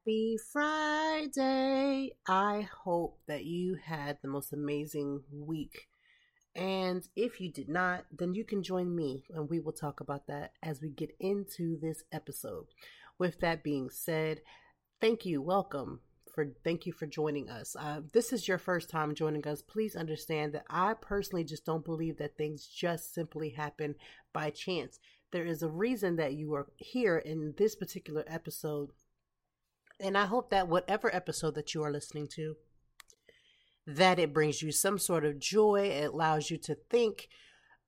Happy 0.00 0.38
Friday. 0.50 2.12
I 2.26 2.68
hope 2.84 3.18
that 3.26 3.44
you 3.44 3.74
had 3.74 4.16
the 4.22 4.28
most 4.28 4.50
amazing 4.54 5.24
week. 5.30 5.88
And 6.56 7.06
if 7.16 7.38
you 7.38 7.52
did 7.52 7.68
not, 7.68 8.06
then 8.10 8.32
you 8.32 8.42
can 8.46 8.62
join 8.62 8.96
me 8.96 9.24
and 9.28 9.50
we 9.50 9.60
will 9.60 9.74
talk 9.74 10.00
about 10.00 10.26
that 10.28 10.52
as 10.62 10.80
we 10.80 10.88
get 10.88 11.14
into 11.20 11.78
this 11.78 12.02
episode. 12.12 12.64
With 13.18 13.40
that 13.40 13.62
being 13.62 13.90
said, 13.90 14.40
thank 15.02 15.26
you. 15.26 15.42
Welcome. 15.42 16.00
For 16.34 16.46
thank 16.64 16.86
you 16.86 16.94
for 16.94 17.06
joining 17.06 17.50
us. 17.50 17.76
Uh, 17.78 18.00
this 18.14 18.32
is 18.32 18.48
your 18.48 18.56
first 18.56 18.88
time 18.88 19.14
joining 19.14 19.46
us. 19.46 19.60
Please 19.60 19.96
understand 19.96 20.54
that 20.54 20.64
I 20.70 20.94
personally 20.94 21.44
just 21.44 21.66
don't 21.66 21.84
believe 21.84 22.16
that 22.18 22.38
things 22.38 22.66
just 22.66 23.12
simply 23.12 23.50
happen 23.50 23.96
by 24.32 24.48
chance. 24.48 24.98
There 25.30 25.44
is 25.44 25.62
a 25.62 25.68
reason 25.68 26.16
that 26.16 26.32
you 26.32 26.54
are 26.54 26.68
here 26.78 27.18
in 27.18 27.52
this 27.58 27.76
particular 27.76 28.24
episode 28.26 28.92
and 30.00 30.16
I 30.16 30.26
hope 30.26 30.50
that 30.50 30.68
whatever 30.68 31.14
episode 31.14 31.54
that 31.54 31.74
you 31.74 31.82
are 31.82 31.92
listening 31.92 32.28
to, 32.34 32.56
that 33.86 34.18
it 34.18 34.32
brings 34.32 34.62
you 34.62 34.72
some 34.72 34.98
sort 34.98 35.24
of 35.24 35.38
joy, 35.38 35.90
it 35.92 36.12
allows 36.12 36.50
you 36.50 36.58
to 36.58 36.76
think, 36.88 37.28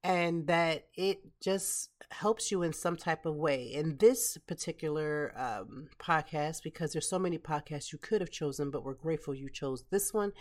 and 0.04 0.46
that 0.46 0.88
it 0.94 1.20
just 1.40 1.90
helps 2.10 2.50
you 2.50 2.62
in 2.62 2.72
some 2.72 2.96
type 2.96 3.24
of 3.24 3.34
way. 3.34 3.64
In 3.64 3.96
this 3.98 4.36
particular 4.46 5.32
um, 5.36 5.88
podcast, 5.98 6.62
because 6.62 6.92
there's 6.92 7.08
so 7.08 7.18
many 7.18 7.38
podcasts 7.38 7.92
you 7.92 7.98
could 7.98 8.20
have 8.20 8.30
chosen, 8.30 8.70
but 8.70 8.84
we're 8.84 8.94
grateful 8.94 9.34
you 9.34 9.48
chose 9.48 9.84
this 9.90 10.12
one, 10.12 10.32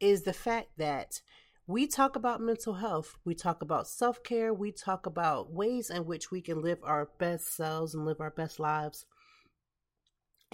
is 0.00 0.22
the 0.22 0.32
fact 0.32 0.68
that 0.78 1.20
we 1.66 1.86
talk 1.86 2.16
about 2.16 2.40
mental 2.40 2.74
health, 2.74 3.16
we 3.24 3.34
talk 3.34 3.62
about 3.62 3.88
self 3.88 4.22
care, 4.22 4.52
we 4.52 4.72
talk 4.72 5.06
about 5.06 5.52
ways 5.52 5.90
in 5.90 6.04
which 6.04 6.30
we 6.30 6.40
can 6.40 6.60
live 6.60 6.78
our 6.82 7.08
best 7.18 7.54
selves 7.54 7.94
and 7.94 8.04
live 8.04 8.20
our 8.20 8.30
best 8.30 8.58
lives 8.58 9.06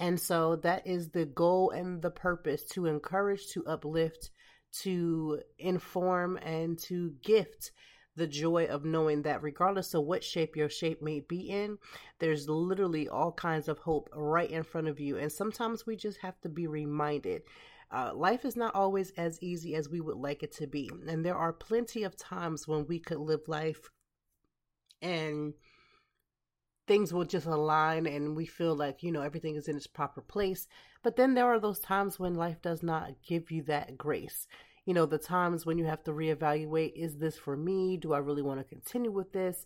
and 0.01 0.19
so 0.19 0.55
that 0.57 0.87
is 0.87 1.09
the 1.09 1.25
goal 1.25 1.69
and 1.69 2.01
the 2.01 2.09
purpose 2.09 2.63
to 2.71 2.87
encourage, 2.87 3.49
to 3.49 3.63
uplift, 3.67 4.31
to 4.79 5.39
inform, 5.59 6.37
and 6.37 6.79
to 6.79 7.11
gift 7.21 7.71
the 8.15 8.25
joy 8.25 8.65
of 8.65 8.83
knowing 8.83 9.21
that 9.21 9.43
regardless 9.43 9.93
of 9.93 10.03
what 10.03 10.23
shape 10.23 10.55
your 10.55 10.69
shape 10.69 11.03
may 11.03 11.19
be 11.19 11.51
in, 11.51 11.77
there's 12.17 12.49
literally 12.49 13.07
all 13.09 13.31
kinds 13.31 13.67
of 13.67 13.77
hope 13.77 14.09
right 14.15 14.49
in 14.49 14.63
front 14.63 14.87
of 14.87 14.99
you. 14.99 15.19
And 15.19 15.31
sometimes 15.31 15.85
we 15.85 15.95
just 15.95 16.17
have 16.21 16.41
to 16.41 16.49
be 16.49 16.65
reminded. 16.65 17.43
Uh, 17.91 18.11
life 18.15 18.43
is 18.43 18.55
not 18.55 18.73
always 18.73 19.11
as 19.17 19.37
easy 19.43 19.75
as 19.75 19.87
we 19.87 20.01
would 20.01 20.17
like 20.17 20.41
it 20.41 20.51
to 20.53 20.65
be. 20.65 20.89
And 21.07 21.23
there 21.23 21.37
are 21.37 21.53
plenty 21.53 22.01
of 22.01 22.17
times 22.17 22.67
when 22.67 22.87
we 22.87 22.97
could 22.97 23.19
live 23.19 23.47
life 23.47 23.87
and 24.99 25.53
things 26.87 27.13
will 27.13 27.25
just 27.25 27.45
align 27.45 28.05
and 28.05 28.35
we 28.35 28.45
feel 28.45 28.75
like, 28.75 29.03
you 29.03 29.11
know, 29.11 29.21
everything 29.21 29.55
is 29.55 29.67
in 29.67 29.77
its 29.77 29.87
proper 29.87 30.21
place. 30.21 30.67
But 31.03 31.15
then 31.15 31.33
there 31.33 31.45
are 31.45 31.59
those 31.59 31.79
times 31.79 32.19
when 32.19 32.35
life 32.35 32.61
does 32.61 32.83
not 32.83 33.21
give 33.25 33.51
you 33.51 33.63
that 33.63 33.97
grace. 33.97 34.47
You 34.85 34.93
know, 34.93 35.05
the 35.05 35.17
times 35.17 35.65
when 35.65 35.77
you 35.77 35.85
have 35.85 36.03
to 36.05 36.11
reevaluate 36.11 36.93
is 36.95 37.17
this 37.17 37.37
for 37.37 37.55
me? 37.55 37.97
Do 37.97 38.13
I 38.13 38.17
really 38.17 38.41
want 38.41 38.59
to 38.59 38.63
continue 38.63 39.11
with 39.11 39.31
this? 39.31 39.65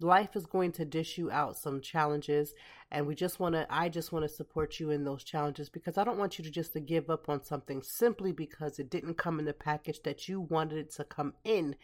Life 0.00 0.34
is 0.34 0.46
going 0.46 0.72
to 0.72 0.84
dish 0.84 1.18
you 1.18 1.30
out 1.30 1.56
some 1.56 1.80
challenges 1.80 2.54
and 2.90 3.06
we 3.06 3.14
just 3.14 3.38
want 3.38 3.54
to 3.54 3.66
I 3.70 3.88
just 3.88 4.10
want 4.12 4.24
to 4.24 4.34
support 4.34 4.80
you 4.80 4.90
in 4.90 5.04
those 5.04 5.22
challenges 5.22 5.68
because 5.68 5.96
I 5.96 6.04
don't 6.04 6.18
want 6.18 6.38
you 6.38 6.44
to 6.44 6.50
just 6.50 6.72
to 6.72 6.80
give 6.80 7.10
up 7.10 7.28
on 7.28 7.44
something 7.44 7.82
simply 7.82 8.32
because 8.32 8.78
it 8.78 8.90
didn't 8.90 9.14
come 9.14 9.38
in 9.38 9.44
the 9.44 9.52
package 9.52 10.02
that 10.02 10.28
you 10.28 10.40
wanted 10.40 10.78
it 10.78 10.90
to 10.94 11.04
come 11.04 11.34
in 11.44 11.76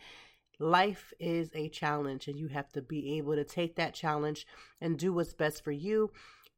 life 0.60 1.12
is 1.18 1.50
a 1.54 1.68
challenge 1.68 2.28
and 2.28 2.38
you 2.38 2.48
have 2.48 2.70
to 2.72 2.82
be 2.82 3.16
able 3.16 3.34
to 3.34 3.44
take 3.44 3.76
that 3.76 3.94
challenge 3.94 4.46
and 4.80 4.98
do 4.98 5.12
what's 5.12 5.32
best 5.32 5.64
for 5.64 5.72
you. 5.72 6.10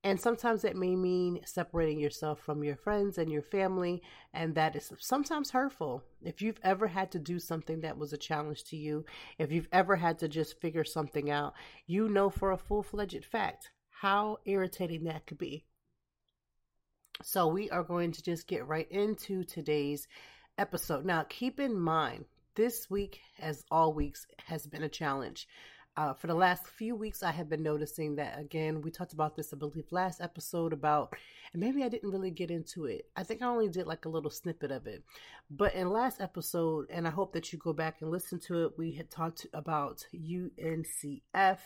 And 0.04 0.20
sometimes 0.20 0.64
it 0.64 0.76
may 0.76 0.96
mean 0.96 1.40
separating 1.44 2.00
yourself 2.00 2.40
from 2.40 2.64
your 2.64 2.74
friends 2.74 3.18
and 3.18 3.30
your 3.30 3.42
family, 3.42 4.02
and 4.34 4.52
that 4.56 4.74
is 4.74 4.92
sometimes 4.98 5.52
hurtful. 5.52 6.02
If 6.24 6.42
you've 6.42 6.58
ever 6.64 6.88
had 6.88 7.12
to 7.12 7.20
do 7.20 7.38
something 7.38 7.82
that 7.82 7.96
was 7.96 8.12
a 8.12 8.18
challenge 8.18 8.64
to 8.64 8.76
you, 8.76 9.04
if 9.38 9.52
you've 9.52 9.68
ever 9.70 9.94
had 9.94 10.18
to 10.18 10.28
just 10.28 10.60
figure 10.60 10.82
something 10.82 11.30
out, 11.30 11.54
you 11.86 12.08
know 12.08 12.30
for 12.30 12.50
a 12.50 12.58
full 12.58 12.82
fledged 12.82 13.24
fact 13.24 13.70
how 13.90 14.38
irritating 14.44 15.04
that 15.04 15.24
could 15.24 15.38
be. 15.38 15.64
So, 17.22 17.46
we 17.46 17.70
are 17.70 17.84
going 17.84 18.10
to 18.12 18.22
just 18.22 18.48
get 18.48 18.66
right 18.66 18.90
into 18.90 19.44
today's 19.44 20.08
episode. 20.58 21.04
Now, 21.04 21.24
keep 21.28 21.60
in 21.60 21.78
mind, 21.78 22.24
this 22.54 22.90
week, 22.90 23.20
as 23.40 23.64
all 23.70 23.92
weeks, 23.92 24.26
has 24.46 24.66
been 24.66 24.82
a 24.82 24.88
challenge. 24.88 25.48
Uh, 25.94 26.14
for 26.14 26.26
the 26.26 26.34
last 26.34 26.66
few 26.66 26.96
weeks, 26.96 27.22
I 27.22 27.32
have 27.32 27.50
been 27.50 27.62
noticing 27.62 28.16
that 28.16 28.38
again. 28.38 28.80
We 28.80 28.90
talked 28.90 29.12
about 29.12 29.36
this, 29.36 29.52
I 29.52 29.56
believe, 29.58 29.84
last 29.90 30.22
episode 30.22 30.72
about, 30.72 31.14
and 31.52 31.60
maybe 31.60 31.84
I 31.84 31.88
didn't 31.90 32.10
really 32.10 32.30
get 32.30 32.50
into 32.50 32.86
it. 32.86 33.10
I 33.14 33.24
think 33.24 33.42
I 33.42 33.46
only 33.46 33.68
did 33.68 33.86
like 33.86 34.06
a 34.06 34.08
little 34.08 34.30
snippet 34.30 34.70
of 34.70 34.86
it. 34.86 35.02
But 35.50 35.74
in 35.74 35.90
last 35.90 36.22
episode, 36.22 36.86
and 36.88 37.06
I 37.06 37.10
hope 37.10 37.34
that 37.34 37.52
you 37.52 37.58
go 37.58 37.74
back 37.74 38.00
and 38.00 38.10
listen 38.10 38.40
to 38.46 38.64
it, 38.64 38.78
we 38.78 38.92
had 38.92 39.10
talked 39.10 39.46
about 39.52 40.06
UNCF. 40.14 41.58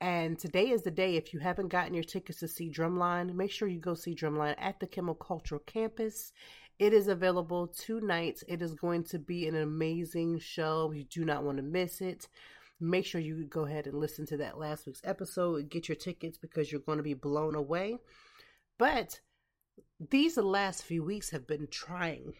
And 0.00 0.36
today 0.36 0.70
is 0.70 0.82
the 0.82 0.90
day. 0.90 1.16
If 1.16 1.32
you 1.32 1.40
haven't 1.40 1.68
gotten 1.68 1.94
your 1.94 2.02
tickets 2.02 2.40
to 2.40 2.48
see 2.48 2.70
Drumline, 2.70 3.34
make 3.34 3.52
sure 3.52 3.68
you 3.68 3.78
go 3.78 3.94
see 3.94 4.14
Drumline 4.14 4.56
at 4.58 4.78
the 4.80 4.86
Kimmel 4.86 5.14
Cultural 5.14 5.62
Campus. 5.64 6.32
It 6.78 6.92
is 6.92 7.08
available 7.08 7.68
two 7.68 8.00
nights. 8.00 8.42
It 8.48 8.62
is 8.62 8.74
going 8.74 9.04
to 9.04 9.18
be 9.18 9.46
an 9.46 9.56
amazing 9.56 10.38
show. 10.40 10.92
You 10.92 11.04
do 11.04 11.24
not 11.24 11.44
want 11.44 11.58
to 11.58 11.62
miss 11.62 12.00
it. 12.00 12.28
Make 12.80 13.06
sure 13.06 13.20
you 13.20 13.44
go 13.44 13.64
ahead 13.64 13.86
and 13.86 13.98
listen 13.98 14.26
to 14.26 14.36
that 14.38 14.58
last 14.58 14.86
week's 14.86 15.02
episode. 15.04 15.68
Get 15.70 15.88
your 15.88 15.96
tickets 15.96 16.38
because 16.38 16.72
you're 16.72 16.80
going 16.80 16.98
to 16.98 17.04
be 17.04 17.14
blown 17.14 17.54
away. 17.54 17.98
But 18.78 19.20
these 20.10 20.36
last 20.36 20.82
few 20.82 21.04
weeks 21.04 21.30
have 21.30 21.46
been 21.46 21.68
trying. 21.70 22.32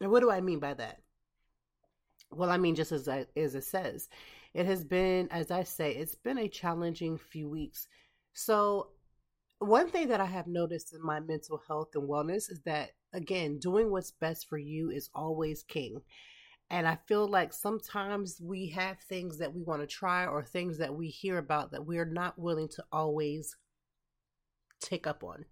And 0.00 0.10
what 0.10 0.20
do 0.20 0.30
I 0.30 0.40
mean 0.40 0.58
by 0.58 0.74
that? 0.74 0.98
Well, 2.32 2.50
I 2.50 2.58
mean 2.58 2.74
just 2.74 2.90
as 2.90 3.08
I, 3.08 3.26
as 3.36 3.54
it 3.54 3.64
says, 3.64 4.08
it 4.54 4.66
has 4.66 4.84
been, 4.84 5.28
as 5.30 5.50
I 5.50 5.62
say, 5.62 5.92
it's 5.92 6.16
been 6.16 6.38
a 6.38 6.48
challenging 6.48 7.16
few 7.16 7.48
weeks. 7.48 7.86
So 8.32 8.88
one 9.64 9.88
thing 9.88 10.08
that 10.08 10.20
I 10.20 10.26
have 10.26 10.46
noticed 10.46 10.94
in 10.94 11.04
my 11.04 11.20
mental 11.20 11.60
health 11.66 11.88
and 11.94 12.08
wellness 12.08 12.50
is 12.50 12.60
that, 12.64 12.90
again, 13.12 13.58
doing 13.58 13.90
what's 13.90 14.12
best 14.12 14.48
for 14.48 14.58
you 14.58 14.90
is 14.90 15.10
always 15.14 15.62
king. 15.62 16.00
And 16.70 16.88
I 16.88 16.98
feel 17.06 17.28
like 17.28 17.52
sometimes 17.52 18.40
we 18.42 18.68
have 18.70 18.98
things 19.00 19.38
that 19.38 19.54
we 19.54 19.62
want 19.62 19.82
to 19.82 19.86
try 19.86 20.26
or 20.26 20.42
things 20.42 20.78
that 20.78 20.94
we 20.94 21.08
hear 21.08 21.38
about 21.38 21.72
that 21.72 21.86
we're 21.86 22.04
not 22.06 22.38
willing 22.38 22.68
to 22.68 22.84
always 22.90 23.56
take 24.80 25.06
up 25.06 25.22
on. 25.22 25.44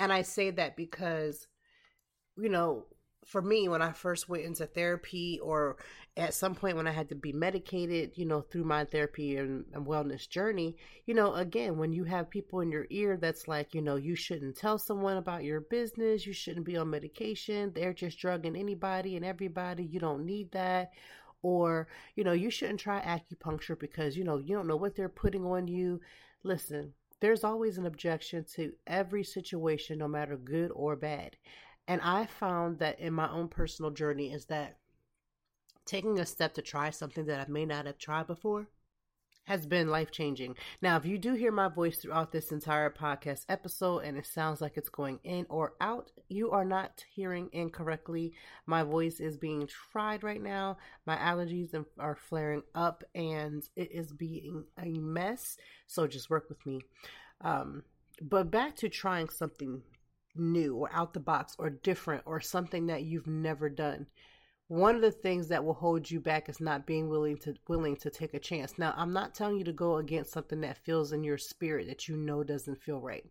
And 0.00 0.12
I 0.12 0.22
say 0.22 0.50
that 0.50 0.76
because, 0.76 1.46
you 2.36 2.48
know, 2.48 2.86
for 3.24 3.40
me, 3.40 3.68
when 3.68 3.82
I 3.82 3.92
first 3.92 4.28
went 4.28 4.44
into 4.44 4.66
therapy, 4.66 5.38
or 5.40 5.76
at 6.16 6.34
some 6.34 6.54
point 6.54 6.76
when 6.76 6.88
I 6.88 6.92
had 6.92 7.08
to 7.10 7.14
be 7.14 7.32
medicated, 7.32 8.12
you 8.16 8.26
know, 8.26 8.40
through 8.40 8.64
my 8.64 8.84
therapy 8.84 9.36
and, 9.36 9.64
and, 9.72 9.86
wellness 9.86 10.28
journey, 10.28 10.76
you 11.06 11.14
know, 11.14 11.34
again, 11.34 11.78
when 11.78 11.92
you 11.92 12.04
have 12.04 12.30
people 12.30 12.60
in 12.60 12.70
your 12.70 12.86
ear 12.90 13.16
that's 13.16 13.48
like, 13.48 13.74
you 13.74 13.80
know, 13.80 13.96
you 13.96 14.16
shouldn't 14.16 14.56
tell 14.56 14.78
someone 14.78 15.16
about 15.16 15.44
your 15.44 15.60
business, 15.60 16.26
you 16.26 16.32
shouldn't 16.32 16.66
be 16.66 16.76
on 16.76 16.90
medication, 16.90 17.72
they're 17.74 17.94
just 17.94 18.18
drugging 18.18 18.56
anybody 18.56 19.16
and 19.16 19.24
everybody, 19.24 19.84
you 19.84 20.00
don't 20.00 20.26
need 20.26 20.50
that. 20.52 20.92
Or, 21.42 21.88
you 22.14 22.22
know, 22.24 22.32
you 22.32 22.50
shouldn't 22.50 22.80
try 22.80 23.00
acupuncture 23.00 23.78
because, 23.78 24.16
you 24.16 24.24
know, 24.24 24.38
you 24.38 24.54
don't 24.54 24.68
know 24.68 24.76
what 24.76 24.94
they're 24.94 25.08
putting 25.08 25.44
on 25.44 25.66
you. 25.66 26.00
Listen, 26.44 26.92
there's 27.20 27.44
always 27.44 27.78
an 27.78 27.86
objection 27.86 28.44
to 28.54 28.72
every 28.86 29.24
situation, 29.24 29.98
no 29.98 30.08
matter 30.08 30.36
good 30.36 30.70
or 30.74 30.96
bad. 30.96 31.36
And 31.88 32.00
I 32.00 32.26
found 32.26 32.78
that 32.78 33.00
in 33.00 33.12
my 33.12 33.30
own 33.30 33.48
personal 33.48 33.90
journey 33.90 34.32
is 34.32 34.46
that 34.46 34.78
taking 35.84 36.18
a 36.18 36.26
step 36.26 36.54
to 36.54 36.62
try 36.62 36.90
something 36.90 37.26
that 37.26 37.40
I 37.40 37.50
may 37.50 37.66
not 37.66 37.86
have 37.86 37.98
tried 37.98 38.26
before 38.26 38.68
has 39.44 39.66
been 39.66 39.88
life 39.88 40.12
changing. 40.12 40.54
Now, 40.80 40.96
if 40.96 41.04
you 41.04 41.18
do 41.18 41.34
hear 41.34 41.50
my 41.50 41.68
voice 41.68 41.98
throughout 41.98 42.30
this 42.30 42.52
entire 42.52 42.90
podcast 42.90 43.44
episode 43.48 44.00
and 44.00 44.16
it 44.16 44.26
sounds 44.26 44.60
like 44.60 44.76
it's 44.76 44.88
going 44.88 45.18
in 45.24 45.46
or 45.48 45.74
out, 45.80 46.12
you 46.28 46.52
are 46.52 46.64
not 46.64 47.04
hearing 47.12 47.48
incorrectly. 47.52 48.34
My 48.66 48.84
voice 48.84 49.18
is 49.18 49.36
being 49.36 49.66
tried 49.66 50.22
right 50.22 50.40
now. 50.40 50.76
My 51.06 51.16
allergies 51.16 51.74
are 51.98 52.14
flaring 52.14 52.62
up 52.74 53.02
and 53.14 53.68
it 53.74 53.90
is 53.90 54.12
being 54.12 54.64
a 54.80 54.92
mess. 55.00 55.56
So 55.88 56.06
just 56.06 56.30
work 56.30 56.48
with 56.48 56.64
me. 56.64 56.80
Um, 57.40 57.82
but 58.20 58.50
back 58.50 58.76
to 58.76 58.88
trying 58.88 59.28
something 59.28 59.82
new 60.34 60.76
or 60.76 60.90
out 60.92 61.14
the 61.14 61.20
box 61.20 61.54
or 61.58 61.70
different 61.70 62.22
or 62.26 62.40
something 62.40 62.86
that 62.86 63.02
you've 63.02 63.26
never 63.26 63.68
done 63.68 64.06
one 64.72 64.94
of 64.94 65.02
the 65.02 65.10
things 65.10 65.48
that 65.48 65.62
will 65.62 65.74
hold 65.74 66.10
you 66.10 66.18
back 66.18 66.48
is 66.48 66.58
not 66.58 66.86
being 66.86 67.10
willing 67.10 67.36
to 67.36 67.54
willing 67.68 67.94
to 67.96 68.08
take 68.08 68.32
a 68.32 68.38
chance. 68.38 68.78
Now, 68.78 68.94
I'm 68.96 69.12
not 69.12 69.34
telling 69.34 69.58
you 69.58 69.64
to 69.64 69.72
go 69.72 69.98
against 69.98 70.32
something 70.32 70.62
that 70.62 70.78
feels 70.78 71.12
in 71.12 71.22
your 71.24 71.36
spirit 71.36 71.88
that 71.88 72.08
you 72.08 72.16
know 72.16 72.42
doesn't 72.42 72.80
feel 72.82 72.98
right. 72.98 73.22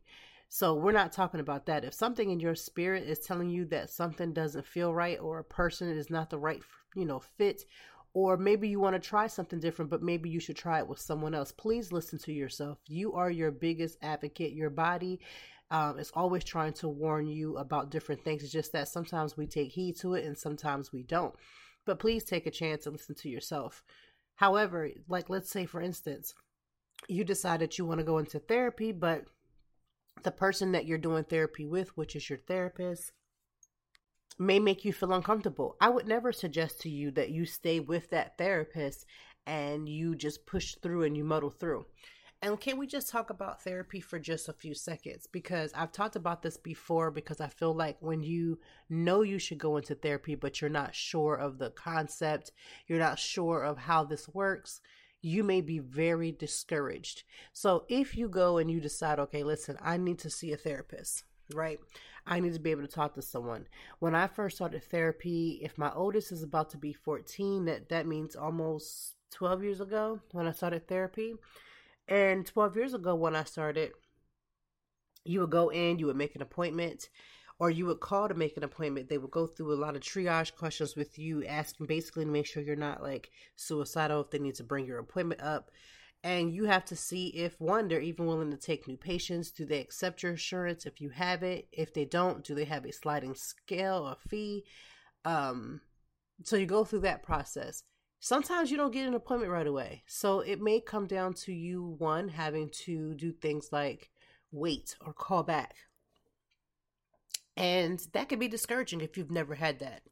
So, 0.50 0.75
we're 0.75 0.92
not 0.92 1.12
talking 1.12 1.39
about 1.39 1.65
that. 1.65 1.83
If 1.83 1.95
something 1.95 2.30
in 2.30 2.39
your 2.39 2.53
spirit 2.53 3.09
is 3.09 3.18
telling 3.19 3.50
you 3.50 3.65
that 3.65 3.89
something 3.89 4.33
doesn't 4.33 4.68
feel 4.68 4.94
right 4.94 5.19
or 5.19 5.39
a 5.39 5.44
person 5.44 5.89
is 5.89 6.12
not 6.12 6.30
the 6.30 6.38
right, 6.38 6.62
you 6.95 7.06
know, 7.06 7.24
fit 7.39 7.65
or 8.13 8.38
maybe 8.38 8.68
you 8.68 8.80
want 8.80 8.94
to 8.94 9.09
try 9.09 9.25
something 9.25 9.59
different, 9.59 9.89
but 9.89 10.03
maybe 10.03 10.30
you 10.30 10.39
should 10.39 10.57
try 10.57 10.80
it 10.80 10.88
with 10.88 11.00
someone 11.00 11.33
else. 11.33 11.51
Please 11.51 11.94
listen 11.94 12.19
to 12.19 12.33
yourself. 12.33 12.77
You 12.88 13.13
are 13.13 13.31
your 13.31 13.51
biggest 13.51 13.98
advocate. 14.01 14.53
Your 14.53 14.69
body 14.69 15.21
um, 15.71 15.97
always 16.13 16.44
trying 16.44 16.73
to 16.73 16.89
warn 16.89 17.27
you 17.27 17.57
about 17.57 17.89
different 17.89 18.23
things. 18.23 18.44
It's 18.44 18.51
just 18.51 18.73
that 18.73 18.89
sometimes 18.89 19.38
we 19.38 19.47
take 19.47 19.71
heed 19.71 19.97
to 20.00 20.13
it 20.15 20.25
and 20.25 20.38
sometimes 20.38 20.91
we 20.91 21.01
don't. 21.01 21.33
But 21.85 21.97
please 21.97 22.25
take 22.25 22.45
a 22.45 22.51
chance 22.51 22.85
and 22.85 22.94
listen 22.94 23.15
to 23.15 23.29
yourself. 23.29 23.81
However, 24.35 24.89
like 25.07 25.29
let's 25.29 25.50
say 25.50 25.65
for 25.65 25.81
instance, 25.81 26.33
you 27.07 27.23
decide 27.23 27.62
that 27.62 27.77
you 27.77 27.85
want 27.85 28.00
to 28.00 28.06
go 28.06 28.18
into 28.18 28.38
therapy, 28.38 28.91
but 28.91 29.23
the 30.23 30.31
person 30.31 30.73
that 30.73 30.85
you're 30.85 30.97
doing 30.97 31.23
therapy 31.23 31.65
with, 31.65 31.95
which 31.97 32.15
is 32.15 32.29
your 32.29 32.39
therapist, 32.39 33.13
may 34.38 34.59
make 34.59 34.83
you 34.83 34.91
feel 34.91 35.13
uncomfortable. 35.13 35.77
I 35.79 35.89
would 35.89 36.07
never 36.07 36.33
suggest 36.33 36.81
to 36.81 36.89
you 36.89 37.12
that 37.12 37.29
you 37.29 37.45
stay 37.45 37.79
with 37.79 38.09
that 38.09 38.38
therapist 38.38 39.06
and 39.47 39.88
you 39.88 40.15
just 40.15 40.45
push 40.45 40.75
through 40.75 41.03
and 41.03 41.15
you 41.15 41.24
muddle 41.24 41.50
through. 41.50 41.85
And 42.43 42.59
can 42.59 42.77
we 42.77 42.88
just 42.88 43.09
talk 43.09 43.29
about 43.29 43.61
therapy 43.61 43.99
for 43.99 44.17
just 44.17 44.49
a 44.49 44.53
few 44.53 44.73
seconds? 44.73 45.27
Because 45.31 45.71
I've 45.75 45.91
talked 45.91 46.15
about 46.15 46.41
this 46.41 46.57
before, 46.57 47.11
because 47.11 47.39
I 47.39 47.47
feel 47.47 47.75
like 47.75 47.97
when 47.99 48.23
you 48.23 48.59
know 48.89 49.21
you 49.21 49.38
should 49.38 49.59
go 49.59 49.77
into 49.77 49.93
therapy, 49.93 50.33
but 50.33 50.59
you're 50.59 50.69
not 50.69 50.95
sure 50.95 51.35
of 51.35 51.59
the 51.59 51.69
concept, 51.69 52.51
you're 52.88 52.97
not 52.97 53.19
sure 53.19 53.63
of 53.63 53.77
how 53.77 54.03
this 54.03 54.27
works, 54.27 54.81
you 55.21 55.43
may 55.43 55.61
be 55.61 55.77
very 55.77 56.31
discouraged. 56.31 57.23
So 57.53 57.85
if 57.88 58.17
you 58.17 58.27
go 58.27 58.57
and 58.57 58.71
you 58.71 58.79
decide, 58.79 59.19
okay, 59.19 59.43
listen, 59.43 59.77
I 59.79 59.97
need 59.97 60.17
to 60.19 60.31
see 60.31 60.51
a 60.51 60.57
therapist, 60.57 61.23
right? 61.53 61.79
I 62.25 62.39
need 62.39 62.55
to 62.55 62.59
be 62.59 62.71
able 62.71 62.81
to 62.81 62.88
talk 62.88 63.13
to 63.15 63.21
someone. 63.21 63.67
When 63.99 64.15
I 64.15 64.25
first 64.25 64.55
started 64.55 64.83
therapy, 64.83 65.59
if 65.61 65.77
my 65.77 65.91
oldest 65.93 66.31
is 66.31 66.41
about 66.41 66.71
to 66.71 66.77
be 66.77 66.91
14, 66.91 67.65
that, 67.65 67.89
that 67.89 68.07
means 68.07 68.35
almost 68.35 69.15
12 69.29 69.63
years 69.63 69.79
ago 69.79 70.19
when 70.31 70.47
I 70.47 70.53
started 70.53 70.88
therapy 70.88 71.35
and 72.07 72.45
12 72.45 72.75
years 72.75 72.94
ago, 72.94 73.15
when 73.15 73.36
I 73.36 73.44
started, 73.44 73.92
you 75.24 75.42
would 75.42 75.51
go 75.51 75.69
in, 75.69 76.00
you 76.00 76.07
would 76.07 76.15
make 76.15 76.36
an 76.36 76.42
appointment, 76.42 77.09
or 77.59 77.69
you 77.69 77.86
would 77.86 78.00
call 78.00 78.27
to 78.27 78.33
make 78.33 78.57
an 78.57 78.63
appointment. 78.63 79.07
They 79.07 79.18
would 79.18 79.31
go 79.31 79.48
through 79.48 79.74
a 79.74 79.75
lot 79.75 79.95
of 79.95 80.01
triage 80.01 80.56
questions 80.56 80.95
with 80.95 81.19
you, 81.19 81.45
asking 81.45 81.86
basically 81.86 82.25
to 82.25 82.31
make 82.31 82.48
sure 82.48 82.63
you're 82.63 82.75
not 82.75 83.03
like 83.03 83.30
suicidal, 83.56 84.21
if 84.21 84.31
they 84.31 84.39
need 84.39 84.56
to 84.56 84.63
bring 84.63 84.86
your 84.86 85.00
appointment 85.00 85.42
up. 85.42 85.71
And 86.24 86.53
you 86.53 86.65
have 86.65 86.86
to 86.86 86.95
see 86.95 87.27
if 87.27 87.59
one, 87.59 87.88
they're 87.88 88.00
even 88.00 88.27
willing 88.27 88.51
to 88.51 88.57
take 88.57 88.88
new 88.88 88.98
patients. 88.98 89.51
Do 89.51 89.65
they 89.65 89.80
accept 89.80 90.21
your 90.21 90.33
insurance 90.33 90.86
if 90.86 91.01
you 91.01 91.09
have 91.09 91.42
it? 91.42 91.68
If 91.71 91.94
they 91.94 92.06
don't, 92.06 92.44
do 92.44 92.53
they 92.53 92.65
have 92.65 92.86
a 92.86 92.92
sliding 92.92 93.33
scale 93.33 94.07
or 94.07 94.15
fee? 94.30 94.65
Um, 95.25 95.81
so 96.44 96.57
you 96.57 96.68
go 96.68 96.83
through 96.83 97.01
that 97.01 97.24
process 97.24 97.83
sometimes 98.21 98.71
you 98.71 98.77
don't 98.77 98.94
get 98.94 99.07
an 99.07 99.15
appointment 99.15 99.51
right 99.51 99.68
away. 99.68 100.03
So 100.06 100.39
it 100.39 100.62
may 100.62 100.79
come 100.79 101.07
down 101.07 101.33
to 101.33 101.51
you, 101.51 101.95
one, 101.97 102.29
having 102.29 102.69
to 102.85 103.13
do 103.15 103.33
things 103.33 103.69
like 103.73 104.12
wait 104.51 104.95
or 105.06 105.12
call 105.12 105.44
back. 105.44 105.75
And 107.57 108.00
that 108.13 108.29
can 108.29 108.39
be 108.39 108.47
discouraging 108.47 109.01
if 109.01 109.18
you've 109.18 109.31
never 109.31 109.56
had 109.56 109.79
that. 109.79 110.03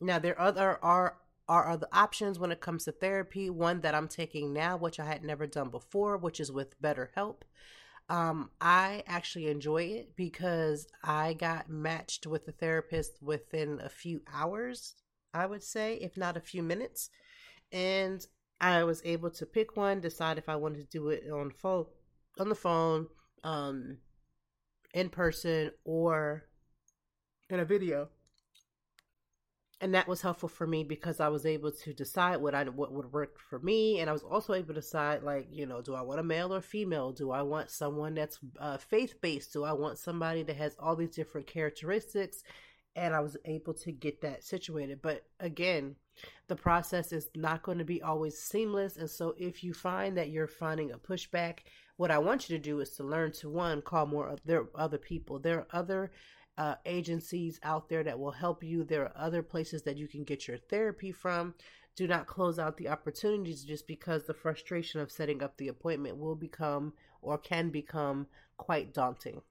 Now 0.00 0.20
there 0.20 0.40
other 0.40 0.78
are 0.84 1.16
are 1.48 1.70
other 1.70 1.88
options 1.92 2.38
when 2.38 2.52
it 2.52 2.60
comes 2.60 2.84
to 2.84 2.92
therapy. 2.92 3.48
One 3.48 3.80
that 3.80 3.94
I'm 3.94 4.06
taking 4.06 4.52
now, 4.52 4.76
which 4.76 5.00
I 5.00 5.06
had 5.06 5.24
never 5.24 5.46
done 5.46 5.70
before, 5.70 6.18
which 6.18 6.40
is 6.40 6.52
with 6.52 6.80
BetterHelp. 6.80 7.36
Um, 8.10 8.50
I 8.60 9.02
actually 9.06 9.48
enjoy 9.48 9.84
it 9.84 10.14
because 10.14 10.86
I 11.02 11.32
got 11.32 11.70
matched 11.70 12.26
with 12.26 12.46
a 12.48 12.52
therapist 12.52 13.22
within 13.22 13.80
a 13.82 13.88
few 13.88 14.20
hours 14.32 14.94
I 15.34 15.46
would 15.46 15.62
say, 15.62 15.94
if 15.94 16.16
not 16.16 16.36
a 16.36 16.40
few 16.40 16.62
minutes. 16.62 17.10
And 17.72 18.26
I 18.60 18.84
was 18.84 19.02
able 19.04 19.30
to 19.32 19.46
pick 19.46 19.76
one, 19.76 20.00
decide 20.00 20.38
if 20.38 20.48
I 20.48 20.56
wanted 20.56 20.78
to 20.78 20.98
do 20.98 21.08
it 21.08 21.24
on 21.30 21.50
phone, 21.50 21.86
on 22.38 22.48
the 22.48 22.54
phone, 22.54 23.06
um, 23.44 23.98
in 24.94 25.10
person, 25.10 25.70
or 25.84 26.44
in 27.50 27.60
a 27.60 27.64
video. 27.64 28.08
And 29.80 29.94
that 29.94 30.08
was 30.08 30.22
helpful 30.22 30.48
for 30.48 30.66
me 30.66 30.82
because 30.82 31.20
I 31.20 31.28
was 31.28 31.46
able 31.46 31.70
to 31.70 31.94
decide 31.94 32.38
what 32.38 32.52
I 32.52 32.64
what 32.64 32.92
would 32.92 33.12
work 33.12 33.38
for 33.38 33.60
me, 33.60 34.00
and 34.00 34.10
I 34.10 34.12
was 34.12 34.24
also 34.24 34.54
able 34.54 34.74
to 34.74 34.80
decide 34.80 35.22
like 35.22 35.46
you 35.52 35.66
know, 35.66 35.80
do 35.80 35.94
I 35.94 36.02
want 36.02 36.18
a 36.18 36.24
male 36.24 36.52
or 36.52 36.60
female? 36.60 37.12
Do 37.12 37.30
I 37.30 37.42
want 37.42 37.70
someone 37.70 38.14
that's 38.14 38.40
uh, 38.58 38.78
faith 38.78 39.20
based? 39.20 39.52
Do 39.52 39.62
I 39.62 39.72
want 39.72 39.98
somebody 39.98 40.42
that 40.42 40.56
has 40.56 40.74
all 40.80 40.96
these 40.96 41.14
different 41.14 41.46
characteristics? 41.46 42.42
And 42.98 43.14
I 43.14 43.20
was 43.20 43.36
able 43.44 43.74
to 43.74 43.92
get 43.92 44.20
that 44.22 44.44
situated. 44.44 45.00
But 45.00 45.24
again, 45.40 45.96
the 46.48 46.56
process 46.56 47.12
is 47.12 47.28
not 47.36 47.62
going 47.62 47.78
to 47.78 47.84
be 47.84 48.02
always 48.02 48.38
seamless. 48.38 48.96
And 48.96 49.08
so 49.08 49.34
if 49.38 49.62
you 49.62 49.72
find 49.72 50.16
that 50.16 50.30
you're 50.30 50.48
finding 50.48 50.90
a 50.90 50.98
pushback, 50.98 51.60
what 51.96 52.10
I 52.10 52.18
want 52.18 52.48
you 52.48 52.56
to 52.56 52.62
do 52.62 52.80
is 52.80 52.90
to 52.96 53.04
learn 53.04 53.32
to 53.32 53.48
one, 53.48 53.82
call 53.82 54.06
more 54.06 54.28
of 54.28 54.40
their 54.44 54.66
other 54.74 54.98
people. 54.98 55.38
There 55.38 55.60
are 55.60 55.66
other 55.72 56.10
uh, 56.56 56.74
agencies 56.86 57.60
out 57.62 57.88
there 57.88 58.02
that 58.02 58.18
will 58.18 58.32
help 58.32 58.64
you. 58.64 58.82
There 58.82 59.04
are 59.04 59.12
other 59.16 59.42
places 59.42 59.82
that 59.82 59.96
you 59.96 60.08
can 60.08 60.24
get 60.24 60.48
your 60.48 60.58
therapy 60.58 61.12
from. 61.12 61.54
Do 61.94 62.06
not 62.06 62.26
close 62.26 62.58
out 62.58 62.76
the 62.76 62.88
opportunities 62.88 63.64
just 63.64 63.86
because 63.86 64.24
the 64.24 64.34
frustration 64.34 65.00
of 65.00 65.10
setting 65.10 65.42
up 65.42 65.56
the 65.56 65.68
appointment 65.68 66.16
will 66.18 66.36
become 66.36 66.92
or 67.22 67.38
can 67.38 67.70
become 67.70 68.26
quite 68.56 68.92
daunting 68.92 69.42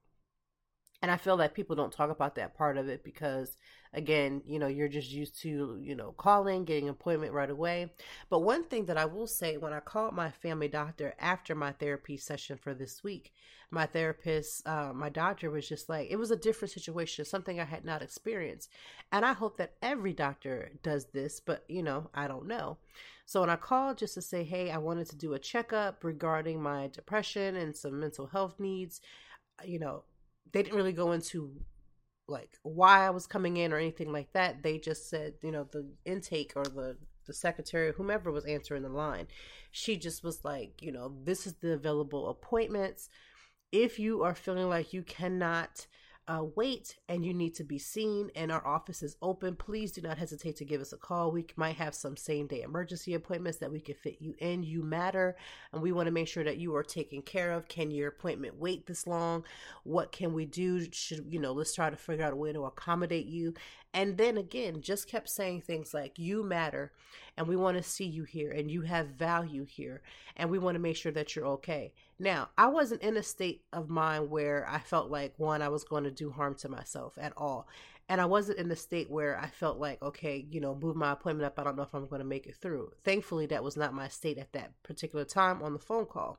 and 1.01 1.11
I 1.11 1.17
feel 1.17 1.37
that 1.37 1.53
people 1.53 1.75
don't 1.75 1.93
talk 1.93 2.09
about 2.09 2.35
that 2.35 2.57
part 2.57 2.75
of 2.75 2.87
it 2.89 3.03
because, 3.03 3.57
again, 3.93 4.41
you 4.45 4.57
know, 4.57 4.67
you're 4.67 4.87
just 4.87 5.11
used 5.11 5.39
to, 5.41 5.79
you 5.81 5.95
know, 5.95 6.13
calling, 6.17 6.65
getting 6.65 6.89
appointment 6.89 7.33
right 7.33 7.49
away. 7.49 7.91
But 8.29 8.39
one 8.39 8.63
thing 8.63 8.85
that 8.85 8.97
I 8.97 9.05
will 9.05 9.27
say 9.27 9.57
when 9.57 9.73
I 9.73 9.79
called 9.79 10.15
my 10.15 10.31
family 10.31 10.67
doctor 10.67 11.13
after 11.19 11.53
my 11.53 11.71
therapy 11.71 12.17
session 12.17 12.57
for 12.57 12.73
this 12.73 13.03
week, 13.03 13.31
my 13.69 13.85
therapist, 13.85 14.67
uh, 14.67 14.91
my 14.93 15.09
doctor 15.09 15.51
was 15.51 15.69
just 15.69 15.87
like, 15.87 16.09
it 16.09 16.15
was 16.15 16.31
a 16.31 16.35
different 16.35 16.71
situation, 16.71 17.25
something 17.25 17.59
I 17.59 17.65
had 17.65 17.85
not 17.85 18.01
experienced. 18.01 18.69
And 19.11 19.23
I 19.23 19.33
hope 19.33 19.57
that 19.57 19.73
every 19.83 20.13
doctor 20.13 20.71
does 20.81 21.05
this, 21.13 21.39
but, 21.39 21.63
you 21.67 21.83
know, 21.83 22.09
I 22.15 22.27
don't 22.27 22.47
know. 22.47 22.77
So 23.25 23.41
when 23.41 23.49
I 23.49 23.57
called 23.57 23.97
just 23.97 24.15
to 24.15 24.21
say, 24.21 24.43
hey, 24.43 24.71
I 24.71 24.77
wanted 24.77 25.09
to 25.09 25.17
do 25.17 25.33
a 25.33 25.39
checkup 25.39 26.03
regarding 26.03 26.61
my 26.61 26.87
depression 26.87 27.55
and 27.57 27.75
some 27.75 27.99
mental 27.99 28.25
health 28.25 28.55
needs, 28.57 29.01
you 29.65 29.79
know, 29.79 30.03
they 30.51 30.63
didn't 30.63 30.75
really 30.75 30.93
go 30.93 31.11
into 31.11 31.51
like 32.27 32.57
why 32.63 33.05
I 33.05 33.09
was 33.09 33.25
coming 33.27 33.57
in 33.57 33.71
or 33.71 33.77
anything 33.77 34.11
like 34.11 34.33
that. 34.33 34.63
They 34.63 34.77
just 34.77 35.09
said, 35.09 35.35
you 35.41 35.51
know, 35.51 35.67
the 35.71 35.87
intake 36.05 36.53
or 36.55 36.63
the 36.63 36.97
the 37.25 37.33
secretary, 37.33 37.91
whomever 37.91 38.31
was 38.31 38.45
answering 38.45 38.83
the 38.83 38.89
line, 38.89 39.27
she 39.71 39.97
just 39.97 40.23
was 40.23 40.45
like, 40.45 40.81
you 40.81 40.91
know, 40.91 41.13
this 41.23 41.45
is 41.45 41.55
the 41.55 41.73
available 41.73 42.29
appointments. 42.29 43.09
If 43.71 43.99
you 43.99 44.23
are 44.23 44.33
feeling 44.33 44.69
like 44.69 44.93
you 44.93 45.03
cannot 45.03 45.87
uh, 46.27 46.43
wait 46.55 46.97
and 47.07 47.25
you 47.25 47.33
need 47.33 47.55
to 47.55 47.63
be 47.63 47.77
seen 47.77 48.29
and 48.35 48.51
our 48.51 48.65
office 48.65 49.01
is 49.01 49.15
open, 49.21 49.55
please 49.55 49.91
do 49.91 50.01
not 50.01 50.17
hesitate 50.17 50.57
to 50.57 50.65
give 50.65 50.81
us 50.81 50.91
a 50.91 50.97
call. 50.97 51.31
We 51.31 51.45
might 51.55 51.77
have 51.77 51.95
some 51.95 52.17
same 52.17 52.47
day 52.47 52.61
emergency 52.61 53.13
appointments 53.13 53.59
that 53.59 53.71
we 53.71 53.79
can 53.79 53.95
fit 53.95 54.17
you 54.19 54.35
in. 54.39 54.63
You 54.63 54.83
matter, 54.83 55.37
and 55.71 55.81
we 55.81 55.91
want 55.91 56.07
to 56.07 56.11
make 56.11 56.27
sure 56.27 56.43
that 56.43 56.57
you 56.57 56.75
are 56.75 56.83
taken 56.83 57.21
care 57.21 57.51
of. 57.51 57.67
Can 57.67 57.91
your 57.91 58.09
appointment 58.09 58.59
wait 58.59 58.85
this 58.85 59.07
long? 59.07 59.45
What 59.83 60.11
can 60.11 60.33
we 60.33 60.45
do? 60.45 60.85
Should 60.91 61.27
you 61.29 61.39
know, 61.39 61.53
let's 61.53 61.73
try 61.73 61.89
to 61.89 61.95
figure 61.95 62.25
out 62.25 62.33
a 62.33 62.37
way 62.37 62.51
to 62.51 62.65
accommodate 62.65 63.27
you. 63.27 63.53
And 63.97 64.15
then 64.15 64.37
again, 64.37 64.81
just 64.83 65.09
kept 65.09 65.27
saying 65.27 65.61
things 65.61 65.91
like, 65.91 66.19
You 66.19 66.43
matter, 66.43 66.91
and 67.35 67.47
we 67.47 67.55
want 67.55 67.77
to 67.77 67.83
see 67.83 68.05
you 68.05 68.25
here, 68.25 68.51
and 68.51 68.69
you 68.69 68.81
have 68.83 69.07
value 69.07 69.65
here, 69.65 70.03
and 70.35 70.51
we 70.51 70.59
want 70.59 70.75
to 70.75 70.79
make 70.79 70.97
sure 70.97 71.11
that 71.13 71.35
you're 71.35 71.47
okay. 71.47 71.93
Now, 72.19 72.49
I 72.59 72.67
wasn't 72.67 73.01
in 73.01 73.17
a 73.17 73.23
state 73.23 73.63
of 73.73 73.89
mind 73.89 74.29
where 74.29 74.67
I 74.69 74.77
felt 74.77 75.09
like, 75.09 75.33
one, 75.37 75.63
I 75.63 75.69
was 75.69 75.83
going 75.83 76.03
to 76.03 76.11
do 76.11 76.29
harm 76.29 76.53
to 76.59 76.69
myself 76.69 77.17
at 77.19 77.33
all. 77.35 77.67
and 78.07 78.21
I 78.21 78.25
wasn't 78.25 78.59
in 78.59 78.69
the 78.69 78.75
state 78.75 79.09
where 79.09 79.35
I 79.37 79.47
felt 79.47 79.79
like, 79.79 79.99
okay, 80.03 80.45
you 80.47 80.61
know, 80.61 80.75
move 80.75 80.95
my 80.95 81.13
appointment 81.13 81.47
up. 81.47 81.57
I 81.57 81.63
don't 81.63 81.75
know 81.75 81.83
if 81.83 81.95
I'm 81.95 82.07
going 82.07 82.21
to 82.21 82.25
make 82.27 82.45
it 82.45 82.55
through. 82.55 82.91
Thankfully, 83.03 83.47
that 83.47 83.63
was 83.63 83.75
not 83.75 83.95
my 83.95 84.09
state 84.09 84.37
at 84.37 84.53
that 84.53 84.71
particular 84.83 85.25
time 85.25 85.63
on 85.63 85.73
the 85.73 85.79
phone 85.79 86.05
call. 86.05 86.37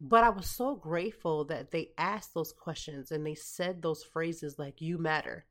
But 0.00 0.22
I 0.22 0.30
was 0.30 0.48
so 0.48 0.76
grateful 0.76 1.44
that 1.46 1.72
they 1.72 1.90
asked 1.98 2.32
those 2.32 2.52
questions 2.52 3.10
and 3.10 3.26
they 3.26 3.34
said 3.34 3.82
those 3.82 4.04
phrases 4.04 4.56
like, 4.56 4.80
you 4.80 4.98
matter. 4.98 5.46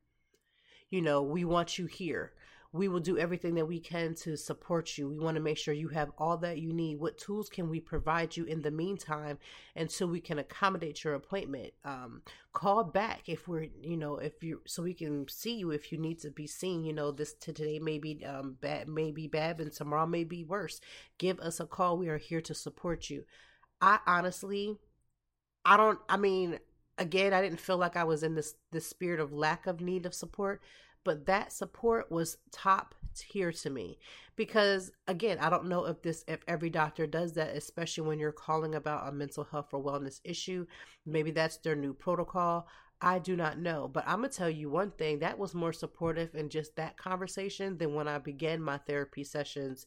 You 0.90 1.02
know, 1.02 1.22
we 1.22 1.44
want 1.44 1.78
you 1.78 1.86
here 1.86 2.32
we 2.76 2.88
will 2.88 3.00
do 3.00 3.18
everything 3.18 3.54
that 3.54 3.66
we 3.66 3.80
can 3.80 4.14
to 4.14 4.36
support 4.36 4.98
you. 4.98 5.08
We 5.08 5.18
want 5.18 5.36
to 5.36 5.42
make 5.42 5.58
sure 5.58 5.74
you 5.74 5.88
have 5.88 6.10
all 6.18 6.36
that 6.38 6.58
you 6.58 6.72
need. 6.72 7.00
What 7.00 7.18
tools 7.18 7.48
can 7.48 7.68
we 7.68 7.80
provide 7.80 8.36
you 8.36 8.44
in 8.44 8.62
the 8.62 8.70
meantime 8.70 9.38
until 9.74 10.08
we 10.08 10.20
can 10.20 10.38
accommodate 10.38 11.02
your 11.02 11.14
appointment? 11.14 11.72
Um, 11.84 12.22
call 12.52 12.84
back 12.84 13.28
if 13.28 13.48
we're, 13.48 13.68
you 13.80 13.96
know, 13.96 14.18
if 14.18 14.42
you, 14.42 14.60
so 14.66 14.82
we 14.82 14.94
can 14.94 15.26
see 15.28 15.54
you 15.54 15.70
if 15.70 15.90
you 15.90 15.98
need 15.98 16.20
to 16.20 16.30
be 16.30 16.46
seen. 16.46 16.84
You 16.84 16.92
know, 16.92 17.10
this 17.10 17.34
to 17.34 17.52
today 17.52 17.78
may 17.78 17.98
be 17.98 18.24
um, 18.24 18.56
bad, 18.60 18.88
may 18.88 19.10
be 19.10 19.26
bad, 19.26 19.60
and 19.60 19.72
tomorrow 19.72 20.06
may 20.06 20.24
be 20.24 20.44
worse. 20.44 20.80
Give 21.18 21.38
us 21.40 21.60
a 21.60 21.66
call. 21.66 21.96
We 21.96 22.08
are 22.08 22.18
here 22.18 22.42
to 22.42 22.54
support 22.54 23.10
you. 23.10 23.24
I 23.80 23.98
honestly, 24.06 24.76
I 25.64 25.76
don't, 25.76 25.98
I 26.08 26.16
mean, 26.16 26.58
again, 26.98 27.32
I 27.32 27.42
didn't 27.42 27.60
feel 27.60 27.76
like 27.76 27.96
I 27.96 28.04
was 28.04 28.22
in 28.22 28.34
this, 28.34 28.54
this 28.72 28.86
spirit 28.86 29.20
of 29.20 29.32
lack 29.32 29.66
of 29.66 29.80
need 29.80 30.06
of 30.06 30.14
support 30.14 30.60
but 31.06 31.24
that 31.26 31.52
support 31.52 32.10
was 32.10 32.38
top 32.50 32.92
tier 33.14 33.52
to 33.52 33.70
me 33.70 33.96
because 34.34 34.90
again 35.06 35.38
i 35.40 35.48
don't 35.48 35.68
know 35.68 35.86
if 35.86 36.02
this 36.02 36.24
if 36.26 36.40
every 36.48 36.68
doctor 36.68 37.06
does 37.06 37.32
that 37.32 37.56
especially 37.56 38.06
when 38.06 38.18
you're 38.18 38.32
calling 38.32 38.74
about 38.74 39.08
a 39.08 39.12
mental 39.12 39.44
health 39.44 39.72
or 39.72 39.82
wellness 39.82 40.20
issue. 40.24 40.66
Maybe 41.06 41.30
that's 41.30 41.58
their 41.58 41.76
new 41.76 41.94
protocol. 41.94 42.66
I 43.00 43.20
do 43.20 43.36
not 43.36 43.58
know 43.58 43.88
but 43.88 44.04
i'm 44.06 44.16
gonna 44.16 44.30
tell 44.30 44.50
you 44.50 44.68
one 44.68 44.90
thing 44.90 45.20
that 45.20 45.38
was 45.38 45.54
more 45.54 45.72
supportive 45.72 46.34
in 46.34 46.48
just 46.48 46.74
that 46.76 46.96
conversation 46.96 47.78
than 47.78 47.94
when 47.94 48.08
i 48.08 48.18
began 48.18 48.60
my 48.60 48.78
therapy 48.78 49.22
sessions 49.22 49.86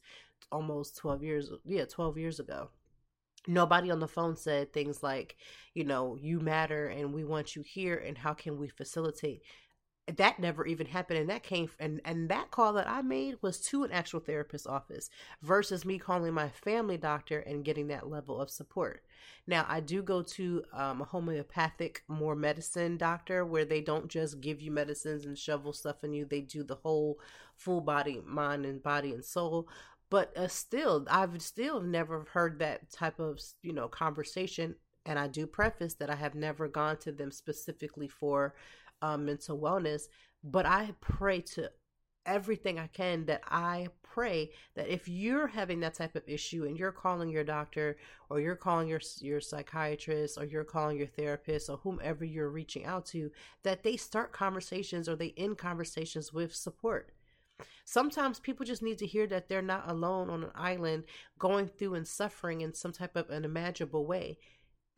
almost 0.51 0.95
12 0.97 1.23
years 1.23 1.49
yeah 1.65 1.85
12 1.85 2.17
years 2.19 2.39
ago 2.39 2.69
nobody 3.48 3.91
on 3.91 4.00
the 4.00 4.08
phone 4.08 4.36
said 4.36 4.74
things 4.74 5.01
like 5.03 5.36
you 5.74 5.84
know 5.84 6.17
you 6.19 6.39
matter 6.39 6.88
and 6.88 7.13
we 7.13 7.24
want 7.24 7.55
you 7.55 7.62
here 7.62 7.96
and 7.96 8.17
how 8.17 8.34
can 8.34 8.58
we 8.58 8.67
facilitate? 8.67 9.41
That 10.17 10.39
never 10.39 10.65
even 10.65 10.88
happened 10.88 11.19
and 11.19 11.29
that 11.29 11.43
came 11.43 11.69
and 11.79 12.01
and 12.03 12.29
that 12.29 12.50
call 12.50 12.74
that 12.74 12.88
i 12.88 13.03
made 13.03 13.36
was 13.43 13.62
to 13.67 13.84
an 13.84 13.91
actual 13.91 14.19
therapist's 14.19 14.65
office 14.65 15.12
versus 15.43 15.86
me 15.86 16.00
calling 16.00 16.34
my 16.34 16.50
family 16.50 16.98
doctor 16.98 17.39
and 17.41 17.63
getting 17.63 17.88
that 17.89 18.10
level 18.10 18.41
of 18.41 18.50
support. 18.50 19.03
Now 19.46 19.65
i 19.69 19.79
do 19.79 20.01
go 20.01 20.24
to 20.24 20.63
um, 20.74 21.01
a 21.01 21.05
homeopathic 21.05 22.03
more 22.08 22.36
medicine 22.36 22.98
doctor 22.98 23.46
where 23.46 23.65
they 23.65 23.81
don't 23.81 24.08
just 24.08 24.41
give 24.41 24.62
you 24.62 24.72
medicines 24.72 25.25
and 25.25 25.38
shovel 25.38 25.74
stuff 25.74 26.03
in 26.03 26.13
you 26.13 26.25
they 26.25 26.41
do 26.41 26.63
the 26.63 26.75
whole 26.75 27.19
full 27.55 27.81
body 27.81 28.19
mind 28.25 28.65
and 28.65 28.81
body 28.81 29.13
and 29.13 29.24
soul 29.24 29.67
but 30.09 30.35
uh, 30.37 30.47
still 30.47 31.05
i've 31.09 31.41
still 31.41 31.81
never 31.81 32.25
heard 32.33 32.59
that 32.59 32.91
type 32.91 33.19
of 33.19 33.39
you 33.61 33.73
know 33.73 33.87
conversation 33.87 34.75
and 35.05 35.17
I 35.17 35.27
do 35.27 35.47
preface 35.47 35.95
that 35.95 36.09
I 36.09 36.15
have 36.15 36.35
never 36.35 36.67
gone 36.67 36.97
to 36.97 37.11
them 37.11 37.31
specifically 37.31 38.07
for 38.07 38.53
um, 39.01 39.25
mental 39.25 39.57
wellness. 39.57 40.03
But 40.43 40.67
I 40.67 40.93
pray 41.01 41.41
to 41.41 41.71
everything 42.25 42.77
I 42.77 42.87
can 42.87 43.25
that 43.25 43.41
I 43.47 43.87
pray 44.03 44.51
that 44.75 44.87
if 44.87 45.07
you're 45.07 45.47
having 45.47 45.79
that 45.79 45.95
type 45.95 46.15
of 46.15 46.21
issue 46.27 46.65
and 46.65 46.77
you're 46.77 46.91
calling 46.91 47.29
your 47.29 47.43
doctor 47.43 47.97
or 48.29 48.39
you're 48.39 48.55
calling 48.55 48.87
your 48.87 49.01
your 49.19 49.41
psychiatrist 49.41 50.37
or 50.37 50.45
you're 50.45 50.63
calling 50.63 50.97
your 50.97 51.07
therapist 51.07 51.69
or 51.69 51.77
whomever 51.77 52.23
you're 52.23 52.49
reaching 52.49 52.85
out 52.85 53.05
to 53.07 53.31
that 53.63 53.83
they 53.83 53.97
start 53.97 54.31
conversations 54.31 55.09
or 55.09 55.15
they 55.15 55.33
end 55.37 55.57
conversations 55.57 56.31
with 56.31 56.53
support. 56.53 57.11
Sometimes 57.85 58.39
people 58.39 58.65
just 58.65 58.81
need 58.81 58.99
to 58.99 59.07
hear 59.07 59.27
that 59.27 59.49
they're 59.49 59.61
not 59.61 59.89
alone 59.89 60.29
on 60.29 60.43
an 60.43 60.51
island 60.55 61.05
going 61.37 61.67
through 61.67 61.95
and 61.95 62.07
suffering 62.07 62.61
in 62.61 62.73
some 62.73 62.91
type 62.91 63.15
of 63.15 63.29
unimaginable 63.29 64.05
way 64.05 64.37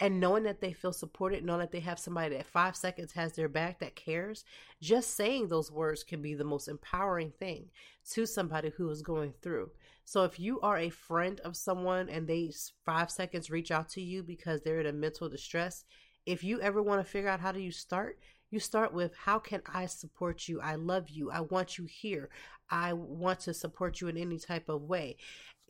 and 0.01 0.19
knowing 0.19 0.43
that 0.43 0.61
they 0.61 0.73
feel 0.73 0.91
supported, 0.91 1.45
knowing 1.45 1.59
that 1.59 1.71
they 1.71 1.79
have 1.79 1.99
somebody 1.99 2.35
that 2.35 2.47
five 2.47 2.75
seconds 2.75 3.11
has 3.13 3.33
their 3.33 3.47
back 3.47 3.79
that 3.79 3.95
cares, 3.95 4.43
just 4.81 5.15
saying 5.15 5.47
those 5.47 5.71
words 5.71 6.03
can 6.03 6.23
be 6.23 6.33
the 6.33 6.43
most 6.43 6.67
empowering 6.67 7.31
thing 7.39 7.69
to 8.09 8.25
somebody 8.25 8.71
who 8.75 8.89
is 8.89 9.03
going 9.03 9.31
through. 9.43 9.69
So 10.03 10.23
if 10.23 10.39
you 10.39 10.59
are 10.61 10.79
a 10.79 10.89
friend 10.89 11.39
of 11.41 11.55
someone 11.55 12.09
and 12.09 12.27
they 12.27 12.51
five 12.83 13.11
seconds 13.11 13.51
reach 13.51 13.69
out 13.69 13.89
to 13.89 14.01
you 14.01 14.23
because 14.23 14.61
they're 14.61 14.79
in 14.79 14.87
a 14.87 14.91
mental 14.91 15.29
distress, 15.29 15.85
if 16.25 16.43
you 16.43 16.59
ever 16.61 16.81
want 16.81 16.99
to 17.05 17.09
figure 17.09 17.29
out 17.29 17.39
how 17.39 17.51
do 17.51 17.59
you 17.59 17.71
start, 17.71 18.17
you 18.51 18.60
start 18.60 18.93
with 18.93 19.15
how 19.15 19.39
can 19.39 19.62
I 19.74 19.88
support 19.88 20.48
you? 20.48 20.62
I 20.62 20.75
love 20.75 21.10
you. 21.10 21.31
I 21.31 21.41
want 21.41 21.77
you 21.77 21.86
here. 21.86 22.29
I 22.70 22.93
want 22.93 23.41
to 23.41 23.53
support 23.53 24.00
you 24.00 24.08
in 24.08 24.17
any 24.17 24.38
type 24.38 24.70
of 24.70 24.84
way 24.84 25.17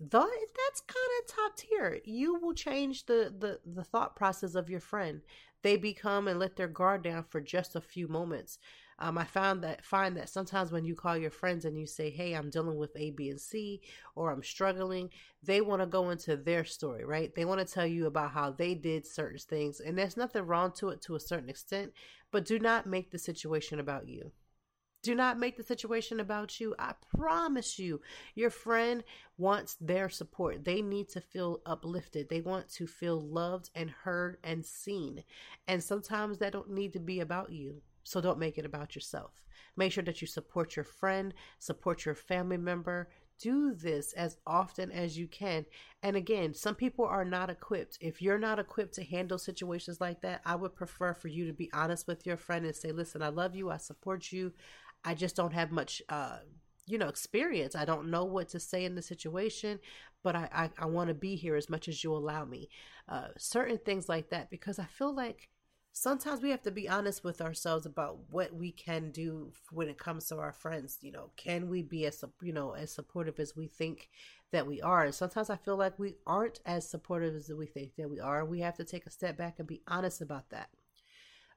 though 0.10 0.28
that's 0.58 0.82
kind 0.82 1.10
of 1.20 1.36
top 1.36 1.56
tier 1.56 2.00
you 2.06 2.40
will 2.40 2.54
change 2.54 3.06
the, 3.06 3.34
the 3.38 3.60
the 3.66 3.84
thought 3.84 4.16
process 4.16 4.56
of 4.56 4.70
your 4.70 4.80
friend 4.80 5.22
they 5.62 5.78
become 5.78 6.28
and 6.28 6.40
let 6.40 6.56
their 6.56 6.68
guard 6.68 7.04
down 7.04 7.24
for 7.24 7.40
just 7.40 7.76
a 7.76 7.82
few 7.82 8.08
moments 8.08 8.58
um, 9.02 9.18
i 9.18 9.24
found 9.24 9.64
that 9.64 9.84
find 9.84 10.16
that 10.16 10.30
sometimes 10.30 10.72
when 10.72 10.86
you 10.86 10.96
call 10.96 11.18
your 11.18 11.32
friends 11.32 11.66
and 11.66 11.78
you 11.78 11.86
say 11.86 12.10
hey 12.10 12.34
i'm 12.34 12.50
dealing 12.50 12.78
with 12.78 12.96
a 12.96 13.12
b 13.12 13.30
and 13.30 13.42
c 13.42 13.82
or 14.16 14.32
i'm 14.32 14.44
struggling 14.44 15.10
they 15.44 15.60
want 15.60 15.82
to 15.82 15.86
go 15.86 16.10
into 16.10 16.38
their 16.38 16.64
story 16.64 17.04
right 17.04 17.36
they 17.36 17.46
want 17.46 17.60
to 17.60 17.74
tell 17.74 17.86
you 17.86 18.06
about 18.06 18.32
how 18.32 18.52
they 18.52 18.74
did 18.74 19.06
certain 19.06 19.40
things 19.40 19.80
and 19.80 19.98
there's 19.98 20.18
nothing 20.18 20.46
wrong 20.46 20.72
to 20.72 20.90
it 20.90 21.02
to 21.02 21.16
a 21.16 21.20
certain 21.20 21.50
extent 21.50 21.92
but 22.32 22.46
do 22.46 22.60
not 22.60 22.86
make 22.86 23.12
the 23.12 23.20
situation 23.20 23.80
about 23.80 24.08
you 24.08 24.32
do 25.04 25.16
not 25.16 25.40
make 25.40 25.58
the 25.58 25.64
situation 25.64 26.20
about 26.20 26.60
you. 26.60 26.76
I 26.78 26.94
promise 27.18 27.80
you, 27.80 28.02
your 28.36 28.52
friend 28.52 29.04
wants 29.38 29.76
their 29.82 30.10
support. 30.10 30.64
They 30.64 30.82
need 30.84 31.10
to 31.10 31.22
feel 31.22 31.62
uplifted. 31.66 32.30
They 32.30 32.42
want 32.42 32.70
to 32.74 32.86
feel 32.86 33.20
loved 33.20 33.72
and 33.74 33.90
heard 33.90 34.38
and 34.44 34.64
seen. 34.64 35.24
And 35.68 35.84
sometimes 35.84 36.38
that 36.38 36.54
don't 36.54 36.70
need 36.70 36.94
to 36.94 37.00
be 37.00 37.20
about 37.20 37.52
you. 37.52 37.82
So 38.04 38.22
don't 38.22 38.40
make 38.40 38.58
it 38.58 38.66
about 38.66 38.96
yourself. 38.96 39.42
Make 39.78 39.92
sure 39.92 40.04
that 40.04 40.22
you 40.22 40.28
support 40.28 40.76
your 40.76 40.86
friend, 40.86 41.34
support 41.60 42.06
your 42.06 42.16
family 42.16 42.58
member. 42.58 43.10
Do 43.40 43.74
this 43.74 44.14
as 44.14 44.38
often 44.46 44.92
as 44.92 45.18
you 45.18 45.28
can. 45.28 45.66
And 46.04 46.16
again, 46.16 46.54
some 46.54 46.76
people 46.76 47.06
are 47.06 47.26
not 47.26 47.50
equipped. 47.50 47.98
If 48.00 48.22
you're 48.22 48.38
not 48.38 48.60
equipped 48.60 48.94
to 48.96 49.04
handle 49.04 49.40
situations 49.40 50.00
like 50.00 50.22
that, 50.22 50.42
I 50.46 50.56
would 50.56 50.76
prefer 50.76 51.14
for 51.14 51.28
you 51.28 51.48
to 51.48 51.54
be 51.54 51.70
honest 51.74 52.08
with 52.08 52.26
your 52.26 52.38
friend 52.38 52.66
and 52.66 52.76
say, 52.76 52.92
listen, 52.92 53.24
I 53.24 53.30
love 53.30 53.56
you. 53.56 53.72
I 53.72 53.78
support 53.78 54.32
you. 54.32 54.54
I 55.04 55.16
just 55.16 55.36
don't 55.36 55.54
have 55.54 55.72
much, 55.72 56.04
uh, 56.10 56.38
you 56.86 57.00
know, 57.00 57.08
experience. 57.08 57.76
I 57.76 57.86
don't 57.86 58.12
know 58.12 58.26
what 58.26 58.50
to 58.50 58.60
say 58.60 58.86
in 58.86 58.94
the 58.94 59.02
situation, 59.02 59.80
but 60.22 60.36
I, 60.36 60.48
I, 60.54 60.70
I 60.84 60.86
want 60.86 61.08
to 61.08 61.16
be 61.16 61.36
here 61.36 61.56
as 61.56 61.70
much 61.70 61.88
as 61.88 62.04
you 62.04 62.14
allow 62.14 62.46
me. 62.46 62.70
Uh, 63.10 63.30
certain 63.38 63.80
things 63.80 64.08
like 64.08 64.30
that, 64.30 64.52
because 64.52 64.78
I 64.78 64.86
feel 64.86 65.16
like 65.16 65.50
sometimes 65.94 66.42
we 66.42 66.50
have 66.52 66.62
to 66.64 66.72
be 66.72 66.88
honest 66.88 67.24
with 67.24 67.42
ourselves 67.42 67.86
about 67.86 68.18
what 68.30 68.54
we 68.54 68.72
can 68.72 69.12
do 69.12 69.52
when 69.72 69.90
it 69.90 69.98
comes 69.98 70.28
to 70.28 70.38
our 70.38 70.54
friends. 70.54 70.98
You 71.02 71.12
know, 71.12 71.32
can 71.38 71.70
we 71.70 71.82
be 71.82 72.06
as, 72.06 72.24
you 72.42 72.54
know, 72.54 72.72
as 72.74 72.92
supportive 72.92 73.40
as 73.40 73.56
we 73.56 73.68
think 73.68 74.10
that 74.52 74.68
we 74.68 74.82
are? 74.82 75.04
And 75.04 75.16
sometimes 75.16 75.50
I 75.50 75.58
feel 75.58 75.78
like 75.78 76.00
we 76.00 76.16
aren't 76.26 76.60
as 76.66 76.90
supportive 76.90 77.36
as 77.36 77.50
we 77.50 77.66
think 77.66 77.96
that 77.98 78.10
we 78.10 78.20
are. 78.20 78.46
We 78.46 78.62
have 78.62 78.78
to 78.78 78.84
take 78.84 79.06
a 79.06 79.12
step 79.12 79.38
back 79.38 79.60
and 79.60 79.68
be 79.68 79.82
honest 79.88 80.22
about 80.22 80.50
that. 80.50 80.70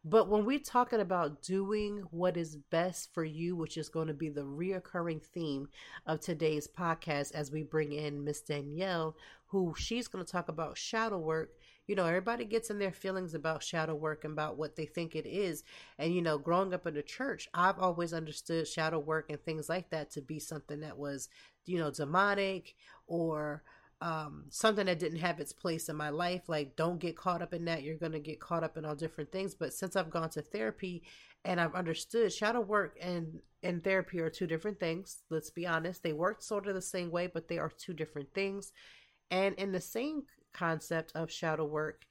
But 0.07 0.29
when 0.29 0.45
we're 0.45 0.59
talking 0.59 1.01
about 1.01 1.41
doing 1.41 2.05
what 2.11 2.37
is 2.37 2.57
best 2.57 3.15
for 3.15 3.25
you, 3.25 3.57
which 3.57 3.79
is 3.79 3.89
going 3.89 4.09
to 4.09 4.15
be 4.15 4.29
the 4.29 4.43
reoccurring 4.43 5.23
theme 5.23 5.69
of 6.07 6.21
today's 6.21 6.69
podcast 6.69 7.33
as 7.33 7.51
we 7.51 7.63
bring 7.63 7.93
in 7.93 8.23
Miss 8.23 8.43
Danielle, 8.43 9.17
who 9.47 9.75
she's 9.79 10.07
going 10.07 10.23
to 10.23 10.31
talk 10.31 10.49
about 10.49 10.77
shadow 10.77 11.17
work. 11.17 11.53
You 11.87 11.95
know, 11.97 12.07
everybody 12.07 12.45
gets 12.45 12.71
in 12.71 12.79
their 12.79 12.93
feelings 12.93 13.35
about 13.35 13.63
shadow 13.63 13.95
work 13.95 14.25
and 14.25 14.33
about 14.33 14.57
what 14.57 14.77
they 14.77 14.87
think 14.87 15.15
it 15.15 15.27
is. 15.27 15.65
And, 15.99 16.15
you 16.15 16.23
know, 16.23 16.39
growing 16.39 16.73
up 16.73 16.87
in 16.87 16.95
the 16.95 17.03
church, 17.03 17.49
I've 17.53 17.79
always 17.79 18.15
understood 18.15 18.67
shadow 18.67 18.99
work 18.99 19.27
and 19.29 19.43
things 19.43 19.69
like 19.69 19.91
that 19.91 20.11
to 20.13 20.23
be 20.23 20.39
something 20.39 20.81
that 20.81 20.97
was, 20.97 21.29
you 21.67 21.79
know, 21.79 21.91
demonic 21.91 22.75
or 23.07 23.63
um, 24.01 24.45
something 24.51 24.87
that 24.87 24.99
didn't 24.99 25.19
have 25.21 25.41
its 25.41 25.53
place 25.53 25.89
in 25.89 25.97
my 25.97 26.11
life. 26.11 26.49
Like, 26.49 26.77
don't 26.77 26.99
get 26.99 27.17
caught 27.17 27.43
up 27.43 27.53
in 27.53 27.65
that. 27.67 27.83
You're 27.83 27.97
going 27.97 28.13
to 28.13 28.19
get 28.19 28.41
caught 28.41 28.65
up 28.65 28.77
in 28.77 28.85
all 28.85 28.95
different 28.95 29.31
things. 29.31 29.55
But 29.55 29.73
since 29.73 29.95
I've 29.97 30.11
gone 30.11 30.31
to 30.31 30.43
therapy 30.43 31.03
and 31.45 31.61
I've 31.61 31.75
understood 31.75 32.33
shadow 32.33 32.61
work 32.61 32.97
and, 33.01 33.41
and 33.63 33.85
therapy 33.85 34.21
are 34.21 34.31
two 34.31 34.47
different 34.47 34.81
things, 34.81 35.19
let's 35.31 35.51
be 35.51 35.67
honest. 35.67 36.03
They 36.03 36.13
work 36.13 36.43
sort 36.43 36.67
of 36.67 36.75
the 36.75 36.83
same 36.83 37.11
way, 37.11 37.27
but 37.27 37.49
they 37.49 37.59
are 37.59 37.71
two 37.71 37.93
different 37.93 38.33
things. 38.35 38.73
And 39.31 39.55
in 39.57 39.73
the 39.73 39.81
same 39.81 40.25
concept 40.55 41.13
of 41.15 41.31
shadow 41.31 41.65
work, 41.65 42.05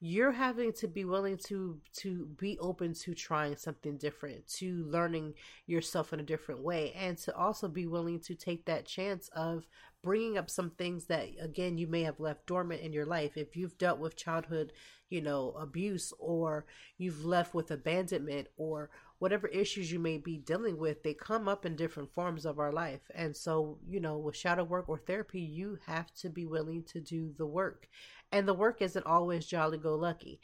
you're 0.00 0.32
having 0.32 0.72
to 0.72 0.86
be 0.86 1.04
willing 1.04 1.36
to 1.36 1.80
to 1.92 2.26
be 2.38 2.56
open 2.60 2.94
to 2.94 3.14
trying 3.14 3.56
something 3.56 3.96
different 3.96 4.46
to 4.46 4.84
learning 4.84 5.34
yourself 5.66 6.12
in 6.12 6.20
a 6.20 6.24
different 6.24 6.62
way 6.62 6.92
and 6.96 7.18
to 7.18 7.34
also 7.36 7.66
be 7.66 7.86
willing 7.86 8.20
to 8.20 8.36
take 8.36 8.64
that 8.64 8.86
chance 8.86 9.28
of 9.34 9.66
bringing 10.04 10.38
up 10.38 10.48
some 10.48 10.70
things 10.70 11.06
that 11.06 11.26
again 11.40 11.76
you 11.76 11.88
may 11.88 12.02
have 12.02 12.20
left 12.20 12.46
dormant 12.46 12.80
in 12.80 12.92
your 12.92 13.06
life. 13.06 13.36
If 13.36 13.56
you've 13.56 13.76
dealt 13.76 13.98
with 13.98 14.16
childhood 14.16 14.72
you 15.10 15.20
know 15.20 15.54
abuse 15.58 16.12
or 16.18 16.66
you've 16.96 17.24
left 17.24 17.54
with 17.54 17.70
abandonment 17.70 18.46
or 18.56 18.90
whatever 19.18 19.48
issues 19.48 19.90
you 19.90 19.98
may 19.98 20.16
be 20.16 20.38
dealing 20.38 20.76
with 20.76 21.02
they 21.02 21.14
come 21.14 21.48
up 21.48 21.66
in 21.66 21.74
different 21.76 22.12
forms 22.12 22.46
of 22.46 22.58
our 22.58 22.72
life 22.72 23.02
and 23.14 23.36
so 23.36 23.78
you 23.88 24.00
know 24.00 24.18
with 24.18 24.36
shadow 24.36 24.64
work 24.64 24.88
or 24.88 24.98
therapy 24.98 25.40
you 25.40 25.78
have 25.86 26.12
to 26.14 26.28
be 26.28 26.46
willing 26.46 26.82
to 26.82 27.00
do 27.00 27.32
the 27.38 27.46
work 27.46 27.88
and 28.32 28.46
the 28.46 28.54
work 28.54 28.80
isn't 28.80 29.06
always 29.06 29.46
jolly 29.46 29.78
go 29.78 29.94
lucky 29.94 30.40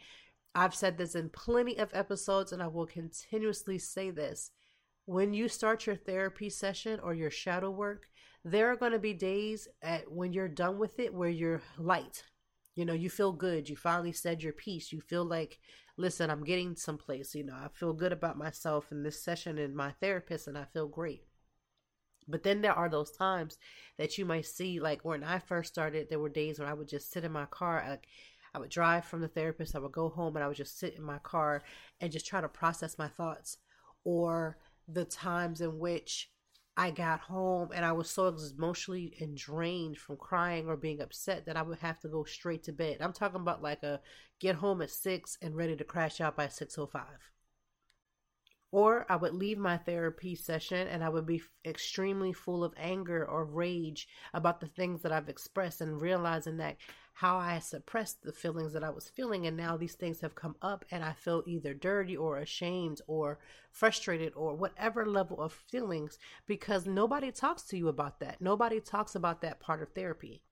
i've 0.54 0.74
said 0.74 0.98
this 0.98 1.14
in 1.14 1.28
plenty 1.28 1.78
of 1.78 1.90
episodes 1.92 2.52
and 2.52 2.62
i 2.62 2.66
will 2.66 2.86
continuously 2.86 3.78
say 3.78 4.10
this 4.10 4.50
when 5.06 5.34
you 5.34 5.48
start 5.48 5.86
your 5.86 5.96
therapy 5.96 6.48
session 6.48 6.98
or 7.00 7.14
your 7.14 7.30
shadow 7.30 7.70
work, 7.70 8.08
there 8.44 8.70
are 8.70 8.76
going 8.76 8.92
to 8.92 8.98
be 8.98 9.12
days 9.12 9.68
at 9.82 10.10
when 10.10 10.32
you're 10.32 10.48
done 10.48 10.78
with 10.78 10.98
it 10.98 11.12
where 11.12 11.28
you're 11.28 11.62
light. 11.78 12.24
You 12.74 12.84
know, 12.84 12.94
you 12.94 13.10
feel 13.10 13.32
good. 13.32 13.68
You 13.68 13.76
finally 13.76 14.12
said 14.12 14.42
your 14.42 14.52
piece. 14.52 14.92
You 14.92 15.00
feel 15.00 15.24
like, 15.24 15.58
listen, 15.96 16.30
I'm 16.30 16.44
getting 16.44 16.76
someplace. 16.76 17.34
You 17.34 17.44
know, 17.44 17.54
I 17.54 17.68
feel 17.72 17.92
good 17.92 18.12
about 18.12 18.38
myself 18.38 18.90
in 18.90 19.02
this 19.02 19.22
session 19.22 19.58
and 19.58 19.74
my 19.74 19.92
therapist, 20.00 20.46
and 20.46 20.58
I 20.58 20.64
feel 20.64 20.88
great. 20.88 21.24
But 22.26 22.42
then 22.42 22.62
there 22.62 22.72
are 22.72 22.88
those 22.88 23.10
times 23.10 23.58
that 23.98 24.16
you 24.16 24.24
might 24.24 24.46
see, 24.46 24.80
like 24.80 25.04
when 25.04 25.22
I 25.22 25.38
first 25.38 25.72
started, 25.72 26.08
there 26.08 26.18
were 26.18 26.30
days 26.30 26.58
when 26.58 26.68
I 26.68 26.74
would 26.74 26.88
just 26.88 27.10
sit 27.10 27.24
in 27.24 27.32
my 27.32 27.46
car. 27.46 27.84
Like, 27.86 28.06
I 28.54 28.58
would 28.58 28.70
drive 28.70 29.04
from 29.04 29.20
the 29.20 29.28
therapist, 29.28 29.74
I 29.74 29.80
would 29.80 29.92
go 29.92 30.08
home, 30.08 30.36
and 30.36 30.44
I 30.44 30.48
would 30.48 30.56
just 30.56 30.78
sit 30.78 30.94
in 30.96 31.02
my 31.02 31.18
car 31.18 31.64
and 32.00 32.12
just 32.12 32.26
try 32.26 32.40
to 32.40 32.48
process 32.48 32.98
my 32.98 33.08
thoughts. 33.08 33.58
Or 34.04 34.58
the 34.86 35.04
times 35.04 35.60
in 35.60 35.78
which 35.78 36.30
I 36.76 36.90
got 36.90 37.20
home 37.20 37.70
and 37.72 37.84
I 37.84 37.92
was 37.92 38.10
so 38.10 38.36
emotionally 38.56 39.16
and 39.20 39.36
drained 39.36 39.96
from 39.96 40.16
crying 40.16 40.66
or 40.66 40.76
being 40.76 41.00
upset 41.00 41.46
that 41.46 41.56
I 41.56 41.62
would 41.62 41.78
have 41.78 42.00
to 42.00 42.08
go 42.08 42.24
straight 42.24 42.64
to 42.64 42.72
bed. 42.72 42.98
I'm 43.00 43.12
talking 43.12 43.40
about 43.40 43.62
like 43.62 43.82
a 43.84 44.00
get 44.40 44.56
home 44.56 44.82
at 44.82 44.90
six 44.90 45.38
and 45.40 45.54
ready 45.54 45.76
to 45.76 45.84
crash 45.84 46.20
out 46.20 46.36
by 46.36 46.48
six 46.48 46.76
oh 46.76 46.86
five. 46.86 47.30
Or 48.72 49.06
I 49.08 49.14
would 49.14 49.34
leave 49.34 49.56
my 49.56 49.76
therapy 49.76 50.34
session 50.34 50.88
and 50.88 51.04
I 51.04 51.08
would 51.08 51.26
be 51.26 51.42
extremely 51.64 52.32
full 52.32 52.64
of 52.64 52.74
anger 52.76 53.24
or 53.24 53.44
rage 53.44 54.08
about 54.32 54.58
the 54.58 54.66
things 54.66 55.02
that 55.02 55.12
I've 55.12 55.28
expressed 55.28 55.80
and 55.80 56.00
realizing 56.00 56.56
that 56.56 56.76
how 57.14 57.38
I 57.38 57.60
suppressed 57.60 58.22
the 58.22 58.32
feelings 58.32 58.72
that 58.72 58.82
I 58.82 58.90
was 58.90 59.08
feeling. 59.08 59.46
And 59.46 59.56
now 59.56 59.76
these 59.76 59.94
things 59.94 60.20
have 60.20 60.34
come 60.34 60.56
up 60.60 60.84
and 60.90 61.04
I 61.04 61.12
feel 61.12 61.44
either 61.46 61.72
dirty 61.72 62.16
or 62.16 62.38
ashamed 62.38 63.00
or 63.06 63.38
frustrated 63.70 64.32
or 64.34 64.54
whatever 64.56 65.06
level 65.06 65.40
of 65.40 65.52
feelings 65.52 66.18
because 66.46 66.86
nobody 66.86 67.30
talks 67.30 67.62
to 67.64 67.78
you 67.78 67.86
about 67.88 68.18
that. 68.18 68.40
Nobody 68.40 68.80
talks 68.80 69.14
about 69.14 69.42
that 69.42 69.60
part 69.60 69.80
of 69.80 69.90
therapy. 69.90 70.42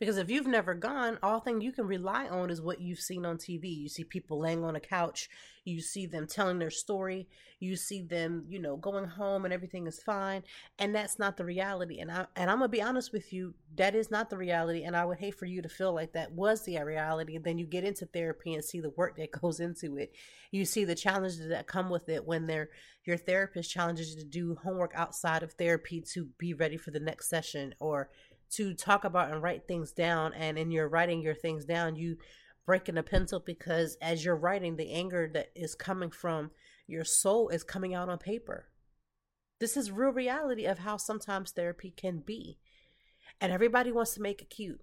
Because 0.00 0.18
if 0.18 0.28
you've 0.28 0.46
never 0.46 0.74
gone, 0.74 1.18
all 1.22 1.40
thing 1.40 1.60
you 1.60 1.72
can 1.72 1.86
rely 1.86 2.26
on 2.26 2.50
is 2.50 2.60
what 2.60 2.80
you've 2.80 2.98
seen 2.98 3.24
on 3.24 3.38
TV. 3.38 3.64
You 3.64 3.88
see 3.88 4.04
people 4.04 4.40
laying 4.40 4.64
on 4.64 4.74
a 4.74 4.80
couch, 4.80 5.28
you 5.64 5.80
see 5.80 6.06
them 6.06 6.26
telling 6.26 6.58
their 6.58 6.70
story, 6.70 7.28
you 7.60 7.76
see 7.76 8.02
them, 8.02 8.44
you 8.48 8.58
know, 8.58 8.76
going 8.76 9.06
home 9.06 9.44
and 9.44 9.54
everything 9.54 9.86
is 9.86 10.02
fine, 10.02 10.42
and 10.78 10.94
that's 10.94 11.18
not 11.18 11.36
the 11.36 11.44
reality. 11.44 12.00
And 12.00 12.10
I 12.10 12.26
and 12.36 12.50
I'm 12.50 12.58
going 12.58 12.70
to 12.70 12.76
be 12.76 12.82
honest 12.82 13.12
with 13.12 13.32
you, 13.32 13.54
that 13.76 13.94
is 13.94 14.10
not 14.10 14.30
the 14.30 14.36
reality, 14.36 14.82
and 14.82 14.96
I 14.96 15.04
would 15.04 15.18
hate 15.18 15.38
for 15.38 15.46
you 15.46 15.62
to 15.62 15.68
feel 15.68 15.94
like 15.94 16.12
that 16.12 16.32
was 16.32 16.64
the 16.64 16.82
reality. 16.82 17.36
And 17.36 17.44
then 17.44 17.58
you 17.58 17.66
get 17.66 17.84
into 17.84 18.06
therapy 18.06 18.54
and 18.54 18.64
see 18.64 18.80
the 18.80 18.90
work 18.90 19.16
that 19.16 19.30
goes 19.40 19.60
into 19.60 19.96
it. 19.96 20.12
You 20.50 20.64
see 20.64 20.84
the 20.84 20.94
challenges 20.94 21.48
that 21.48 21.66
come 21.66 21.88
with 21.88 22.08
it 22.08 22.26
when 22.26 22.46
they're 22.46 22.68
your 23.04 23.16
therapist 23.18 23.70
challenges 23.70 24.14
you 24.14 24.16
to 24.16 24.24
do 24.24 24.56
homework 24.62 24.92
outside 24.94 25.42
of 25.42 25.52
therapy 25.52 26.00
to 26.00 26.26
be 26.38 26.54
ready 26.54 26.76
for 26.76 26.90
the 26.90 27.00
next 27.00 27.28
session 27.28 27.74
or 27.78 28.08
to 28.50 28.74
talk 28.74 29.04
about 29.04 29.30
and 29.30 29.42
write 29.42 29.66
things 29.66 29.92
down 29.92 30.32
and 30.34 30.58
in 30.58 30.70
your 30.70 30.88
writing 30.88 31.20
your 31.20 31.34
things 31.34 31.64
down 31.64 31.96
you 31.96 32.16
breaking 32.66 32.98
a 32.98 33.02
pencil 33.02 33.40
because 33.40 33.96
as 34.00 34.24
you're 34.24 34.36
writing 34.36 34.76
the 34.76 34.92
anger 34.92 35.30
that 35.32 35.50
is 35.54 35.74
coming 35.74 36.10
from 36.10 36.50
your 36.86 37.04
soul 37.04 37.48
is 37.48 37.64
coming 37.64 37.94
out 37.94 38.08
on 38.08 38.18
paper. 38.18 38.66
This 39.60 39.76
is 39.76 39.90
real 39.90 40.12
reality 40.12 40.66
of 40.66 40.80
how 40.80 40.96
sometimes 40.96 41.52
therapy 41.52 41.92
can 41.96 42.18
be. 42.18 42.58
And 43.40 43.52
everybody 43.52 43.90
wants 43.92 44.14
to 44.14 44.22
make 44.22 44.42
it 44.42 44.50
cute 44.50 44.80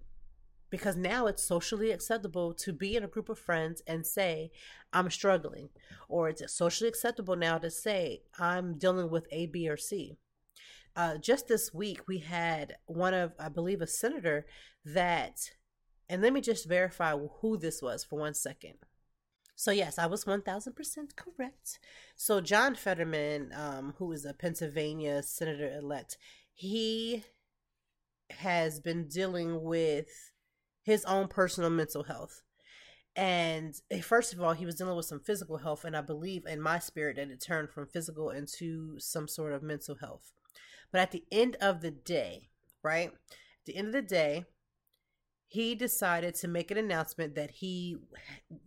because 0.70 0.96
now 0.96 1.26
it's 1.26 1.44
socially 1.44 1.90
acceptable 1.90 2.54
to 2.54 2.72
be 2.72 2.96
in 2.96 3.04
a 3.04 3.08
group 3.08 3.28
of 3.28 3.38
friends 3.38 3.82
and 3.86 4.06
say 4.06 4.50
i'm 4.92 5.10
struggling 5.10 5.68
or 6.08 6.30
it's 6.30 6.50
socially 6.50 6.88
acceptable 6.88 7.36
now 7.36 7.58
to 7.58 7.70
say 7.70 8.22
i'm 8.38 8.78
dealing 8.78 9.10
with 9.10 9.26
a 9.30 9.46
b 9.46 9.68
or 9.68 9.76
c 9.76 10.16
uh, 10.96 11.16
just 11.18 11.48
this 11.48 11.72
week 11.72 12.06
we 12.06 12.18
had 12.18 12.76
one 12.86 13.14
of 13.14 13.32
i 13.38 13.48
believe 13.48 13.80
a 13.80 13.86
senator 13.86 14.46
that 14.84 15.50
and 16.08 16.20
let 16.20 16.32
me 16.32 16.40
just 16.40 16.68
verify 16.68 17.16
who 17.40 17.56
this 17.56 17.80
was 17.80 18.04
for 18.04 18.18
one 18.18 18.34
second. 18.34 18.74
So 19.54 19.70
yes 19.70 19.98
i 19.98 20.06
was 20.06 20.24
1000% 20.24 21.16
correct. 21.16 21.78
So 22.16 22.40
john 22.40 22.74
fetterman 22.74 23.52
um, 23.54 23.94
who 23.98 24.12
is 24.12 24.24
a 24.24 24.34
pennsylvania 24.34 25.22
senator-elect 25.22 26.18
he 26.52 27.24
has 28.30 28.80
been 28.80 29.08
dealing 29.08 29.62
with 29.62 30.32
his 30.82 31.04
own 31.04 31.28
personal 31.28 31.70
mental 31.70 32.04
health. 32.04 32.42
And 33.14 33.74
eh, 33.90 34.00
first 34.00 34.32
of 34.32 34.40
all 34.40 34.52
he 34.52 34.66
was 34.66 34.74
dealing 34.74 34.96
with 34.96 35.06
some 35.06 35.20
physical 35.20 35.58
health 35.58 35.84
and 35.84 35.96
i 35.96 36.00
believe 36.00 36.46
in 36.46 36.60
my 36.60 36.78
spirit 36.78 37.16
that 37.16 37.30
it 37.30 37.40
turned 37.40 37.70
from 37.70 37.86
physical 37.86 38.30
into 38.30 38.98
some 38.98 39.28
sort 39.28 39.52
of 39.52 39.62
mental 39.62 39.96
health 39.96 40.32
but 40.92 41.00
at 41.00 41.10
the 41.10 41.24
end 41.32 41.56
of 41.60 41.80
the 41.80 41.90
day, 41.90 42.50
right? 42.82 43.08
At 43.08 43.66
the 43.66 43.76
end 43.76 43.88
of 43.88 43.92
the 43.94 44.02
day, 44.02 44.44
he 45.48 45.74
decided 45.74 46.34
to 46.36 46.48
make 46.48 46.70
an 46.70 46.78
announcement 46.78 47.34
that 47.34 47.50
he 47.50 47.96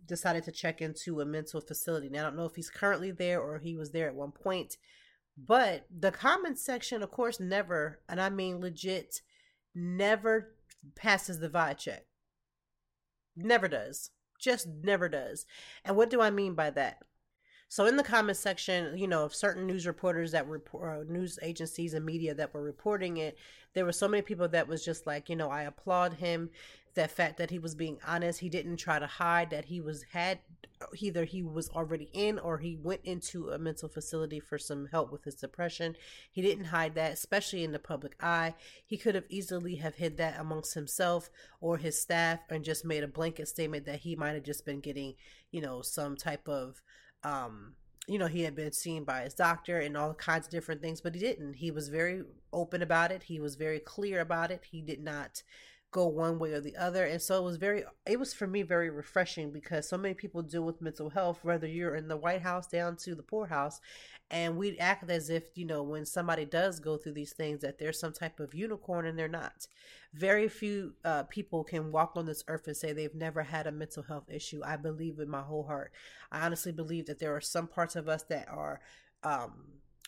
decided 0.06 0.44
to 0.44 0.52
check 0.52 0.80
into 0.80 1.20
a 1.20 1.24
mental 1.24 1.60
facility. 1.60 2.08
Now, 2.08 2.20
I 2.20 2.22
don't 2.24 2.36
know 2.36 2.44
if 2.44 2.54
he's 2.54 2.70
currently 2.70 3.10
there 3.10 3.40
or 3.40 3.58
he 3.58 3.76
was 3.76 3.90
there 3.90 4.08
at 4.08 4.14
one 4.14 4.30
point, 4.32 4.76
but 5.36 5.86
the 5.90 6.12
comment 6.12 6.58
section, 6.58 7.02
of 7.02 7.10
course, 7.10 7.40
never, 7.40 8.00
and 8.08 8.20
I 8.20 8.30
mean 8.30 8.60
legit, 8.60 9.20
never 9.74 10.54
passes 10.94 11.40
the 11.40 11.48
vibe 11.48 11.78
check. 11.78 12.06
Never 13.36 13.68
does. 13.68 14.10
Just 14.40 14.68
never 14.68 15.08
does. 15.08 15.44
And 15.84 15.96
what 15.96 16.08
do 16.08 16.20
I 16.20 16.30
mean 16.30 16.54
by 16.54 16.70
that? 16.70 16.98
So 17.68 17.86
in 17.86 17.96
the 17.96 18.04
comment 18.04 18.36
section, 18.36 18.96
you 18.96 19.08
know, 19.08 19.24
of 19.24 19.34
certain 19.34 19.66
news 19.66 19.86
reporters 19.86 20.32
that 20.32 20.46
report 20.46 21.00
uh, 21.00 21.12
news 21.12 21.38
agencies 21.42 21.94
and 21.94 22.04
media 22.04 22.34
that 22.34 22.54
were 22.54 22.62
reporting 22.62 23.16
it, 23.16 23.36
there 23.74 23.84
were 23.84 23.92
so 23.92 24.08
many 24.08 24.22
people 24.22 24.48
that 24.48 24.68
was 24.68 24.84
just 24.84 25.06
like, 25.06 25.28
you 25.28 25.36
know, 25.36 25.50
I 25.50 25.62
applaud 25.62 26.14
him. 26.14 26.50
That 26.94 27.10
fact 27.10 27.36
that 27.36 27.50
he 27.50 27.58
was 27.58 27.74
being 27.74 27.98
honest, 28.06 28.40
he 28.40 28.48
didn't 28.48 28.78
try 28.78 28.98
to 28.98 29.06
hide 29.06 29.50
that 29.50 29.66
he 29.66 29.82
was 29.82 30.02
had 30.12 30.38
either 30.98 31.24
he 31.24 31.42
was 31.42 31.68
already 31.70 32.08
in 32.12 32.38
or 32.38 32.58
he 32.58 32.76
went 32.76 33.00
into 33.04 33.50
a 33.50 33.58
mental 33.58 33.88
facility 33.88 34.40
for 34.40 34.58
some 34.58 34.86
help 34.86 35.12
with 35.12 35.24
his 35.24 35.34
depression. 35.34 35.96
He 36.30 36.42
didn't 36.42 36.66
hide 36.66 36.94
that, 36.94 37.12
especially 37.12 37.64
in 37.64 37.72
the 37.72 37.78
public 37.78 38.16
eye. 38.22 38.54
He 38.84 38.96
could 38.96 39.14
have 39.14 39.24
easily 39.28 39.76
have 39.76 39.96
hid 39.96 40.16
that 40.18 40.38
amongst 40.38 40.74
himself 40.74 41.28
or 41.60 41.76
his 41.78 42.00
staff 42.00 42.40
and 42.48 42.64
just 42.64 42.84
made 42.84 43.02
a 43.02 43.08
blanket 43.08 43.48
statement 43.48 43.86
that 43.86 44.00
he 44.00 44.16
might 44.16 44.32
have 44.32 44.44
just 44.44 44.64
been 44.64 44.80
getting, 44.80 45.14
you 45.50 45.60
know, 45.60 45.82
some 45.82 46.16
type 46.16 46.48
of 46.48 46.80
um, 47.22 47.74
you 48.06 48.18
know, 48.18 48.26
he 48.26 48.42
had 48.42 48.54
been 48.54 48.72
seen 48.72 49.04
by 49.04 49.22
his 49.22 49.34
doctor 49.34 49.78
and 49.78 49.96
all 49.96 50.14
kinds 50.14 50.46
of 50.46 50.50
different 50.50 50.80
things, 50.80 51.00
but 51.00 51.14
he 51.14 51.20
didn't. 51.20 51.54
He 51.54 51.70
was 51.70 51.88
very 51.88 52.22
open 52.52 52.82
about 52.82 53.10
it. 53.10 53.24
He 53.24 53.40
was 53.40 53.56
very 53.56 53.80
clear 53.80 54.20
about 54.20 54.50
it. 54.50 54.64
He 54.70 54.80
did 54.80 55.02
not 55.02 55.42
go 55.90 56.06
one 56.06 56.38
way 56.38 56.52
or 56.52 56.60
the 56.60 56.76
other. 56.76 57.04
And 57.04 57.20
so 57.20 57.38
it 57.38 57.44
was 57.44 57.56
very, 57.56 57.84
it 58.06 58.18
was 58.18 58.34
for 58.34 58.46
me 58.46 58.62
very 58.62 58.90
refreshing 58.90 59.50
because 59.50 59.88
so 59.88 59.96
many 59.96 60.14
people 60.14 60.42
deal 60.42 60.62
with 60.62 60.82
mental 60.82 61.10
health, 61.10 61.40
whether 61.42 61.66
you're 61.66 61.96
in 61.96 62.08
the 62.08 62.16
White 62.16 62.42
House 62.42 62.66
down 62.66 62.96
to 62.98 63.14
the 63.14 63.22
poorhouse. 63.22 63.80
And 64.30 64.56
we 64.56 64.76
act 64.78 65.08
as 65.08 65.30
if, 65.30 65.44
you 65.54 65.64
know, 65.64 65.82
when 65.84 66.04
somebody 66.04 66.44
does 66.44 66.80
go 66.80 66.96
through 66.96 67.12
these 67.12 67.32
things, 67.32 67.60
that 67.60 67.78
there's 67.78 68.00
some 68.00 68.12
type 68.12 68.40
of 68.40 68.54
unicorn 68.54 69.06
and 69.06 69.16
they're 69.16 69.28
not. 69.28 69.68
Very 70.12 70.48
few 70.48 70.94
uh, 71.04 71.22
people 71.24 71.62
can 71.62 71.92
walk 71.92 72.12
on 72.16 72.26
this 72.26 72.42
earth 72.48 72.66
and 72.66 72.76
say 72.76 72.92
they've 72.92 73.14
never 73.14 73.44
had 73.44 73.68
a 73.68 73.72
mental 73.72 74.02
health 74.02 74.28
issue. 74.28 74.62
I 74.64 74.76
believe 74.76 75.20
in 75.20 75.30
my 75.30 75.42
whole 75.42 75.64
heart. 75.64 75.92
I 76.32 76.44
honestly 76.44 76.72
believe 76.72 77.06
that 77.06 77.20
there 77.20 77.36
are 77.36 77.40
some 77.40 77.68
parts 77.68 77.94
of 77.94 78.08
us 78.08 78.24
that 78.24 78.48
are, 78.48 78.80
um, 79.22 79.52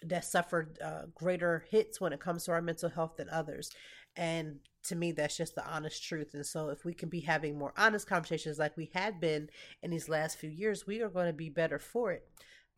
that 0.03 0.25
suffered 0.25 0.79
uh, 0.83 1.03
greater 1.15 1.65
hits 1.71 2.01
when 2.01 2.13
it 2.13 2.21
comes 2.21 2.45
to 2.45 2.53
our 2.53 2.63
mental 2.63 2.89
health 2.89 3.17
than 3.19 3.29
others. 3.31 3.71
And 4.17 4.59
to 4.85 4.97
me, 4.97 5.13
that's 5.13 5.37
just 5.37 5.55
the 5.55 5.67
honest 5.67 6.03
truth. 6.03 6.35
And 6.35 6.45
so, 6.45 6.71
if 6.71 6.85
we 6.85 6.93
can 6.93 7.09
be 7.09 7.21
having 7.21 7.57
more 7.57 7.73
honest 7.77 8.09
conversations 8.09 8.59
like 8.59 8.77
we 8.77 8.91
had 8.95 9.21
been 9.21 9.49
in 9.83 9.91
these 9.91 10.09
last 10.09 10.39
few 10.39 10.51
years, 10.51 10.87
we 10.87 11.01
are 11.03 11.09
going 11.09 11.27
to 11.27 11.33
be 11.33 11.51
better 11.51 11.79
for 11.79 12.13
it. 12.13 12.29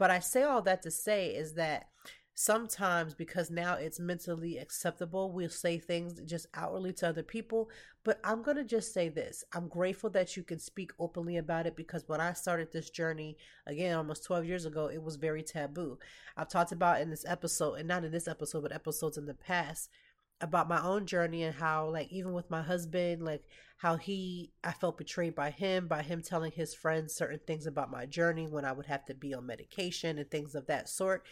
But 0.01 0.11
I 0.11 0.19
say 0.21 0.45
all 0.45 0.63
that 0.63 0.81
to 0.85 0.91
say 0.91 1.27
is 1.27 1.53
that 1.57 1.89
sometimes 2.33 3.15
because 3.15 3.51
now 3.51 3.75
it's 3.75 4.01
mentally 4.01 4.57
acceptable, 4.57 5.31
we'll 5.31 5.51
say 5.51 5.77
things 5.77 6.19
just 6.25 6.47
outwardly 6.55 6.95
to 6.95 7.09
other 7.11 7.23
people. 7.23 7.69
But 8.03 8.19
I'm 8.25 8.41
going 8.41 8.57
to 8.57 8.65
just 8.65 8.95
say 8.95 9.11
this 9.11 9.45
I'm 9.53 9.69
grateful 9.69 10.09
that 10.09 10.39
you 10.39 10.43
can 10.43 10.59
speak 10.59 10.93
openly 10.99 11.37
about 11.37 11.67
it 11.67 11.77
because 11.77 12.09
when 12.09 12.19
I 12.19 12.33
started 12.33 12.73
this 12.73 12.89
journey, 12.89 13.37
again, 13.67 13.95
almost 13.95 14.25
12 14.25 14.47
years 14.47 14.65
ago, 14.65 14.87
it 14.87 15.03
was 15.03 15.17
very 15.17 15.43
taboo. 15.43 15.99
I've 16.35 16.49
talked 16.49 16.73
about 16.73 17.03
in 17.03 17.11
this 17.11 17.27
episode, 17.29 17.75
and 17.75 17.87
not 17.87 18.03
in 18.03 18.11
this 18.11 18.27
episode, 18.27 18.63
but 18.63 18.73
episodes 18.73 19.19
in 19.19 19.27
the 19.27 19.35
past 19.35 19.91
about 20.41 20.69
my 20.69 20.83
own 20.83 21.07
journey 21.07 21.43
and 21.43 21.55
how 21.55 21.89
like 21.89 22.11
even 22.11 22.33
with 22.33 22.51
my 22.51 22.63
husband 22.63 23.23
like 23.23 23.43
how 23.77 23.97
he 23.97 24.51
I 24.65 24.73
felt 24.73 24.99
betrayed 24.99 25.35
by 25.35 25.51
him 25.51 25.87
by 25.87 26.03
him 26.03 26.23
telling 26.23 26.53
his 26.53 26.75
friends 26.75 27.15
certain 27.15 27.41
things 27.47 27.67
about 27.67 27.91
my 27.91 28.07
journey 28.07 28.47
when 28.47 28.65
I 28.65 28.73
would 28.73 28.87
have 28.87 29.05
to 29.07 29.15
be 29.15 29.35
on 29.35 29.47
medication 29.47 30.19
and 30.19 30.31
things 30.31 30.55
of 30.55 30.67
that 30.67 30.89
sort. 30.89 31.25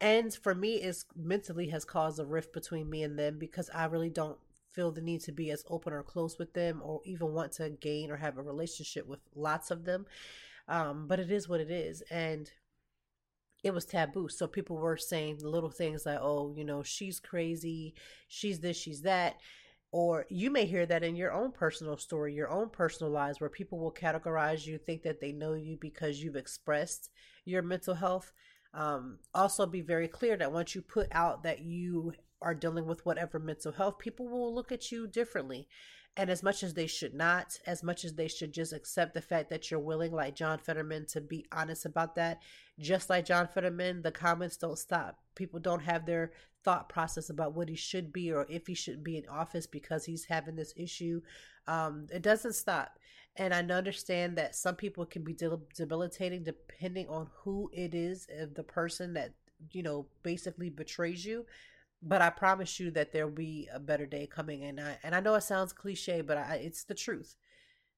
And 0.00 0.34
for 0.34 0.54
me 0.54 0.76
it's 0.76 1.04
mentally 1.14 1.68
has 1.68 1.84
caused 1.84 2.18
a 2.18 2.24
rift 2.24 2.52
between 2.52 2.88
me 2.88 3.02
and 3.02 3.18
them 3.18 3.38
because 3.38 3.70
I 3.74 3.86
really 3.86 4.10
don't 4.10 4.38
feel 4.72 4.92
the 4.92 5.00
need 5.00 5.22
to 5.22 5.32
be 5.32 5.50
as 5.50 5.64
open 5.68 5.92
or 5.92 6.02
close 6.02 6.38
with 6.38 6.52
them 6.52 6.80
or 6.84 7.00
even 7.04 7.32
want 7.32 7.52
to 7.52 7.70
gain 7.70 8.10
or 8.10 8.16
have 8.16 8.36
a 8.36 8.42
relationship 8.42 9.06
with 9.06 9.20
lots 9.34 9.70
of 9.70 9.84
them. 9.84 10.06
Um, 10.68 11.06
but 11.06 11.20
it 11.20 11.30
is 11.30 11.48
what 11.48 11.60
it 11.60 11.70
is. 11.70 12.02
And 12.10 12.50
it 13.64 13.74
was 13.74 13.84
taboo. 13.84 14.28
So 14.28 14.46
people 14.46 14.76
were 14.76 14.96
saying 14.96 15.38
little 15.42 15.70
things 15.70 16.06
like, 16.06 16.18
oh, 16.20 16.52
you 16.56 16.64
know, 16.64 16.82
she's 16.82 17.20
crazy, 17.20 17.94
she's 18.28 18.60
this, 18.60 18.76
she's 18.76 19.02
that. 19.02 19.36
Or 19.92 20.26
you 20.28 20.50
may 20.50 20.66
hear 20.66 20.84
that 20.86 21.02
in 21.02 21.16
your 21.16 21.32
own 21.32 21.52
personal 21.52 21.96
story, 21.96 22.34
your 22.34 22.50
own 22.50 22.68
personal 22.68 23.10
lives, 23.10 23.40
where 23.40 23.48
people 23.48 23.78
will 23.78 23.92
categorize 23.92 24.66
you, 24.66 24.78
think 24.78 25.02
that 25.02 25.20
they 25.20 25.32
know 25.32 25.54
you 25.54 25.78
because 25.80 26.22
you've 26.22 26.36
expressed 26.36 27.10
your 27.44 27.62
mental 27.62 27.94
health. 27.94 28.32
Um, 28.74 29.18
also, 29.32 29.64
be 29.64 29.80
very 29.80 30.08
clear 30.08 30.36
that 30.36 30.52
once 30.52 30.74
you 30.74 30.82
put 30.82 31.08
out 31.12 31.44
that 31.44 31.60
you 31.60 32.12
are 32.42 32.54
dealing 32.54 32.84
with 32.86 33.06
whatever 33.06 33.38
mental 33.38 33.72
health, 33.72 33.98
people 33.98 34.28
will 34.28 34.54
look 34.54 34.70
at 34.70 34.92
you 34.92 35.06
differently. 35.06 35.66
And 36.16 36.30
as 36.30 36.42
much 36.42 36.62
as 36.62 36.72
they 36.72 36.86
should 36.86 37.14
not, 37.14 37.58
as 37.66 37.82
much 37.82 38.04
as 38.04 38.14
they 38.14 38.28
should 38.28 38.52
just 38.52 38.72
accept 38.72 39.12
the 39.12 39.20
fact 39.20 39.50
that 39.50 39.70
you're 39.70 39.78
willing, 39.78 40.12
like 40.12 40.34
John 40.34 40.58
Fetterman, 40.58 41.04
to 41.08 41.20
be 41.20 41.44
honest 41.52 41.84
about 41.84 42.14
that, 42.14 42.40
just 42.78 43.10
like 43.10 43.26
John 43.26 43.46
Fetterman, 43.46 44.00
the 44.00 44.10
comments 44.10 44.56
don't 44.56 44.78
stop. 44.78 45.18
People 45.34 45.60
don't 45.60 45.82
have 45.82 46.06
their 46.06 46.32
thought 46.64 46.88
process 46.88 47.28
about 47.28 47.54
what 47.54 47.68
he 47.68 47.76
should 47.76 48.12
be 48.12 48.32
or 48.32 48.46
if 48.48 48.66
he 48.66 48.74
should 48.74 49.04
be 49.04 49.18
in 49.18 49.28
office 49.28 49.66
because 49.66 50.06
he's 50.06 50.24
having 50.24 50.56
this 50.56 50.72
issue. 50.76 51.20
Um, 51.68 52.06
it 52.10 52.22
doesn't 52.22 52.54
stop. 52.54 52.98
And 53.36 53.52
I 53.52 53.60
understand 53.60 54.38
that 54.38 54.56
some 54.56 54.76
people 54.76 55.04
can 55.04 55.22
be 55.22 55.36
debilitating 55.74 56.44
depending 56.44 57.08
on 57.08 57.28
who 57.42 57.70
it 57.74 57.94
is, 57.94 58.26
if 58.30 58.54
the 58.54 58.62
person 58.62 59.12
that, 59.14 59.34
you 59.72 59.82
know, 59.82 60.06
basically 60.22 60.70
betrays 60.70 61.24
you 61.26 61.44
but 62.02 62.22
I 62.22 62.30
promise 62.30 62.78
you 62.78 62.90
that 62.92 63.12
there'll 63.12 63.30
be 63.30 63.68
a 63.72 63.80
better 63.80 64.06
day 64.06 64.26
coming. 64.26 64.64
And 64.64 64.80
I 64.80 64.98
and 65.02 65.14
I 65.14 65.20
know 65.20 65.34
it 65.34 65.42
sounds 65.42 65.72
cliche, 65.72 66.20
but 66.20 66.36
I, 66.36 66.56
it's 66.56 66.84
the 66.84 66.94
truth. 66.94 67.34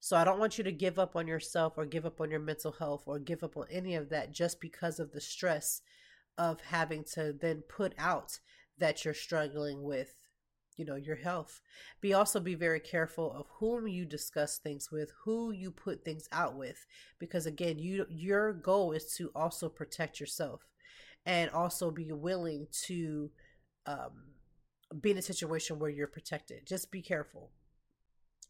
So 0.01 0.17
I 0.17 0.25
don't 0.25 0.39
want 0.39 0.59
you 0.59 0.65
to 0.65 0.73
give 0.73 0.99
up 0.99 1.17
on 1.17 1.27
yourself 1.27 1.75
or 1.77 1.85
give 1.85 2.07
up 2.07 2.21
on 2.21 2.31
your 2.31 2.41
mental 2.41 2.73
health 2.73 3.03
or 3.07 3.19
give 3.19 3.43
up 3.43 3.57
on 3.57 3.67
any 3.71 3.97
of 3.97 4.11
that 4.11 4.33
just 4.33 4.61
because 4.61 5.01
of 5.01 5.13
the 5.13 5.21
stress 5.21 5.83
of 6.37 6.61
having 6.61 7.03
to 7.15 7.33
then 7.33 7.63
put 7.69 7.95
out 7.99 8.39
that 8.79 9.05
you're 9.05 9.15
struggling 9.15 9.83
with 9.83 10.15
you 10.77 10.85
know 10.85 10.95
your 10.95 11.17
health 11.17 11.61
be 12.01 12.15
also 12.15 12.39
be 12.39 12.55
very 12.55 12.79
careful 12.79 13.33
of 13.33 13.47
whom 13.59 13.89
you 13.89 14.05
discuss 14.05 14.59
things 14.59 14.91
with 14.93 15.11
who 15.25 15.51
you 15.51 15.73
put 15.73 16.05
things 16.05 16.29
out 16.31 16.57
with 16.57 16.87
because 17.19 17.45
again 17.45 17.79
you 17.79 18.07
your 18.09 18.53
goal 18.53 18.93
is 18.93 19.13
to 19.17 19.33
also 19.35 19.69
protect 19.69 20.21
yourself 20.21 20.69
and 21.27 21.51
also 21.51 21.91
be 21.91 22.13
willing 22.13 22.69
to 22.71 23.31
um, 23.89 25.01
be 25.01 25.11
in 25.11 25.19
a 25.19 25.23
situation 25.23 25.79
where 25.79 25.91
you're 25.91 26.07
protected. 26.07 26.67
Just 26.67 26.91
be 26.91 27.03
careful. 27.03 27.51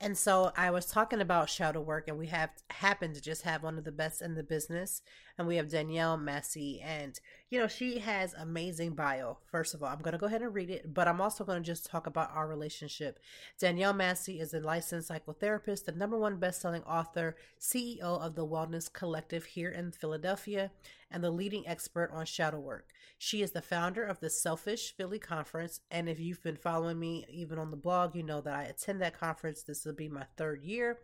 And 0.01 0.17
so 0.17 0.53
I 0.57 0.71
was 0.71 0.87
talking 0.87 1.21
about 1.21 1.51
shadow 1.51 1.81
work, 1.81 2.07
and 2.07 2.19
we 2.19 2.29
have 2.29 2.51
happened 2.71 3.15
to 3.17 3.21
just 3.21 3.43
have 3.43 3.65
one 3.65 3.79
of 3.79 3.85
the 3.85 3.93
best 3.93 4.23
in 4.23 4.35
the 4.35 4.45
business, 4.45 5.03
and 5.37 5.49
we 5.49 5.57
have 5.57 5.69
Danielle 5.69 6.17
Massi, 6.17 6.81
and 6.81 7.19
you 7.51 7.59
know 7.59 7.67
she 7.67 7.99
has 7.99 8.35
amazing 8.35 8.95
bio. 8.95 9.39
First 9.47 9.75
of 9.75 9.83
all, 9.83 9.89
I'm 9.89 10.01
going 10.01 10.13
to 10.13 10.19
go 10.19 10.27
ahead 10.27 10.43
and 10.43 10.55
read 10.55 10.71
it, 10.71 10.93
but 10.93 11.09
I'm 11.09 11.21
also 11.21 11.45
going 11.45 11.63
to 11.63 11.67
just 11.67 11.87
talk 11.87 12.07
about 12.07 12.31
our 12.35 12.47
relationship. 12.47 13.19
Danielle 13.59 13.93
Massi 13.95 14.41
is 14.41 14.55
a 14.55 14.61
licensed 14.61 15.11
psychotherapist, 15.11 15.85
the 15.85 15.93
number 15.93 16.19
one 16.19 16.37
best-selling 16.37 16.83
author, 16.83 17.37
CEO 17.61 18.01
of 18.01 18.35
the 18.35 18.47
Wellness 18.47 18.93
Collective 18.93 19.45
here 19.45 19.71
in 19.71 19.93
Philadelphia, 19.93 20.71
and 21.11 21.25
the 21.25 21.31
leading 21.31 21.67
expert 21.67 22.11
on 22.13 22.27
shadow 22.27 22.61
work. 22.61 22.91
She 23.19 23.43
is 23.43 23.51
the 23.51 23.63
founder 23.63 24.05
of 24.05 24.21
the 24.21 24.31
Selfish 24.31 24.95
Philly 24.97 25.19
Conference. 25.19 25.81
And 25.91 26.09
if 26.09 26.21
you've 26.21 26.43
been 26.43 26.57
following 26.57 27.01
me 27.01 27.27
even 27.29 27.59
on 27.59 27.73
the 27.73 27.77
blog, 27.77 28.15
you 28.15 28.23
know 28.23 28.41
that 28.41 28.55
I 28.55 28.63
attend 28.65 29.03
that 29.03 29.19
conference. 29.19 29.63
This 29.63 29.85
will 29.85 29.95
be 29.95 30.09
my 30.09 30.25
third 30.37 30.63
year. 30.63 31.01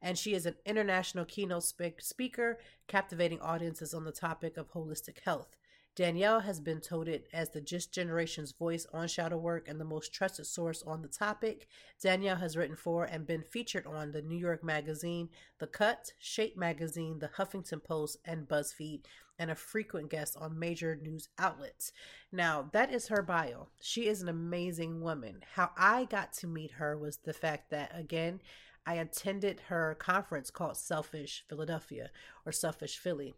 And 0.00 0.18
she 0.18 0.34
is 0.34 0.44
an 0.44 0.56
international 0.66 1.24
keynote 1.24 1.62
speaker, 1.62 2.58
captivating 2.88 3.40
audiences 3.40 3.94
on 3.94 4.04
the 4.04 4.10
topic 4.10 4.56
of 4.56 4.72
holistic 4.72 5.20
health. 5.20 5.54
Danielle 5.94 6.40
has 6.40 6.58
been 6.58 6.80
touted 6.80 7.24
as 7.34 7.50
the 7.50 7.60
Just 7.60 7.92
Generation's 7.92 8.52
voice 8.52 8.86
on 8.94 9.08
shadow 9.08 9.36
work 9.36 9.68
and 9.68 9.78
the 9.78 9.84
most 9.84 10.10
trusted 10.10 10.46
source 10.46 10.82
on 10.86 11.02
the 11.02 11.08
topic. 11.08 11.68
Danielle 12.00 12.36
has 12.36 12.56
written 12.56 12.76
for 12.76 13.04
and 13.04 13.26
been 13.26 13.42
featured 13.42 13.86
on 13.86 14.10
the 14.10 14.22
New 14.22 14.38
York 14.38 14.64
Magazine, 14.64 15.28
The 15.58 15.66
Cut, 15.66 16.12
Shape 16.18 16.56
Magazine, 16.56 17.18
The 17.18 17.28
Huffington 17.36 17.84
Post, 17.84 18.16
and 18.24 18.48
BuzzFeed, 18.48 19.02
and 19.38 19.50
a 19.50 19.54
frequent 19.54 20.08
guest 20.08 20.34
on 20.40 20.58
major 20.58 20.96
news 20.96 21.28
outlets. 21.38 21.92
Now, 22.32 22.70
that 22.72 22.90
is 22.90 23.08
her 23.08 23.22
bio. 23.22 23.68
She 23.78 24.06
is 24.06 24.22
an 24.22 24.30
amazing 24.30 25.02
woman. 25.02 25.42
How 25.56 25.72
I 25.76 26.06
got 26.06 26.32
to 26.34 26.46
meet 26.46 26.72
her 26.72 26.96
was 26.96 27.18
the 27.18 27.34
fact 27.34 27.68
that, 27.68 27.90
again, 27.94 28.40
I 28.86 28.94
attended 28.94 29.60
her 29.68 29.94
conference 29.94 30.50
called 30.50 30.78
Selfish 30.78 31.44
Philadelphia 31.48 32.10
or 32.46 32.52
Selfish 32.52 32.96
Philly 32.96 33.34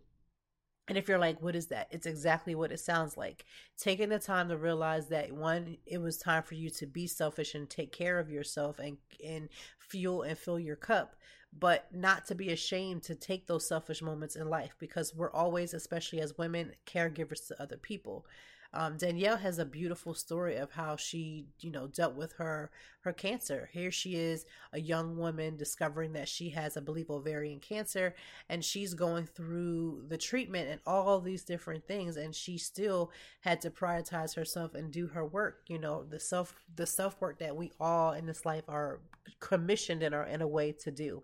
and 0.86 0.98
if 0.98 1.08
you're 1.08 1.18
like, 1.18 1.40
what 1.40 1.56
is 1.56 1.68
that? 1.68 1.88
It's 1.90 2.06
exactly 2.06 2.54
what 2.54 2.70
it 2.70 2.80
sounds 2.80 3.16
like. 3.16 3.46
Taking 3.78 4.10
the 4.10 4.18
time 4.18 4.48
to 4.50 4.56
realize 4.56 5.08
that 5.08 5.32
one, 5.32 5.78
it 5.86 5.98
was 5.98 6.18
time 6.18 6.42
for 6.42 6.54
you 6.54 6.68
to 6.70 6.86
be 6.86 7.06
selfish 7.06 7.54
and 7.54 7.68
take 7.68 7.90
care 7.90 8.18
of 8.18 8.30
yourself 8.30 8.78
and 8.78 8.98
and 9.26 9.48
fuel 9.78 10.22
and 10.22 10.36
fill 10.36 10.58
your 10.58 10.76
cup, 10.76 11.16
but 11.58 11.86
not 11.92 12.26
to 12.26 12.34
be 12.34 12.50
ashamed 12.50 13.02
to 13.04 13.14
take 13.14 13.46
those 13.46 13.66
selfish 13.66 14.02
moments 14.02 14.36
in 14.36 14.50
life 14.50 14.74
because 14.78 15.14
we're 15.14 15.32
always, 15.32 15.72
especially 15.72 16.20
as 16.20 16.36
women, 16.36 16.72
caregivers 16.86 17.46
to 17.48 17.62
other 17.62 17.78
people. 17.78 18.26
Um, 18.74 18.96
Danielle 18.96 19.36
has 19.36 19.60
a 19.60 19.64
beautiful 19.64 20.14
story 20.14 20.56
of 20.56 20.72
how 20.72 20.96
she, 20.96 21.46
you 21.60 21.70
know, 21.70 21.86
dealt 21.86 22.16
with 22.16 22.32
her 22.34 22.70
her 23.02 23.12
cancer. 23.12 23.68
Here 23.72 23.90
she 23.90 24.16
is, 24.16 24.46
a 24.72 24.80
young 24.80 25.16
woman 25.16 25.56
discovering 25.56 26.14
that 26.14 26.28
she 26.28 26.48
has, 26.50 26.76
I 26.76 26.80
believe, 26.80 27.10
ovarian 27.10 27.60
cancer, 27.60 28.14
and 28.48 28.64
she's 28.64 28.94
going 28.94 29.26
through 29.26 30.04
the 30.08 30.18
treatment 30.18 30.70
and 30.70 30.80
all 30.86 31.20
these 31.20 31.44
different 31.44 31.86
things, 31.86 32.16
and 32.16 32.34
she 32.34 32.58
still 32.58 33.12
had 33.42 33.60
to 33.60 33.70
prioritize 33.70 34.34
herself 34.34 34.74
and 34.74 34.90
do 34.90 35.06
her 35.08 35.24
work. 35.24 35.60
You 35.68 35.78
know, 35.78 36.04
the 36.04 36.18
self 36.18 36.54
the 36.74 36.86
self 36.86 37.20
work 37.20 37.38
that 37.38 37.56
we 37.56 37.70
all 37.78 38.12
in 38.12 38.26
this 38.26 38.44
life 38.44 38.64
are 38.68 39.00
commissioned 39.38 40.02
in 40.02 40.12
our 40.12 40.24
in 40.24 40.42
a 40.42 40.48
way 40.48 40.72
to 40.72 40.90
do. 40.90 41.22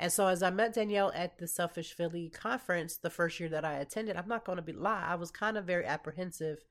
And 0.00 0.10
so 0.10 0.28
as 0.28 0.42
I 0.42 0.48
met 0.48 0.72
Danielle 0.72 1.12
at 1.14 1.36
the 1.36 1.46
Selfish 1.46 1.92
Philly 1.92 2.30
conference 2.30 2.96
the 2.96 3.10
first 3.10 3.38
year 3.38 3.50
that 3.50 3.66
I 3.66 3.74
attended, 3.74 4.16
I'm 4.16 4.28
not 4.28 4.46
going 4.46 4.56
to 4.56 4.62
be 4.62 4.72
lie, 4.72 5.04
I 5.06 5.14
was 5.14 5.30
kind 5.30 5.58
of 5.58 5.66
very 5.66 5.84
apprehensive, 5.84 6.64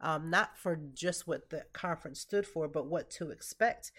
um, 0.00 0.30
not 0.30 0.56
for 0.56 0.78
just 0.94 1.26
what 1.26 1.50
the 1.50 1.64
conference 1.72 2.20
stood 2.20 2.46
for, 2.46 2.68
but 2.68 2.86
what 2.86 3.10
to 3.10 3.32
expect. 3.32 3.90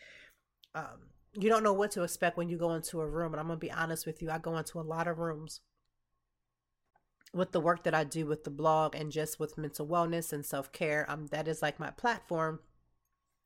Um, 0.73 1.10
you 1.34 1.50
don't 1.50 1.63
know 1.63 1.73
what 1.73 1.91
to 1.91 2.04
expect 2.04 2.38
when 2.38 2.47
you 2.47 2.58
go 2.58 2.71
into 2.76 3.02
a 3.02 3.08
room, 3.08 3.34
and 3.34 3.41
I'm 3.41 3.47
gonna 3.47 3.60
be 3.60 3.71
honest 3.71 4.06
with 4.06 4.21
you. 4.21 4.32
I 4.32 4.38
go 4.38 4.56
into 4.56 4.80
a 4.80 4.82
lot 4.82 5.10
of 5.10 5.19
rooms 5.19 5.60
with 7.34 7.52
the 7.52 7.60
work 7.60 7.84
that 7.84 7.93
I 7.93 8.06
do 8.06 8.26
with 8.26 8.45
the 8.45 8.50
blog 8.50 8.95
and 8.95 9.12
just 9.12 9.38
with 9.38 9.58
mental 9.58 9.86
wellness 9.86 10.32
and 10.32 10.45
self 10.45 10.71
care. 10.71 11.06
Um, 11.10 11.28
that 11.28 11.50
is 11.50 11.62
like 11.62 11.78
my 11.78 11.91
platform. 11.91 12.62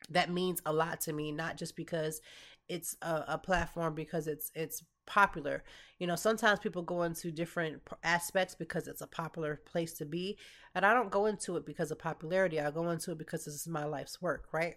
That 0.08 0.30
means 0.30 0.62
a 0.68 0.72
lot 0.74 1.02
to 1.02 1.14
me, 1.14 1.32
not 1.32 1.58
just 1.58 1.76
because 1.76 2.22
it's 2.70 2.96
a, 3.02 3.26
a 3.30 3.38
platform 3.40 3.96
because 3.96 4.28
it's 4.28 4.52
it's 4.54 4.84
popular. 5.06 5.64
You 6.00 6.08
know, 6.08 6.16
sometimes 6.16 6.60
people 6.60 6.82
go 6.82 7.04
into 7.04 7.32
different 7.32 7.82
aspects 8.04 8.56
because 8.56 8.88
it's 8.88 9.02
a 9.02 9.08
popular 9.08 9.62
place 9.66 9.94
to 9.94 10.06
be. 10.06 10.38
And 10.74 10.86
I 10.86 10.94
don't 10.94 11.12
go 11.12 11.26
into 11.26 11.58
it 11.58 11.66
because 11.66 11.92
of 11.92 12.00
popularity. 12.00 12.60
I 12.60 12.72
go 12.72 12.90
into 12.90 13.12
it 13.12 13.18
because 13.18 13.46
this 13.46 13.56
is 13.56 13.68
my 13.68 13.86
life's 13.86 14.22
work, 14.22 14.46
right? 14.52 14.76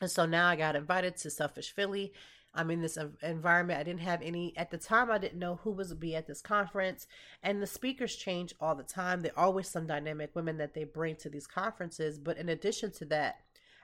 And 0.00 0.10
so 0.10 0.26
now 0.26 0.48
I 0.48 0.56
got 0.56 0.76
invited 0.76 1.16
to 1.18 1.30
Selfish 1.30 1.72
Philly. 1.74 2.12
I'm 2.54 2.70
in 2.70 2.80
this 2.80 2.98
environment. 3.22 3.80
I 3.80 3.82
didn't 3.82 4.02
have 4.02 4.22
any 4.22 4.56
at 4.56 4.70
the 4.70 4.78
time. 4.78 5.10
I 5.10 5.18
didn't 5.18 5.38
know 5.38 5.56
who 5.62 5.72
was 5.72 5.88
to 5.88 5.96
be 5.96 6.14
at 6.14 6.26
this 6.26 6.40
conference, 6.40 7.06
and 7.42 7.60
the 7.60 7.66
speakers 7.66 8.14
change 8.14 8.54
all 8.60 8.76
the 8.76 8.84
time. 8.84 9.20
There 9.20 9.32
are 9.36 9.46
always 9.46 9.68
some 9.68 9.86
dynamic 9.86 10.30
women 10.34 10.56
that 10.58 10.72
they 10.72 10.84
bring 10.84 11.16
to 11.16 11.28
these 11.28 11.48
conferences. 11.48 12.18
But 12.18 12.38
in 12.38 12.48
addition 12.48 12.92
to 12.92 13.04
that, 13.06 13.40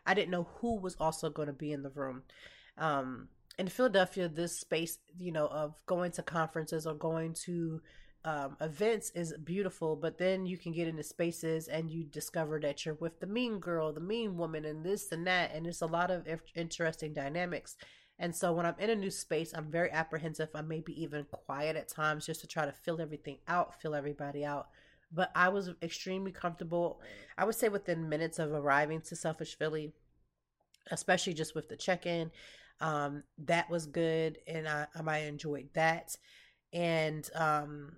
I 0.07 0.15
didn't 0.15 0.31
know 0.31 0.49
who 0.61 0.77
was 0.79 0.97
also 1.01 1.31
going 1.31 1.49
to 1.49 1.53
be 1.53 1.73
in 1.73 1.83
the 1.83 1.91
room. 1.91 2.23
Um, 2.79 3.29
in 3.61 3.69
Philadelphia, 3.69 4.27
this 4.27 4.59
space, 4.59 4.99
you 5.19 5.31
know, 5.31 5.47
of 5.49 5.75
going 5.85 6.11
to 6.13 6.23
conferences 6.23 6.87
or 6.87 6.95
going 6.95 7.35
to 7.35 7.83
um, 8.25 8.57
events 8.59 9.11
is 9.15 9.35
beautiful, 9.45 9.97
but 9.97 10.17
then 10.17 10.47
you 10.47 10.57
can 10.57 10.73
get 10.73 10.89
into 10.89 11.03
spaces 11.03 11.69
and 11.69 11.91
you 11.91 12.05
discover 12.05 12.59
that 12.61 12.87
you're 12.87 12.95
with 12.95 13.21
the 13.21 13.27
mean 13.27 13.59
girl, 13.59 13.93
the 13.93 14.01
mean 14.01 14.39
woman, 14.39 14.65
and 14.65 14.83
this 14.83 15.13
and 15.13 15.27
that, 15.27 15.55
and 15.55 15.67
it's 15.67 15.83
a 15.83 15.87
lot 15.87 16.11
of 16.11 16.27
interesting 16.55 17.13
dynamics. 17.13 17.77
And 18.19 18.35
so 18.35 18.51
when 18.55 18.65
I'm 18.65 18.77
in 18.79 18.89
a 18.89 18.95
new 18.95 19.11
space, 19.11 19.53
I'm 19.55 19.71
very 19.71 19.91
apprehensive. 19.91 20.49
I 20.55 20.63
may 20.63 20.81
be 20.81 20.99
even 21.03 21.27
quiet 21.31 21.77
at 21.77 21.89
times 21.89 22.25
just 22.25 22.41
to 22.41 22.47
try 22.47 22.65
to 22.65 22.73
fill 22.73 22.99
everything 22.99 23.41
out, 23.47 23.79
fill 23.83 23.95
everybody 23.95 24.43
out. 24.43 24.69
But 25.13 25.33
I 25.35 25.51
was 25.51 25.69
extremely 25.83 26.33
comfortable. 26.33 27.03
I 27.37 27.45
would 27.45 27.57
say 27.57 27.69
within 27.69 28.09
minutes 28.09 28.39
of 28.39 28.53
arriving 28.53 29.03
to 29.03 29.17
Selfish 29.17 29.59
Philly, 29.59 29.93
especially 30.91 31.35
just 31.35 31.55
with 31.55 31.69
the 31.69 31.77
check 31.77 32.07
in. 32.07 32.31
Um, 32.81 33.25
that 33.39 33.69
was 33.71 33.87
good, 33.87 34.39
and 34.47 34.67
I, 34.69 34.87
I 34.95 35.19
enjoyed 35.19 35.69
that. 35.75 36.17
And 36.73 37.29
um, 37.35 37.97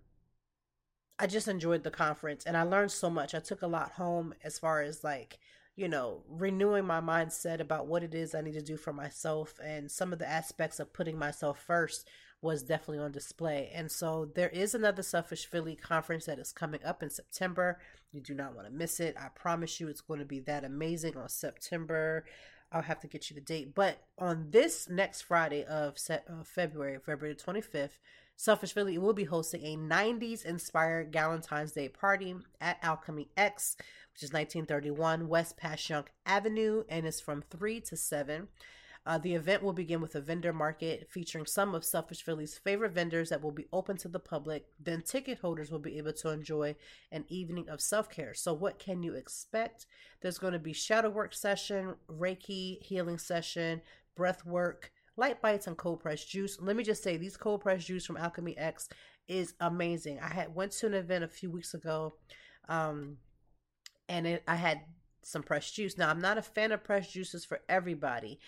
I 1.18 1.26
just 1.26 1.48
enjoyed 1.48 1.84
the 1.84 1.90
conference, 1.90 2.44
and 2.44 2.56
I 2.56 2.62
learned 2.62 2.90
so 2.90 3.10
much. 3.10 3.34
I 3.34 3.40
took 3.40 3.62
a 3.62 3.66
lot 3.66 3.92
home 3.92 4.34
as 4.42 4.58
far 4.58 4.82
as 4.82 5.04
like 5.04 5.38
you 5.74 5.88
know, 5.88 6.22
renewing 6.28 6.84
my 6.84 7.00
mindset 7.00 7.60
about 7.60 7.86
what 7.86 8.02
it 8.02 8.14
is 8.14 8.34
I 8.34 8.42
need 8.42 8.54
to 8.54 8.62
do 8.62 8.76
for 8.76 8.92
myself 8.92 9.58
and 9.64 9.90
some 9.90 10.12
of 10.12 10.18
the 10.18 10.28
aspects 10.28 10.78
of 10.80 10.92
putting 10.92 11.18
myself 11.18 11.58
first 11.58 12.06
was 12.42 12.62
definitely 12.62 12.98
on 12.98 13.12
display. 13.12 13.70
And 13.72 13.90
so 13.90 14.30
there 14.34 14.48
is 14.48 14.74
another 14.74 15.02
Selfish 15.02 15.46
Philly 15.46 15.76
conference 15.76 16.26
that 16.26 16.40
is 16.40 16.52
coming 16.52 16.80
up 16.84 17.02
in 17.02 17.08
September. 17.08 17.78
You 18.10 18.20
do 18.20 18.34
not 18.34 18.54
want 18.54 18.66
to 18.66 18.72
miss 18.72 19.00
it. 19.00 19.16
I 19.18 19.28
promise 19.28 19.80
you 19.80 19.88
it's 19.88 20.00
going 20.00 20.18
to 20.18 20.26
be 20.26 20.40
that 20.40 20.64
amazing 20.64 21.16
on 21.16 21.28
September. 21.28 22.24
I'll 22.72 22.82
have 22.82 23.00
to 23.00 23.06
get 23.06 23.30
you 23.30 23.34
the 23.34 23.40
date. 23.40 23.74
But 23.74 23.98
on 24.18 24.46
this 24.50 24.88
next 24.88 25.22
Friday 25.22 25.64
of 25.64 25.98
February, 26.44 26.98
February 27.04 27.36
25th, 27.36 27.98
Selfish 28.34 28.72
Philly 28.72 28.98
will 28.98 29.12
be 29.12 29.24
hosting 29.24 29.62
a 29.64 29.76
90s 29.76 30.44
inspired 30.44 31.12
Galentine's 31.12 31.72
Day 31.72 31.88
party 31.88 32.34
at 32.60 32.78
Alchemy 32.82 33.28
X 33.36 33.76
which 34.12 34.22
is 34.22 34.32
1931 34.32 35.28
West 35.28 35.56
Passyunk 35.56 36.06
Avenue, 36.26 36.84
and 36.88 37.06
is 37.06 37.20
from 37.20 37.42
3 37.50 37.80
to 37.80 37.96
7. 37.96 38.48
Uh, 39.04 39.18
the 39.18 39.34
event 39.34 39.62
will 39.62 39.72
begin 39.72 40.00
with 40.00 40.14
a 40.14 40.20
vendor 40.20 40.52
market 40.52 41.08
featuring 41.10 41.44
some 41.44 41.74
of 41.74 41.84
Selfish 41.84 42.22
Philly's 42.22 42.56
favorite 42.56 42.92
vendors 42.92 43.30
that 43.30 43.42
will 43.42 43.50
be 43.50 43.66
open 43.72 43.96
to 43.98 44.08
the 44.08 44.20
public. 44.20 44.66
Then 44.78 45.02
ticket 45.02 45.38
holders 45.38 45.70
will 45.70 45.80
be 45.80 45.98
able 45.98 46.12
to 46.14 46.30
enjoy 46.30 46.76
an 47.10 47.24
evening 47.28 47.68
of 47.68 47.80
self 47.80 48.08
care. 48.08 48.32
So, 48.34 48.52
what 48.52 48.78
can 48.78 49.02
you 49.02 49.14
expect? 49.14 49.86
There's 50.20 50.38
going 50.38 50.52
to 50.52 50.58
be 50.58 50.72
shadow 50.72 51.10
work 51.10 51.34
session, 51.34 51.94
Reiki 52.08 52.80
healing 52.82 53.18
session, 53.18 53.82
breath 54.14 54.46
work, 54.46 54.92
light 55.16 55.42
bites, 55.42 55.66
and 55.66 55.76
cold 55.76 56.00
pressed 56.00 56.30
juice. 56.30 56.58
Let 56.60 56.76
me 56.76 56.84
just 56.84 57.02
say, 57.02 57.16
these 57.16 57.36
cold 57.36 57.60
pressed 57.62 57.88
juice 57.88 58.06
from 58.06 58.16
Alchemy 58.16 58.56
X 58.56 58.88
is 59.26 59.54
amazing. 59.60 60.20
I 60.20 60.32
had 60.32 60.54
went 60.54 60.72
to 60.72 60.86
an 60.86 60.94
event 60.94 61.24
a 61.24 61.28
few 61.28 61.50
weeks 61.50 61.74
ago. 61.74 62.14
Um, 62.68 63.16
and 64.08 64.26
it, 64.26 64.42
I 64.46 64.56
had 64.56 64.82
some 65.22 65.42
pressed 65.42 65.74
juice. 65.74 65.96
Now 65.96 66.10
I'm 66.10 66.20
not 66.20 66.38
a 66.38 66.42
fan 66.42 66.72
of 66.72 66.84
pressed 66.84 67.12
juices 67.12 67.44
for 67.44 67.60
everybody. 67.68 68.38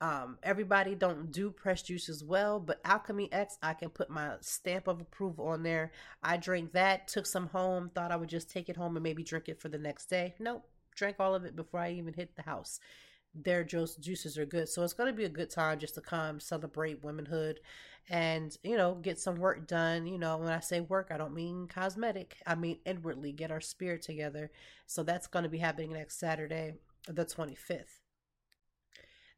Um, 0.00 0.38
everybody 0.42 0.94
don't 0.94 1.30
do 1.30 1.50
press 1.50 1.82
juice 1.82 2.08
as 2.08 2.22
well, 2.22 2.60
but 2.60 2.80
Alchemy 2.84 3.32
X, 3.32 3.56
I 3.62 3.74
can 3.74 3.88
put 3.88 4.10
my 4.10 4.32
stamp 4.40 4.86
of 4.86 5.00
approval 5.00 5.46
on 5.48 5.62
there. 5.62 5.92
I 6.22 6.36
drank 6.36 6.72
that, 6.72 7.08
took 7.08 7.26
some 7.26 7.46
home, 7.48 7.90
thought 7.94 8.12
I 8.12 8.16
would 8.16 8.28
just 8.28 8.50
take 8.50 8.68
it 8.68 8.76
home 8.76 8.96
and 8.96 9.02
maybe 9.02 9.22
drink 9.22 9.48
it 9.48 9.60
for 9.60 9.68
the 9.68 9.78
next 9.78 10.06
day. 10.06 10.34
Nope, 10.38 10.66
drank 10.94 11.16
all 11.20 11.34
of 11.34 11.44
it 11.44 11.56
before 11.56 11.80
I 11.80 11.92
even 11.92 12.12
hit 12.12 12.36
the 12.36 12.42
house 12.42 12.80
their 13.34 13.64
juice, 13.64 13.96
juices 13.96 14.38
are 14.38 14.46
good. 14.46 14.68
So 14.68 14.82
it's 14.82 14.92
going 14.92 15.10
to 15.10 15.16
be 15.16 15.24
a 15.24 15.30
good 15.30 15.50
time 15.50 15.78
just 15.78 15.94
to 15.96 16.00
come 16.00 16.38
celebrate 16.38 17.02
womanhood 17.02 17.60
and, 18.08 18.56
you 18.62 18.76
know, 18.76 18.94
get 18.94 19.18
some 19.18 19.36
work 19.36 19.66
done. 19.66 20.06
You 20.06 20.18
know, 20.18 20.36
when 20.36 20.48
I 20.48 20.60
say 20.60 20.80
work, 20.80 21.08
I 21.10 21.16
don't 21.16 21.34
mean 21.34 21.66
cosmetic, 21.66 22.36
I 22.46 22.54
mean 22.54 22.78
inwardly, 22.84 23.32
get 23.32 23.50
our 23.50 23.60
spirit 23.60 24.02
together. 24.02 24.50
So 24.86 25.02
that's 25.02 25.26
going 25.26 25.42
to 25.42 25.48
be 25.48 25.58
happening 25.58 25.92
next 25.92 26.18
Saturday, 26.18 26.74
the 27.08 27.24
25th. 27.24 28.03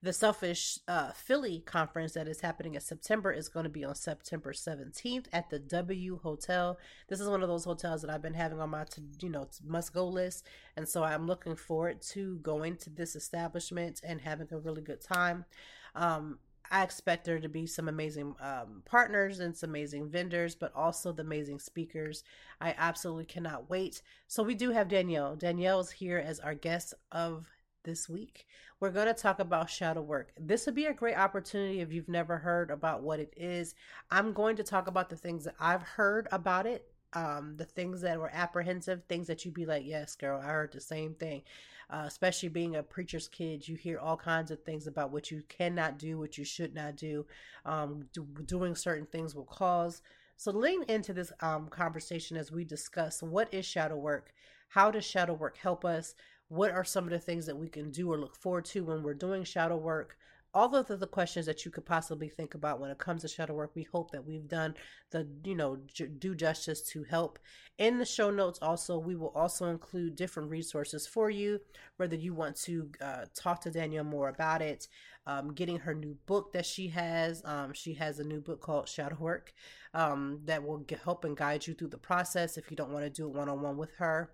The 0.03 0.13
Selfish 0.13 0.79
uh, 0.87 1.13
Philly 1.13 1.61
conference 1.65 2.13
that 2.13 2.29
is 2.29 2.41
happening 2.41 2.75
in 2.75 2.81
September 2.81 3.33
is 3.33 3.49
going 3.49 3.65
to 3.65 3.71
be 3.71 3.85
on 3.85 3.95
September 3.95 4.53
17th 4.53 5.27
at 5.33 5.49
the 5.49 5.59
W 5.59 6.21
Hotel. 6.23 6.79
This 7.09 7.19
is 7.19 7.29
one 7.29 7.43
of 7.43 7.49
those 7.49 7.65
hotels 7.65 8.03
that 8.03 8.11
I've 8.11 8.23
been 8.23 8.35
having 8.35 8.61
on 8.61 8.71
my, 8.71 8.85
to, 8.85 9.01
you 9.21 9.31
know, 9.31 9.49
must 9.65 9.95
go 9.95 10.07
list. 10.07 10.47
And 10.77 10.87
so 10.87 11.03
I'm 11.03 11.27
looking 11.27 11.57
forward 11.57 12.03
to 12.11 12.37
going 12.39 12.77
to 12.77 12.91
this 12.91 13.17
establishment 13.17 14.03
and 14.05 14.21
having 14.21 14.49
a 14.53 14.59
really 14.59 14.83
good 14.83 15.01
time. 15.01 15.47
Um, 15.95 16.39
I 16.71 16.83
expect 16.83 17.25
there 17.25 17.39
to 17.39 17.49
be 17.49 17.67
some 17.67 17.89
amazing 17.89 18.35
um, 18.41 18.83
partners 18.85 19.41
and 19.41 19.57
some 19.57 19.71
amazing 19.71 20.11
vendors, 20.11 20.55
but 20.55 20.75
also 20.75 21.13
the 21.13 21.23
amazing 21.23 21.59
speakers. 21.59 22.23
I 22.61 22.75
absolutely 22.77 23.25
cannot 23.25 23.71
wait. 23.71 24.03
So 24.27 24.43
we 24.43 24.55
do 24.55 24.71
have 24.71 24.89
Danielle. 24.89 25.37
Danielle 25.37 25.81
is 25.81 25.91
here 25.91 26.19
as 26.19 26.41
our 26.41 26.55
guest 26.55 26.95
of 27.13 27.47
this 27.87 28.07
week. 28.11 28.47
We're 28.79 28.91
going 28.91 29.07
to 29.07 29.15
talk 29.15 29.39
about 29.39 29.71
shadow 29.71 30.03
work. 30.03 30.33
This 30.39 30.67
would 30.67 30.75
be 30.75 30.85
a 30.85 30.93
great 30.93 31.17
opportunity 31.17 31.81
if 31.81 31.91
you've 31.91 32.11
never 32.11 32.37
heard 32.37 32.71
about 32.71 33.03
what 33.03 33.21
it 33.21 33.33
is. 33.35 33.75
I'm 34.11 34.35
going 34.35 34.57
to 34.57 34.63
talk 34.63 34.87
about 34.87 35.09
the 35.09 35.17
things 35.17 35.45
that 35.45 35.55
I've 35.59 35.81
heard 35.81 36.29
about 36.31 36.67
it, 36.67 36.91
um, 37.15 37.55
the 37.57 37.65
things 37.65 38.03
that 38.03 38.21
were 38.21 38.31
apprehensive, 38.35 39.05
things 39.05 39.29
that 39.29 39.47
you'd 39.47 39.55
be 39.55 39.65
like, 39.65 39.85
yes, 39.87 40.15
girl, 40.15 40.39
I 40.39 40.49
heard 40.49 40.73
the 40.73 40.81
same 40.81 41.15
thing. 41.15 41.43
Uh, 41.89 42.03
especially 42.05 42.51
being 42.51 42.77
a 42.77 42.83
preacher's 42.83 43.29
kid, 43.29 43.67
you 43.67 43.77
hear 43.77 43.99
all 44.01 44.17
kinds 44.17 44.51
of 44.51 44.63
things 44.65 44.89
about 44.89 45.13
what 45.13 45.31
you 45.31 45.43
cannot 45.49 45.99
do, 45.99 46.19
what 46.19 46.37
you 46.37 46.45
should 46.45 46.75
not 46.75 46.97
do. 46.97 47.25
Um, 47.65 48.09
do 48.13 48.27
doing 48.45 48.75
certain 48.75 49.07
things 49.07 49.35
will 49.35 49.45
cause. 49.45 50.03
So 50.37 50.51
lean 50.51 50.83
into 50.89 51.15
this 51.15 51.33
um, 51.41 51.69
conversation 51.69 52.37
as 52.37 52.53
we 52.53 52.65
discuss 52.65 53.23
what 53.23 53.55
is 53.55 53.65
shadow 53.65 53.97
work, 53.97 54.33
how 54.69 54.91
does 54.91 55.05
shadow 55.05 55.33
work 55.33 55.57
help 55.57 55.85
us, 55.85 56.15
what 56.49 56.71
are 56.71 56.85
some 56.85 57.05
of 57.05 57.11
the 57.11 57.19
things 57.19 57.47
that 57.47 57.57
we 57.57 57.69
can 57.69 57.91
do 57.91 58.13
or 58.13 58.19
look 58.19 58.37
forward 58.37 58.65
to 58.67 58.85
when 58.85 59.03
we're 59.03 59.15
doing 59.15 59.45
shadow 59.45 59.77
work? 59.77 60.17
All 60.55 60.75
of 60.75 60.87
the, 60.87 60.97
the 60.97 61.07
questions 61.07 61.45
that 61.47 61.65
you 61.65 61.71
could 61.71 61.85
possibly 61.85 62.31
think 62.31 62.55
about 62.55 62.81
when 62.81 62.91
it 62.91 62.97
comes 62.97 63.23
to 63.23 63.29
shadow 63.29 63.53
work, 63.53 63.73
we 63.75 63.83
hope 63.83 64.11
that 64.13 64.25
we've 64.25 64.49
done 64.49 64.75
the, 65.11 65.29
you 65.45 65.55
know, 65.55 65.79
j- 65.93 66.07
do 66.07 66.35
justice 66.35 66.81
to 66.83 67.05
help. 67.05 67.39
In 67.77 67.99
the 67.99 68.07
show 68.07 68.31
notes, 68.31 68.59
also, 68.63 68.97
we 68.97 69.17
will 69.17 69.33
also 69.35 69.67
include 69.67 70.17
different 70.17 70.49
resources 70.49 71.07
for 71.07 71.29
you, 71.29 71.61
whether 71.99 72.17
you 72.17 72.33
want 72.33 72.57
to 72.63 72.89
uh, 73.03 73.25
talk 73.35 73.61
to 73.63 73.71
Danielle 73.71 74.05
more 74.05 74.31
about 74.31 74.63
it, 74.63 74.89
um, 75.27 75.53
getting 75.53 75.81
her 75.81 75.95
new 75.95 76.17
book 76.25 76.53
that 76.53 76.65
she 76.65 76.89
has. 76.89 77.43
Um, 77.45 77.75
she 77.75 77.93
has 77.95 78.19
a 78.19 78.25
new 78.25 78.41
book 78.41 78.63
called 78.63 78.89
Shadow 78.89 79.17
Work 79.19 79.53
um, 79.93 80.41
that 80.47 80.65
will 80.65 80.87
help 81.05 81.25
and 81.25 81.37
guide 81.37 81.67
you 81.67 81.75
through 81.75 81.89
the 81.89 81.99
process 81.99 82.57
if 82.57 82.71
you 82.71 82.79
don't 82.79 82.93
want 82.93 83.05
to 83.05 83.11
do 83.11 83.27
it 83.27 83.35
one 83.35 83.51
on 83.51 83.61
one 83.61 83.77
with 83.77 83.95
her 83.97 84.31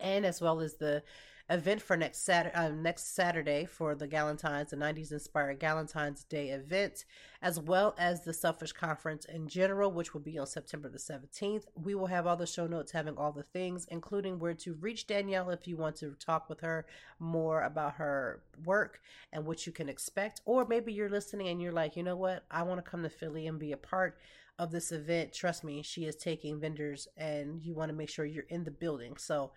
and 0.00 0.24
as 0.26 0.40
well 0.40 0.60
as 0.60 0.74
the 0.74 1.02
event 1.48 1.80
for 1.80 1.96
next 1.96 2.24
Saturday, 2.24 2.54
uh, 2.54 2.70
next 2.70 3.14
Saturday 3.14 3.64
for 3.64 3.94
the 3.94 4.08
Galentine's, 4.08 4.70
the 4.70 4.76
90s 4.76 5.12
inspired 5.12 5.60
Galentine's 5.60 6.24
Day 6.24 6.48
event, 6.48 7.04
as 7.40 7.60
well 7.60 7.94
as 7.98 8.24
the 8.24 8.32
Selfish 8.32 8.72
Conference 8.72 9.24
in 9.26 9.46
general, 9.46 9.92
which 9.92 10.12
will 10.12 10.20
be 10.20 10.38
on 10.38 10.46
September 10.46 10.88
the 10.88 10.98
17th. 10.98 11.64
We 11.80 11.94
will 11.94 12.06
have 12.06 12.26
all 12.26 12.36
the 12.36 12.46
show 12.46 12.66
notes 12.66 12.90
having 12.90 13.16
all 13.16 13.30
the 13.30 13.44
things, 13.44 13.86
including 13.90 14.38
where 14.38 14.54
to 14.54 14.74
reach 14.74 15.06
Danielle 15.06 15.50
if 15.50 15.68
you 15.68 15.76
want 15.76 15.96
to 15.96 16.16
talk 16.18 16.48
with 16.48 16.60
her 16.60 16.86
more 17.20 17.62
about 17.62 17.94
her 17.94 18.42
work 18.64 19.00
and 19.32 19.46
what 19.46 19.66
you 19.66 19.72
can 19.72 19.88
expect. 19.88 20.40
Or 20.44 20.66
maybe 20.66 20.92
you're 20.92 21.08
listening 21.08 21.48
and 21.48 21.62
you're 21.62 21.72
like, 21.72 21.96
you 21.96 22.02
know 22.02 22.16
what, 22.16 22.44
I 22.50 22.62
want 22.62 22.84
to 22.84 22.90
come 22.90 23.04
to 23.04 23.08
Philly 23.08 23.46
and 23.46 23.58
be 23.58 23.70
a 23.70 23.76
part 23.76 24.18
of 24.58 24.70
this 24.70 24.90
event. 24.90 25.32
Trust 25.32 25.64
me, 25.64 25.82
she 25.82 26.06
is 26.06 26.16
taking 26.16 26.58
vendors 26.58 27.08
and 27.16 27.62
you 27.62 27.74
want 27.74 27.90
to 27.90 27.96
make 27.96 28.08
sure 28.08 28.24
you're 28.24 28.44
in 28.48 28.64
the 28.64 28.70
building. 28.70 29.16
So 29.18 29.52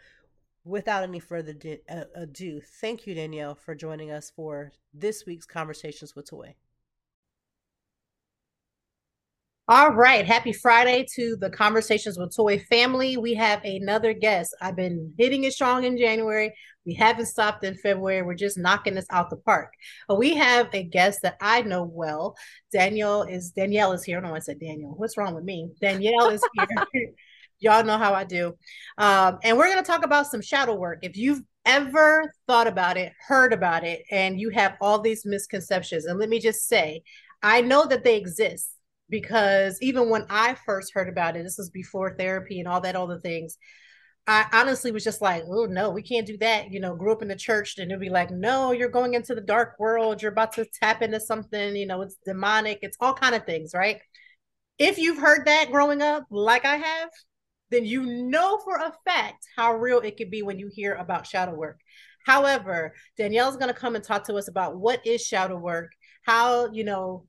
without 0.64 1.04
any 1.04 1.20
further 1.20 1.56
uh, 1.90 2.04
ado, 2.16 2.62
thank 2.82 3.08
you, 3.08 3.14
Danielle, 3.14 3.56
for 3.56 3.76
joining 3.76 4.12
us 4.12 4.32
for 4.36 4.72
this 4.94 5.26
week's 5.26 5.46
Conversations 5.46 6.16
with 6.16 6.30
Toy. 6.30 6.56
All 9.72 9.92
right. 9.92 10.26
Happy 10.26 10.52
Friday 10.52 11.06
to 11.14 11.36
the 11.40 11.52
Conversations 11.52 12.18
with 12.18 12.36
Toy 12.36 12.58
family. 12.58 13.18
We 13.18 13.36
have 13.36 13.64
another 13.64 14.14
guest. 14.14 14.56
I've 14.60 14.76
been 14.76 15.14
hitting 15.16 15.44
it 15.44 15.54
strong 15.54 15.84
in 15.84 15.96
January. 15.96 16.56
We 16.88 16.96
haven't 16.96 17.28
stopped 17.28 17.64
in 17.64 17.76
February. 17.76 18.24
We're 18.24 18.34
just 18.34 18.58
knocking 18.58 18.96
this 18.96 19.06
out 19.12 19.30
the 19.30 19.38
park. 19.38 19.72
But 20.08 20.18
we 20.18 20.34
have 20.34 20.70
a 20.74 20.82
guest 20.82 21.20
that 21.22 21.38
I 21.40 21.62
know 21.62 21.84
well. 21.84 22.36
Danielle 22.74 23.22
is 23.22 23.52
Danielle 23.52 23.92
is 23.92 24.04
here. 24.04 24.18
I 24.18 24.22
don't 24.22 24.32
want 24.32 24.44
to 24.44 24.52
say 24.52 24.58
Daniel. 24.58 24.96
What's 24.98 25.18
wrong 25.18 25.36
with 25.36 25.44
me? 25.44 25.70
Danielle 25.80 26.30
is 26.30 26.42
here. 26.56 26.68
Y'all 27.60 27.84
know 27.84 27.98
how 27.98 28.14
I 28.14 28.24
do. 28.24 28.56
Um, 28.98 29.40
and 29.44 29.58
we're 29.58 29.72
going 29.72 29.84
to 29.84 29.92
talk 29.92 30.06
about 30.06 30.28
some 30.28 30.42
shadow 30.42 30.76
work. 30.76 31.00
If 31.02 31.18
you've 31.18 31.42
ever 31.66 32.34
thought 32.48 32.68
about 32.68 32.98
it, 32.98 33.14
heard 33.28 33.54
about 33.54 33.84
it, 33.84 34.04
and 34.12 34.40
you 34.40 34.50
have 34.50 34.76
all 34.82 35.00
these 35.00 35.26
misconceptions, 35.26 36.06
and 36.06 36.20
let 36.20 36.30
me 36.30 36.40
just 36.40 36.68
say, 36.68 37.04
I 37.44 37.62
know 37.62 37.86
that 37.86 38.04
they 38.04 38.18
exist 38.18 38.72
because 39.10 39.78
even 39.82 40.10
when 40.10 40.26
I 40.30 40.56
first 40.66 40.94
heard 40.94 41.10
about 41.10 41.36
it, 41.36 41.44
this 41.44 41.58
was 41.58 41.70
before 41.70 42.16
therapy 42.16 42.60
and 42.60 42.68
all 42.68 42.82
that, 42.82 42.96
all 42.96 43.08
the 43.08 43.20
things. 43.20 43.58
I 44.28 44.46
honestly 44.54 44.92
was 44.92 45.04
just 45.04 45.22
like, 45.22 45.44
oh 45.50 45.66
no, 45.66 45.90
we 45.90 46.04
can't 46.04 46.28
do 46.28 46.38
that. 46.38 46.72
You 46.72 46.80
know, 46.80 46.96
grew 46.96 47.12
up 47.12 47.24
in 47.24 47.28
the 47.28 47.36
church, 47.36 47.78
and 47.78 47.92
it'd 47.92 48.00
be 48.00 48.10
like, 48.10 48.30
no, 48.30 48.72
you're 48.72 48.90
going 48.90 49.16
into 49.16 49.34
the 49.34 49.42
dark 49.42 49.76
world. 49.80 50.22
You're 50.22 50.32
about 50.32 50.54
to 50.54 50.68
tap 50.82 51.02
into 51.02 51.20
something. 51.20 51.76
You 51.76 51.88
know, 51.88 52.02
it's 52.02 52.18
demonic. 52.26 52.80
It's 52.84 52.98
all 53.00 53.14
kind 53.14 53.34
of 53.34 53.46
things, 53.46 53.72
right? 53.74 54.00
If 54.78 54.98
you've 54.98 55.18
heard 55.18 55.48
that 55.48 55.72
growing 55.72 56.02
up, 56.02 56.26
like 56.30 56.64
I 56.66 56.76
have, 56.76 57.10
then 57.72 57.86
you 57.86 58.04
know 58.04 58.58
for 58.64 58.76
a 58.76 58.94
fact 59.06 59.46
how 59.56 59.74
real 59.74 60.00
it 60.00 60.18
could 60.18 60.32
be 60.32 60.42
when 60.42 60.60
you 60.60 60.70
hear 60.72 60.96
about 60.96 61.28
shadow 61.28 61.54
work. 61.54 61.80
However, 62.26 62.94
Danielle's 63.18 63.58
going 63.58 63.74
to 63.74 63.80
come 63.80 63.96
and 63.96 64.04
talk 64.04 64.26
to 64.26 64.36
us 64.36 64.48
about 64.48 64.78
what 64.78 65.06
is 65.06 65.26
shadow 65.26 65.58
work, 65.58 65.92
how, 66.24 66.70
you 66.72 66.84
know, 66.84 67.26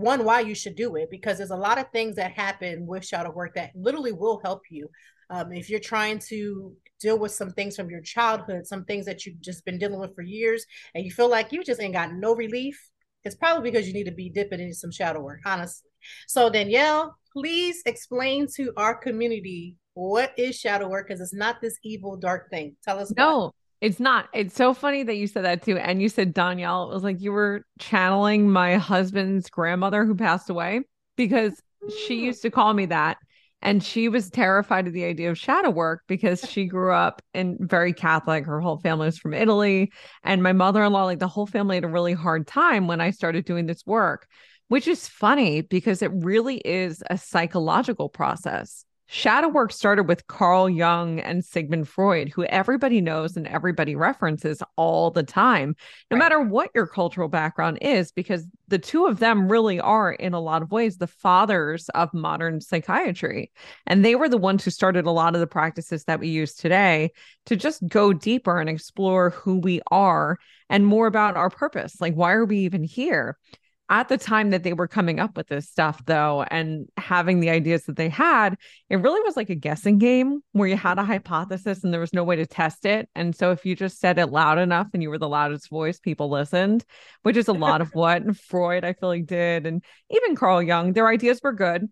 one 0.00 0.24
why 0.24 0.40
you 0.40 0.54
should 0.54 0.76
do 0.76 0.96
it 0.96 1.10
because 1.10 1.36
there's 1.36 1.50
a 1.50 1.56
lot 1.56 1.78
of 1.78 1.90
things 1.90 2.16
that 2.16 2.32
happen 2.32 2.86
with 2.86 3.04
shadow 3.04 3.30
work 3.30 3.54
that 3.54 3.70
literally 3.74 4.12
will 4.12 4.40
help 4.42 4.62
you 4.70 4.88
um, 5.28 5.52
if 5.52 5.68
you're 5.68 5.78
trying 5.78 6.18
to 6.18 6.74
deal 7.00 7.18
with 7.18 7.32
some 7.32 7.50
things 7.50 7.76
from 7.76 7.90
your 7.90 8.00
childhood 8.00 8.66
some 8.66 8.84
things 8.84 9.04
that 9.04 9.26
you've 9.26 9.40
just 9.40 9.64
been 9.64 9.78
dealing 9.78 10.00
with 10.00 10.14
for 10.14 10.22
years 10.22 10.64
and 10.94 11.04
you 11.04 11.10
feel 11.10 11.28
like 11.28 11.52
you 11.52 11.62
just 11.62 11.80
ain't 11.80 11.92
got 11.92 12.14
no 12.14 12.34
relief 12.34 12.90
it's 13.24 13.36
probably 13.36 13.70
because 13.70 13.86
you 13.86 13.92
need 13.92 14.04
to 14.04 14.10
be 14.10 14.30
dipping 14.30 14.60
into 14.60 14.74
some 14.74 14.90
shadow 14.90 15.20
work 15.20 15.40
honestly 15.44 15.90
so 16.26 16.48
danielle 16.48 17.14
please 17.32 17.82
explain 17.84 18.46
to 18.56 18.72
our 18.76 18.94
community 18.94 19.76
what 19.94 20.32
is 20.36 20.56
shadow 20.56 20.88
work 20.88 21.08
because 21.08 21.20
it's 21.20 21.34
not 21.34 21.60
this 21.60 21.76
evil 21.82 22.16
dark 22.16 22.48
thing 22.50 22.76
tell 22.84 22.98
us 22.98 23.12
no 23.16 23.52
it's 23.80 23.98
not. 23.98 24.28
It's 24.34 24.54
so 24.54 24.74
funny 24.74 25.02
that 25.04 25.16
you 25.16 25.26
said 25.26 25.44
that 25.44 25.62
too. 25.62 25.78
And 25.78 26.02
you 26.02 26.08
said 26.08 26.34
Danielle. 26.34 26.90
It 26.90 26.94
was 26.94 27.02
like 27.02 27.20
you 27.20 27.32
were 27.32 27.64
channeling 27.78 28.50
my 28.50 28.76
husband's 28.76 29.48
grandmother 29.48 30.04
who 30.04 30.14
passed 30.14 30.50
away 30.50 30.82
because 31.16 31.60
she 32.06 32.20
mm. 32.20 32.24
used 32.24 32.42
to 32.42 32.50
call 32.50 32.74
me 32.74 32.86
that. 32.86 33.16
And 33.62 33.82
she 33.82 34.08
was 34.08 34.30
terrified 34.30 34.86
of 34.86 34.94
the 34.94 35.04
idea 35.04 35.30
of 35.30 35.38
shadow 35.38 35.68
work 35.68 36.02
because 36.08 36.40
she 36.48 36.64
grew 36.64 36.92
up 36.92 37.20
in 37.34 37.58
very 37.60 37.92
Catholic. 37.92 38.46
Her 38.46 38.60
whole 38.60 38.78
family 38.78 39.06
was 39.06 39.18
from 39.18 39.34
Italy. 39.34 39.92
And 40.24 40.42
my 40.42 40.52
mother 40.52 40.82
in 40.82 40.92
law, 40.92 41.04
like 41.04 41.18
the 41.18 41.28
whole 41.28 41.46
family 41.46 41.76
had 41.76 41.84
a 41.84 41.88
really 41.88 42.14
hard 42.14 42.46
time 42.46 42.86
when 42.86 43.02
I 43.02 43.10
started 43.10 43.44
doing 43.44 43.66
this 43.66 43.84
work, 43.84 44.26
which 44.68 44.88
is 44.88 45.08
funny 45.08 45.60
because 45.60 46.00
it 46.00 46.10
really 46.14 46.56
is 46.58 47.02
a 47.10 47.18
psychological 47.18 48.08
process 48.08 48.84
shadow 49.12 49.48
work 49.48 49.72
started 49.72 50.04
with 50.04 50.28
Carl 50.28 50.70
Jung 50.70 51.18
and 51.18 51.44
Sigmund 51.44 51.88
Freud, 51.88 52.28
who 52.28 52.44
everybody 52.44 53.00
knows 53.00 53.36
and 53.36 53.44
everybody 53.48 53.96
references 53.96 54.62
all 54.76 55.10
the 55.10 55.24
time, 55.24 55.74
no 56.12 56.14
right. 56.14 56.20
matter 56.20 56.40
what 56.40 56.70
your 56.76 56.86
cultural 56.86 57.26
background 57.26 57.78
is, 57.80 58.12
because 58.12 58.46
the 58.68 58.78
two 58.78 59.06
of 59.06 59.18
them 59.18 59.50
really 59.50 59.80
are, 59.80 60.12
in 60.12 60.32
a 60.32 60.40
lot 60.40 60.62
of 60.62 60.70
ways, 60.70 60.96
the 60.96 61.08
fathers 61.08 61.88
of 61.88 62.14
modern 62.14 62.60
psychiatry. 62.60 63.50
And 63.84 64.04
they 64.04 64.14
were 64.14 64.28
the 64.28 64.38
ones 64.38 64.64
who 64.64 64.70
started 64.70 65.06
a 65.06 65.10
lot 65.10 65.34
of 65.34 65.40
the 65.40 65.46
practices 65.48 66.04
that 66.04 66.20
we 66.20 66.28
use 66.28 66.54
today 66.54 67.10
to 67.46 67.56
just 67.56 67.86
go 67.88 68.12
deeper 68.12 68.60
and 68.60 68.70
explore 68.70 69.30
who 69.30 69.58
we 69.58 69.80
are 69.90 70.38
and 70.68 70.86
more 70.86 71.08
about 71.08 71.36
our 71.36 71.50
purpose. 71.50 72.00
Like, 72.00 72.14
why 72.14 72.30
are 72.30 72.44
we 72.44 72.58
even 72.58 72.84
here? 72.84 73.36
At 73.90 74.08
the 74.08 74.16
time 74.16 74.50
that 74.50 74.62
they 74.62 74.72
were 74.72 74.86
coming 74.86 75.18
up 75.18 75.36
with 75.36 75.48
this 75.48 75.68
stuff 75.68 76.02
though 76.06 76.44
and 76.50 76.86
having 76.96 77.40
the 77.40 77.50
ideas 77.50 77.84
that 77.84 77.96
they 77.96 78.08
had 78.08 78.56
it 78.88 78.96
really 78.96 79.20
was 79.22 79.36
like 79.36 79.50
a 79.50 79.54
guessing 79.54 79.98
game 79.98 80.40
where 80.52 80.68
you 80.68 80.76
had 80.76 80.98
a 80.98 81.04
hypothesis 81.04 81.82
and 81.82 81.92
there 81.92 82.00
was 82.00 82.14
no 82.14 82.24
way 82.24 82.36
to 82.36 82.46
test 82.46 82.86
it 82.86 83.08
and 83.14 83.34
so 83.34 83.50
if 83.50 83.66
you 83.66 83.74
just 83.74 83.98
said 83.98 84.16
it 84.18 84.28
loud 84.28 84.58
enough 84.58 84.86
and 84.94 85.02
you 85.02 85.10
were 85.10 85.18
the 85.18 85.28
loudest 85.28 85.68
voice 85.68 85.98
people 85.98 86.30
listened 86.30 86.84
which 87.22 87.36
is 87.36 87.48
a 87.48 87.52
lot 87.52 87.80
of 87.80 87.90
what 87.94 88.36
freud 88.36 88.84
i 88.84 88.92
feel 88.92 89.08
like 89.08 89.26
did 89.26 89.66
and 89.66 89.84
even 90.10 90.36
carl 90.36 90.62
jung 90.62 90.92
their 90.92 91.08
ideas 91.08 91.40
were 91.42 91.52
good 91.52 91.88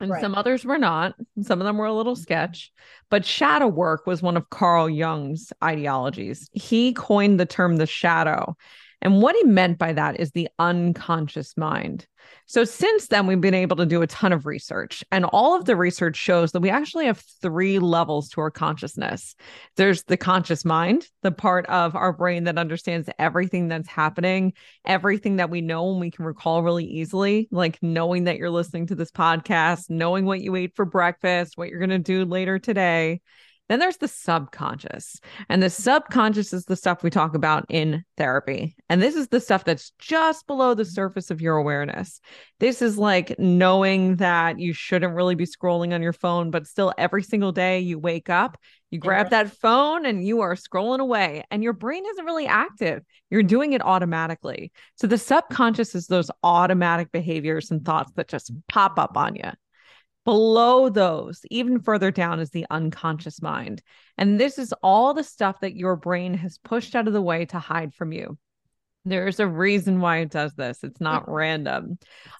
and 0.00 0.10
right. 0.10 0.20
some 0.20 0.34
others 0.34 0.62
were 0.62 0.76
not. 0.76 1.14
Some 1.40 1.58
of 1.60 1.64
them 1.64 1.78
were 1.78 1.86
a 1.86 1.92
little 1.94 2.16
sketch, 2.16 2.70
but 3.08 3.24
shadow 3.24 3.66
work 3.66 4.06
was 4.06 4.20
one 4.20 4.36
of 4.36 4.50
Carl 4.50 4.90
Jung's 4.90 5.54
ideologies. 5.64 6.50
He 6.52 6.92
coined 6.92 7.40
the 7.40 7.46
term 7.46 7.76
the 7.76 7.86
shadow, 7.86 8.56
and 9.02 9.20
what 9.20 9.36
he 9.36 9.44
meant 9.44 9.78
by 9.78 9.92
that 9.92 10.18
is 10.18 10.32
the 10.32 10.48
unconscious 10.58 11.56
mind. 11.56 12.06
So, 12.46 12.64
since 12.64 13.08
then, 13.08 13.26
we've 13.26 13.40
been 13.40 13.54
able 13.54 13.76
to 13.76 13.86
do 13.86 14.02
a 14.02 14.06
ton 14.06 14.32
of 14.32 14.46
research, 14.46 15.04
and 15.12 15.24
all 15.24 15.56
of 15.56 15.64
the 15.64 15.76
research 15.76 16.16
shows 16.16 16.52
that 16.52 16.60
we 16.60 16.70
actually 16.70 17.06
have 17.06 17.22
three 17.40 17.78
levels 17.78 18.28
to 18.30 18.40
our 18.40 18.50
consciousness. 18.50 19.36
There's 19.76 20.02
the 20.04 20.16
conscious 20.16 20.64
mind, 20.64 21.06
the 21.22 21.30
part 21.30 21.66
of 21.66 21.94
our 21.94 22.12
brain 22.12 22.44
that 22.44 22.58
understands 22.58 23.08
everything 23.18 23.68
that's 23.68 23.88
happening, 23.88 24.54
everything 24.84 25.36
that 25.36 25.50
we 25.50 25.60
know 25.60 25.90
and 25.90 26.00
we 26.00 26.10
can 26.10 26.24
recall 26.24 26.62
really 26.62 26.84
easily, 26.84 27.48
like 27.50 27.78
knowing 27.82 28.24
that 28.24 28.38
you're 28.38 28.50
listening 28.50 28.86
to 28.88 28.94
this 28.94 29.10
podcast, 29.10 29.90
knowing 29.90 30.24
what 30.24 30.40
you 30.40 30.56
ate 30.56 30.74
for 30.74 30.84
breakfast, 30.84 31.56
what 31.56 31.68
you're 31.68 31.80
going 31.80 31.90
to 31.90 31.98
do 31.98 32.24
later 32.24 32.58
today. 32.58 33.20
Then 33.68 33.80
there's 33.80 33.96
the 33.96 34.08
subconscious. 34.08 35.20
And 35.48 35.62
the 35.62 35.70
subconscious 35.70 36.52
is 36.52 36.64
the 36.64 36.76
stuff 36.76 37.02
we 37.02 37.10
talk 37.10 37.34
about 37.34 37.66
in 37.68 38.04
therapy. 38.16 38.76
And 38.88 39.02
this 39.02 39.16
is 39.16 39.28
the 39.28 39.40
stuff 39.40 39.64
that's 39.64 39.92
just 39.98 40.46
below 40.46 40.74
the 40.74 40.84
surface 40.84 41.30
of 41.30 41.40
your 41.40 41.56
awareness. 41.56 42.20
This 42.60 42.80
is 42.80 42.96
like 42.96 43.38
knowing 43.38 44.16
that 44.16 44.58
you 44.58 44.72
shouldn't 44.72 45.14
really 45.14 45.34
be 45.34 45.46
scrolling 45.46 45.92
on 45.94 46.02
your 46.02 46.12
phone, 46.12 46.50
but 46.50 46.66
still 46.66 46.94
every 46.96 47.22
single 47.22 47.52
day 47.52 47.80
you 47.80 47.98
wake 47.98 48.30
up, 48.30 48.56
you 48.90 49.00
grab 49.00 49.30
that 49.30 49.50
phone 49.50 50.06
and 50.06 50.24
you 50.24 50.42
are 50.42 50.54
scrolling 50.54 51.00
away, 51.00 51.42
and 51.50 51.62
your 51.62 51.72
brain 51.72 52.04
isn't 52.06 52.24
really 52.24 52.46
active. 52.46 53.02
You're 53.30 53.42
doing 53.42 53.72
it 53.72 53.82
automatically. 53.82 54.70
So 54.94 55.08
the 55.08 55.18
subconscious 55.18 55.96
is 55.96 56.06
those 56.06 56.30
automatic 56.44 57.10
behaviors 57.10 57.72
and 57.72 57.84
thoughts 57.84 58.12
that 58.14 58.28
just 58.28 58.52
pop 58.68 58.98
up 58.98 59.16
on 59.16 59.34
you. 59.34 59.50
Below 60.26 60.88
those, 60.88 61.40
even 61.52 61.80
further 61.80 62.10
down, 62.10 62.40
is 62.40 62.50
the 62.50 62.66
unconscious 62.68 63.40
mind. 63.40 63.80
And 64.18 64.40
this 64.40 64.58
is 64.58 64.74
all 64.82 65.14
the 65.14 65.22
stuff 65.22 65.60
that 65.60 65.76
your 65.76 65.94
brain 65.94 66.34
has 66.34 66.58
pushed 66.58 66.96
out 66.96 67.06
of 67.06 67.12
the 67.12 67.22
way 67.22 67.46
to 67.46 67.60
hide 67.60 67.94
from 67.94 68.12
you. 68.12 68.36
There's 69.04 69.38
a 69.38 69.46
reason 69.46 70.00
why 70.00 70.18
it 70.18 70.30
does 70.30 70.52
this. 70.54 70.82
It's 70.82 71.00
not 71.00 71.24
random. 71.30 71.98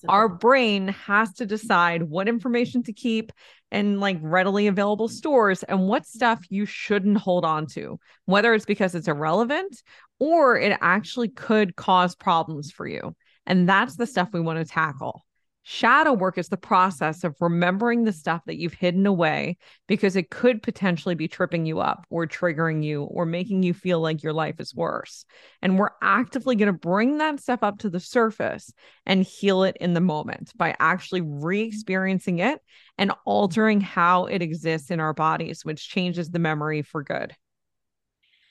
Our 0.09 0.29
brain 0.29 0.88
has 0.88 1.33
to 1.35 1.46
decide 1.46 2.03
what 2.03 2.29
information 2.29 2.83
to 2.83 2.92
keep 2.92 3.31
in 3.70 4.01
like 4.01 4.18
readily 4.20 4.66
available 4.66 5.07
stores 5.07 5.62
and 5.62 5.87
what 5.87 6.07
stuff 6.07 6.40
you 6.51 6.66
shouldn't 6.66 7.18
hold 7.18 7.44
on 7.44 7.66
to, 7.68 8.01
whether 8.25 8.53
it's 8.53 8.64
because 8.64 8.96
it's 8.96 9.07
irrelevant 9.07 9.81
or 10.18 10.59
it 10.59 10.77
actually 10.81 11.29
could 11.29 11.77
cause 11.77 12.16
problems 12.16 12.72
for 12.72 12.87
you. 12.87 13.14
And 13.46 13.68
that's 13.68 13.94
the 13.94 14.07
stuff 14.07 14.31
we 14.33 14.40
want 14.40 14.59
to 14.59 14.64
tackle. 14.64 15.26
Shadow 15.68 16.12
work 16.12 16.38
is 16.38 16.48
the 16.48 16.57
process 16.57 17.24
of 17.24 17.35
remembering 17.40 18.05
the 18.05 18.12
stuff 18.12 18.40
that 18.46 18.57
you've 18.57 18.72
hidden 18.72 19.05
away 19.05 19.57
because 19.88 20.14
it 20.14 20.31
could 20.31 20.62
potentially 20.62 21.16
be 21.16 21.26
tripping 21.26 21.66
you 21.66 21.81
up 21.81 22.07
or 22.09 22.24
triggering 22.24 22.85
you 22.85 23.02
or 23.02 23.26
making 23.26 23.64
you 23.64 23.74
feel 23.74 23.98
like 23.98 24.22
your 24.22 24.33
life 24.33 24.61
is 24.61 24.76
worse. 24.76 25.24
And 25.62 25.76
we're 25.76 25.90
actively 26.00 26.55
going 26.55 26.72
to 26.72 26.79
bring 26.79 27.18
that 27.18 27.40
stuff 27.40 27.64
up 27.64 27.79
to 27.79 27.90
the 27.90 27.98
surface 27.98 28.72
and 29.07 29.24
heal 29.24 29.64
it 29.64 29.76
in 29.81 29.92
the 29.92 30.00
moment 30.00 30.52
by 30.57 30.76
actually 30.79 31.22
re 31.22 31.62
experiencing 31.62 32.38
it 32.38 32.61
and 32.96 33.11
altering 33.24 33.81
how 33.81 34.26
it 34.26 34.42
exists 34.42 34.92
in 34.92 35.00
our 35.00 35.14
bodies, 35.14 35.64
which 35.64 35.88
changes 35.88 36.31
the 36.31 36.38
memory 36.38 36.83
for 36.83 37.02
good. 37.02 37.35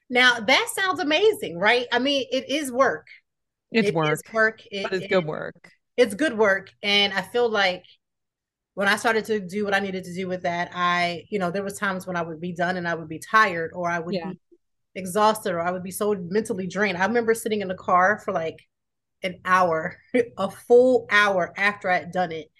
Now, 0.09 0.41
that 0.41 0.69
sounds 0.75 0.99
amazing, 0.99 1.59
right? 1.59 1.87
I 1.93 1.99
mean, 1.99 2.25
it 2.29 2.49
is 2.49 2.73
work. 2.73 3.07
It's 3.71 3.87
it 3.87 3.95
work. 3.95 4.19
work. 4.33 4.61
It, 4.69 4.83
but 4.83 4.93
it's 4.93 5.07
good 5.07 5.25
work 5.25 5.71
it's 5.97 6.13
good 6.13 6.37
work. 6.37 6.71
And 6.83 7.13
i 7.13 7.21
feel 7.21 7.49
like 7.49 7.83
when 8.75 8.87
i 8.87 8.95
started 8.95 9.25
to 9.25 9.39
do 9.39 9.65
what 9.65 9.73
i 9.73 9.79
needed 9.79 10.03
to 10.03 10.13
do 10.13 10.27
with 10.27 10.43
that 10.43 10.69
i 10.73 11.23
you 11.29 11.39
know 11.39 11.49
there 11.49 11.63
was 11.63 11.79
times 11.79 12.05
when 12.05 12.15
i 12.15 12.21
would 12.21 12.39
be 12.39 12.51
done 12.53 12.77
and 12.77 12.87
i 12.87 12.93
would 12.93 13.09
be 13.09 13.19
tired 13.19 13.71
or 13.73 13.89
i 13.89 13.97
would 13.99 14.13
yeah. 14.13 14.29
be 14.29 14.39
exhausted 14.93 15.53
or 15.53 15.61
i 15.61 15.71
would 15.71 15.83
be 15.83 15.91
so 15.91 16.13
mentally 16.29 16.67
drained. 16.67 16.97
I 16.97 17.05
remember 17.05 17.33
sitting 17.33 17.61
in 17.61 17.67
the 17.67 17.75
car 17.75 18.21
for 18.23 18.31
like 18.31 18.59
an 19.23 19.39
hour 19.43 19.97
a 20.37 20.51
full 20.51 21.07
hour 21.09 21.53
after 21.57 21.89
i 21.89 21.97
had 21.97 22.11
done 22.11 22.31
it 22.31 22.51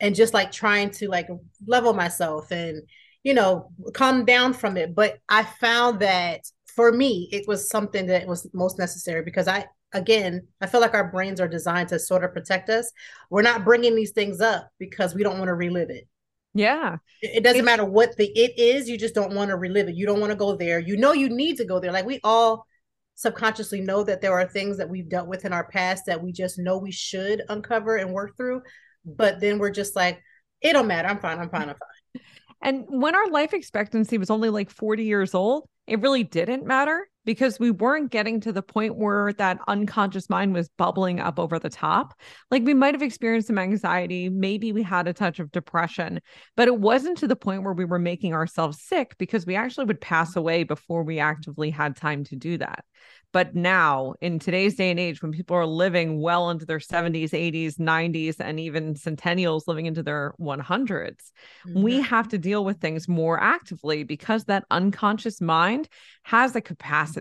and 0.00 0.14
just 0.14 0.34
like 0.34 0.52
trying 0.52 0.90
to 0.90 1.08
like 1.08 1.28
level 1.66 1.92
myself 1.92 2.50
and 2.50 2.82
you 3.22 3.34
know 3.34 3.70
calm 3.92 4.24
down 4.24 4.52
from 4.52 4.76
it. 4.76 4.94
But 4.94 5.18
i 5.28 5.42
found 5.42 6.00
that 6.00 6.40
for 6.74 6.92
me 6.92 7.28
it 7.32 7.46
was 7.48 7.68
something 7.68 8.06
that 8.06 8.26
was 8.26 8.48
most 8.52 8.78
necessary 8.78 9.22
because 9.22 9.48
i 9.48 9.64
again, 9.96 10.46
I 10.60 10.66
feel 10.66 10.80
like 10.80 10.94
our 10.94 11.10
brains 11.10 11.40
are 11.40 11.48
designed 11.48 11.88
to 11.88 11.98
sort 11.98 12.22
of 12.22 12.32
protect 12.32 12.68
us. 12.68 12.92
We're 13.30 13.42
not 13.42 13.64
bringing 13.64 13.96
these 13.96 14.12
things 14.12 14.40
up 14.40 14.68
because 14.78 15.14
we 15.14 15.22
don't 15.22 15.38
want 15.38 15.48
to 15.48 15.54
relive 15.54 15.90
it. 15.90 16.06
Yeah. 16.54 16.96
It, 17.20 17.42
doesn't 17.42 17.64
matter 17.64 17.84
what 17.84 18.16
the 18.16 18.26
it 18.28 18.58
is, 18.58 18.88
you 18.88 18.96
just 18.96 19.14
don't 19.14 19.34
want 19.34 19.50
to 19.50 19.56
relive 19.56 19.88
it. 19.88 19.96
You 19.96 20.06
don't 20.06 20.20
want 20.20 20.30
to 20.30 20.36
go 20.36 20.56
there. 20.56 20.78
You 20.78 20.96
know 20.96 21.12
you 21.12 21.28
need 21.28 21.56
to 21.58 21.64
go 21.64 21.80
there. 21.80 21.92
Like 21.92 22.06
we 22.06 22.20
all 22.24 22.66
subconsciously 23.14 23.80
know 23.80 24.04
that 24.04 24.20
there 24.20 24.32
are 24.32 24.46
things 24.46 24.76
that 24.78 24.88
we've 24.88 25.08
dealt 25.08 25.28
with 25.28 25.44
in 25.44 25.52
our 25.52 25.66
past 25.68 26.04
that 26.06 26.22
we 26.22 26.32
just 26.32 26.58
know 26.58 26.78
we 26.78 26.92
should 26.92 27.42
uncover 27.48 27.96
and 27.96 28.12
work 28.12 28.36
through, 28.36 28.62
but 29.04 29.40
then 29.40 29.58
we're 29.58 29.70
just 29.70 29.96
like 29.96 30.22
it 30.62 30.72
don't 30.72 30.86
matter. 30.86 31.08
I'm 31.08 31.18
fine. 31.18 31.38
I'm 31.38 31.50
fine. 31.50 31.68
I'm 31.68 31.76
fine. 31.76 32.22
And 32.62 32.84
when 32.88 33.14
our 33.14 33.28
life 33.28 33.52
expectancy 33.52 34.16
was 34.16 34.30
only 34.30 34.48
like 34.48 34.70
40 34.70 35.04
years 35.04 35.34
old, 35.34 35.68
it 35.86 36.00
really 36.00 36.24
didn't 36.24 36.66
matter 36.66 37.06
because 37.26 37.60
we 37.60 37.70
weren't 37.70 38.10
getting 38.10 38.40
to 38.40 38.52
the 38.52 38.62
point 38.62 38.96
where 38.96 39.34
that 39.34 39.58
unconscious 39.68 40.30
mind 40.30 40.54
was 40.54 40.70
bubbling 40.78 41.20
up 41.20 41.38
over 41.38 41.58
the 41.58 41.68
top. 41.68 42.14
Like 42.50 42.64
we 42.64 42.72
might 42.72 42.94
have 42.94 43.02
experienced 43.02 43.48
some 43.48 43.58
anxiety, 43.58 44.30
maybe 44.30 44.72
we 44.72 44.82
had 44.82 45.08
a 45.08 45.12
touch 45.12 45.40
of 45.40 45.52
depression, 45.52 46.20
but 46.56 46.68
it 46.68 46.78
wasn't 46.78 47.18
to 47.18 47.28
the 47.28 47.36
point 47.36 47.64
where 47.64 47.74
we 47.74 47.84
were 47.84 47.98
making 47.98 48.32
ourselves 48.32 48.80
sick 48.80 49.16
because 49.18 49.44
we 49.44 49.56
actually 49.56 49.84
would 49.86 50.00
pass 50.00 50.36
away 50.36 50.62
before 50.62 51.02
we 51.02 51.18
actively 51.18 51.68
had 51.68 51.96
time 51.96 52.24
to 52.24 52.36
do 52.36 52.56
that. 52.56 52.84
But 53.32 53.54
now, 53.54 54.14
in 54.22 54.38
today's 54.38 54.76
day 54.76 54.90
and 54.90 54.98
age, 54.98 55.20
when 55.20 55.32
people 55.32 55.56
are 55.56 55.66
living 55.66 56.20
well 56.22 56.48
into 56.48 56.64
their 56.64 56.78
70s, 56.78 57.32
80s, 57.32 57.74
90s, 57.74 58.36
and 58.40 58.58
even 58.58 58.94
centennials 58.94 59.66
living 59.66 59.84
into 59.84 60.02
their 60.02 60.32
100s, 60.40 60.86
mm-hmm. 61.66 61.82
we 61.82 62.00
have 62.00 62.28
to 62.28 62.38
deal 62.38 62.64
with 62.64 62.80
things 62.80 63.08
more 63.08 63.38
actively 63.38 64.04
because 64.04 64.44
that 64.44 64.64
unconscious 64.70 65.42
mind 65.42 65.88
has 66.22 66.56
a 66.56 66.62
capacity 66.62 67.15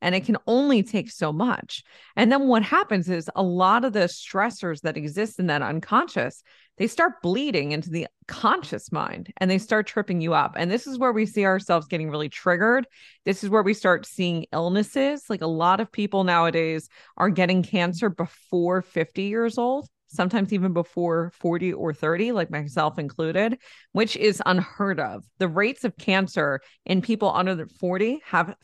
and 0.00 0.14
it 0.14 0.24
can 0.24 0.36
only 0.46 0.82
take 0.82 1.10
so 1.10 1.32
much. 1.32 1.82
And 2.16 2.30
then 2.30 2.46
what 2.46 2.62
happens 2.62 3.08
is 3.08 3.30
a 3.34 3.42
lot 3.42 3.84
of 3.84 3.92
the 3.92 4.00
stressors 4.00 4.80
that 4.82 4.96
exist 4.96 5.38
in 5.38 5.46
that 5.48 5.62
unconscious, 5.62 6.42
they 6.76 6.86
start 6.86 7.20
bleeding 7.22 7.72
into 7.72 7.90
the 7.90 8.06
conscious 8.28 8.92
mind 8.92 9.32
and 9.38 9.50
they 9.50 9.58
start 9.58 9.86
tripping 9.86 10.20
you 10.20 10.34
up. 10.34 10.54
And 10.56 10.70
this 10.70 10.86
is 10.86 10.98
where 10.98 11.12
we 11.12 11.26
see 11.26 11.44
ourselves 11.44 11.88
getting 11.88 12.10
really 12.10 12.28
triggered. 12.28 12.86
This 13.24 13.42
is 13.42 13.50
where 13.50 13.62
we 13.62 13.74
start 13.74 14.06
seeing 14.06 14.46
illnesses. 14.52 15.24
Like 15.28 15.42
a 15.42 15.46
lot 15.48 15.80
of 15.80 15.90
people 15.90 16.22
nowadays 16.22 16.88
are 17.16 17.30
getting 17.30 17.62
cancer 17.62 18.08
before 18.08 18.82
50 18.82 19.22
years 19.22 19.58
old 19.58 19.88
sometimes 20.10 20.54
even 20.54 20.72
before 20.72 21.30
40 21.38 21.74
or 21.74 21.92
30, 21.92 22.32
like 22.32 22.50
myself 22.50 22.98
included, 22.98 23.58
which 23.92 24.16
is 24.16 24.42
unheard 24.46 24.98
of. 24.98 25.22
The 25.38 25.48
rates 25.48 25.84
of 25.84 25.98
cancer 25.98 26.60
in 26.86 27.02
people 27.02 27.30
under 27.30 27.66
40 27.66 28.22
have 28.24 28.54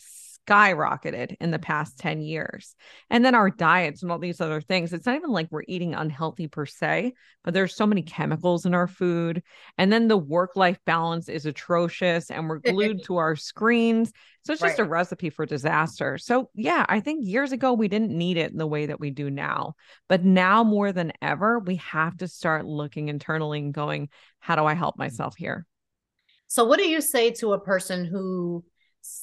skyrocketed 0.47 1.37
in 1.41 1.51
the 1.51 1.59
past 1.59 1.99
10 1.99 2.21
years. 2.21 2.75
And 3.11 3.25
then 3.25 3.35
our 3.35 3.51
diets 3.51 4.03
and 4.03 4.11
all 4.11 4.19
these 4.19 4.41
other 4.41 4.61
things, 4.61 4.93
it's 4.93 5.07
not 5.07 5.17
even 5.17 5.31
like 5.31 5.49
we're 5.51 5.65
eating 5.67 5.95
unhealthy 5.95 6.49
per 6.49 6.67
se, 6.67 7.15
but 7.43 7.55
there's 7.55 7.75
so 7.75 7.87
many 7.87 8.03
chemicals 8.03 8.67
in 8.67 8.75
our 8.75 8.87
food. 8.87 9.43
And 9.79 9.93
then 9.93 10.09
the 10.09 10.17
work 10.17 10.57
life 10.57 10.79
balance 10.85 11.29
is 11.29 11.47
atrocious 11.47 12.31
and 12.31 12.49
we're 12.49 12.59
glued 12.65 13.05
to 13.05 13.17
our 13.17 13.37
screens. 13.37 14.13
So 14.45 14.53
it's 14.53 14.61
just 14.63 14.79
right. 14.79 14.87
a 14.87 14.89
recipe 14.89 15.31
for 15.31 15.47
disaster. 15.47 16.19
So, 16.19 16.51
yeah, 16.55 16.85
I 16.89 17.01
think 17.01 17.27
years 17.27 17.53
ago 17.53 17.73
we 17.73 17.89
didn't 17.89 18.11
need 18.11 18.37
it 18.37 18.53
in 18.53 18.59
the 18.59 18.67
way 18.67 18.87
that 18.87 19.01
we 19.01 19.11
do 19.11 19.31
now. 19.31 19.75
But 20.09 20.25
now 20.25 20.65
more 20.65 20.93
than 20.93 21.13
ever, 21.23 21.59
we 21.59 21.77
have 21.77 22.19
to 22.19 22.29
start 22.29 22.67
looking 22.67 23.09
internally 23.09 23.61
and 23.61 23.73
going, 23.73 24.11
how 24.41 24.57
do 24.57 24.65
I 24.65 24.75
help 24.75 24.99
myself 24.99 25.35
here? 25.37 25.67
So, 26.47 26.65
what 26.65 26.79
do 26.79 26.87
you 26.87 27.01
say 27.01 27.31
to 27.33 27.53
a 27.55 27.61
person 27.61 28.05
who 28.05 28.65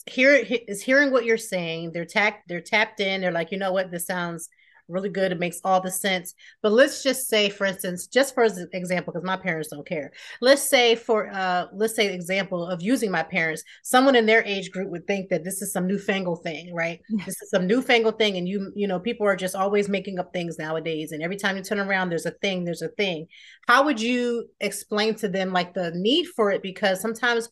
hear 0.05 0.35
is 0.67 0.81
hearing 0.81 1.11
what 1.11 1.25
you're 1.25 1.37
saying. 1.37 1.91
They're 1.91 2.05
tapped, 2.05 2.47
they're 2.47 2.61
tapped 2.61 2.99
in. 2.99 3.21
They're 3.21 3.31
like, 3.31 3.51
you 3.51 3.57
know 3.57 3.71
what, 3.71 3.91
this 3.91 4.05
sounds 4.05 4.49
really 4.91 5.09
good. 5.09 5.31
It 5.31 5.39
makes 5.39 5.59
all 5.63 5.81
the 5.81 5.89
sense. 5.89 6.33
But 6.61 6.73
let's 6.73 7.01
just 7.01 7.27
say, 7.27 7.49
for 7.49 7.65
instance, 7.65 8.07
just 8.07 8.35
for 8.35 8.43
example, 8.43 9.13
because 9.13 9.25
my 9.25 9.37
parents 9.37 9.69
don't 9.69 9.87
care. 9.87 10.11
Let's 10.41 10.61
say 10.61 10.95
for 10.95 11.31
uh, 11.31 11.67
let's 11.73 11.95
say 11.95 12.13
example 12.13 12.67
of 12.67 12.81
using 12.81 13.09
my 13.09 13.23
parents, 13.23 13.63
someone 13.83 14.15
in 14.15 14.25
their 14.25 14.43
age 14.43 14.71
group 14.71 14.89
would 14.89 15.07
think 15.07 15.29
that 15.29 15.43
this 15.43 15.61
is 15.61 15.71
some 15.71 15.87
newfangled 15.87 16.43
thing, 16.43 16.73
right? 16.73 16.99
this 17.25 17.41
is 17.41 17.49
some 17.49 17.67
newfangled 17.67 18.17
thing, 18.17 18.37
and 18.37 18.47
you 18.47 18.71
you 18.75 18.87
know 18.87 18.99
people 18.99 19.25
are 19.25 19.35
just 19.35 19.55
always 19.55 19.89
making 19.89 20.19
up 20.19 20.33
things 20.33 20.59
nowadays. 20.59 21.11
And 21.11 21.23
every 21.23 21.37
time 21.37 21.57
you 21.57 21.63
turn 21.63 21.79
around, 21.79 22.09
there's 22.09 22.25
a 22.25 22.31
thing, 22.31 22.65
there's 22.65 22.81
a 22.81 22.89
thing. 22.89 23.27
How 23.67 23.85
would 23.85 24.01
you 24.01 24.47
explain 24.59 25.15
to 25.15 25.29
them 25.29 25.53
like 25.53 25.73
the 25.73 25.91
need 25.95 26.27
for 26.27 26.51
it? 26.51 26.61
Because 26.61 27.01
sometimes 27.01 27.49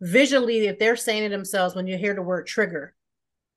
visually, 0.00 0.66
if 0.66 0.78
they're 0.78 0.96
saying 0.96 1.24
to 1.24 1.28
themselves 1.28 1.74
when 1.74 1.86
you 1.86 1.96
hear 1.96 2.14
the 2.14 2.22
word 2.22 2.46
trigger, 2.46 2.94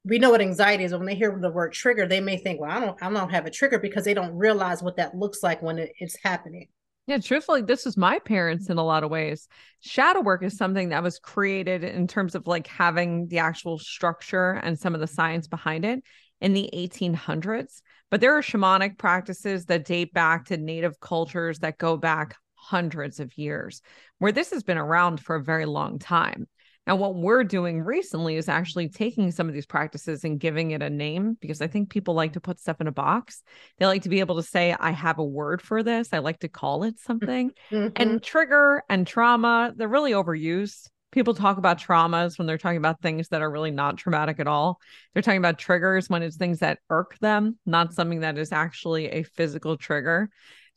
we 0.05 0.19
know 0.19 0.31
what 0.31 0.41
anxiety 0.41 0.83
is. 0.83 0.93
When 0.93 1.05
they 1.05 1.15
hear 1.15 1.37
the 1.39 1.51
word 1.51 1.73
trigger, 1.73 2.07
they 2.07 2.21
may 2.21 2.37
think, 2.37 2.59
"Well, 2.59 2.71
I 2.71 2.79
don't, 2.79 3.03
I 3.03 3.09
don't 3.09 3.29
have 3.29 3.45
a 3.45 3.51
trigger," 3.51 3.79
because 3.79 4.05
they 4.05 4.13
don't 4.13 4.35
realize 4.35 4.81
what 4.81 4.97
that 4.97 5.15
looks 5.15 5.43
like 5.43 5.61
when 5.61 5.77
it, 5.79 5.91
it's 5.99 6.17
happening. 6.23 6.67
Yeah, 7.07 7.17
truthfully, 7.17 7.63
this 7.63 7.87
is 7.87 7.97
my 7.97 8.19
parents 8.19 8.69
in 8.69 8.77
a 8.77 8.83
lot 8.83 9.03
of 9.03 9.09
ways. 9.09 9.47
Shadow 9.79 10.21
work 10.21 10.43
is 10.43 10.55
something 10.55 10.89
that 10.89 11.01
was 11.01 11.17
created 11.17 11.83
in 11.83 12.07
terms 12.07 12.35
of 12.35 12.45
like 12.45 12.67
having 12.67 13.27
the 13.27 13.39
actual 13.39 13.79
structure 13.79 14.51
and 14.51 14.77
some 14.77 14.93
of 14.93 15.01
the 15.01 15.07
science 15.07 15.47
behind 15.47 15.85
it 15.85 16.03
in 16.39 16.53
the 16.53 16.69
1800s. 16.71 17.81
But 18.11 18.21
there 18.21 18.37
are 18.37 18.41
shamanic 18.41 18.97
practices 18.97 19.65
that 19.65 19.85
date 19.85 20.13
back 20.13 20.45
to 20.45 20.57
native 20.57 20.99
cultures 20.99 21.59
that 21.59 21.77
go 21.79 21.97
back 21.97 22.35
hundreds 22.59 23.19
of 23.19 23.37
years, 23.37 23.81
where 24.17 24.31
this 24.31 24.51
has 24.51 24.63
been 24.63 24.77
around 24.77 25.19
for 25.19 25.35
a 25.35 25.43
very 25.43 25.65
long 25.65 25.99
time. 25.99 26.47
Now, 26.89 26.95
what 26.95 27.13
we're 27.13 27.43
doing 27.43 27.81
recently 27.81 28.35
is 28.35 28.49
actually 28.49 28.89
taking 28.89 29.29
some 29.29 29.47
of 29.47 29.53
these 29.53 29.67
practices 29.67 30.23
and 30.23 30.39
giving 30.39 30.71
it 30.71 30.81
a 30.81 30.89
name 30.89 31.37
because 31.39 31.61
I 31.61 31.67
think 31.67 31.91
people 31.91 32.15
like 32.15 32.33
to 32.33 32.41
put 32.41 32.59
stuff 32.59 32.81
in 32.81 32.87
a 32.87 32.91
box. 32.91 33.43
They 33.77 33.85
like 33.85 34.01
to 34.03 34.09
be 34.09 34.21
able 34.21 34.37
to 34.37 34.43
say, 34.43 34.75
I 34.79 34.89
have 34.89 35.19
a 35.19 35.23
word 35.23 35.61
for 35.61 35.83
this. 35.83 36.09
I 36.13 36.17
like 36.17 36.39
to 36.39 36.47
call 36.47 36.83
it 36.83 36.99
something. 36.99 37.51
Mm-hmm. 37.69 37.89
And 37.95 38.23
trigger 38.23 38.81
and 38.89 39.05
trauma, 39.05 39.71
they're 39.75 39.87
really 39.87 40.13
overused. 40.13 40.89
People 41.11 41.35
talk 41.35 41.57
about 41.57 41.79
traumas 41.79 42.39
when 42.39 42.47
they're 42.47 42.57
talking 42.57 42.77
about 42.77 43.01
things 43.01 43.27
that 43.29 43.43
are 43.43 43.51
really 43.51 43.71
not 43.71 43.97
traumatic 43.97 44.39
at 44.39 44.47
all. 44.47 44.79
They're 45.13 45.21
talking 45.21 45.37
about 45.37 45.59
triggers 45.59 46.09
when 46.09 46.23
it's 46.23 46.37
things 46.37 46.59
that 46.59 46.79
irk 46.89 47.19
them, 47.19 47.59
not 47.67 47.93
something 47.93 48.21
that 48.21 48.39
is 48.39 48.51
actually 48.51 49.09
a 49.09 49.23
physical 49.23 49.77
trigger. 49.77 50.29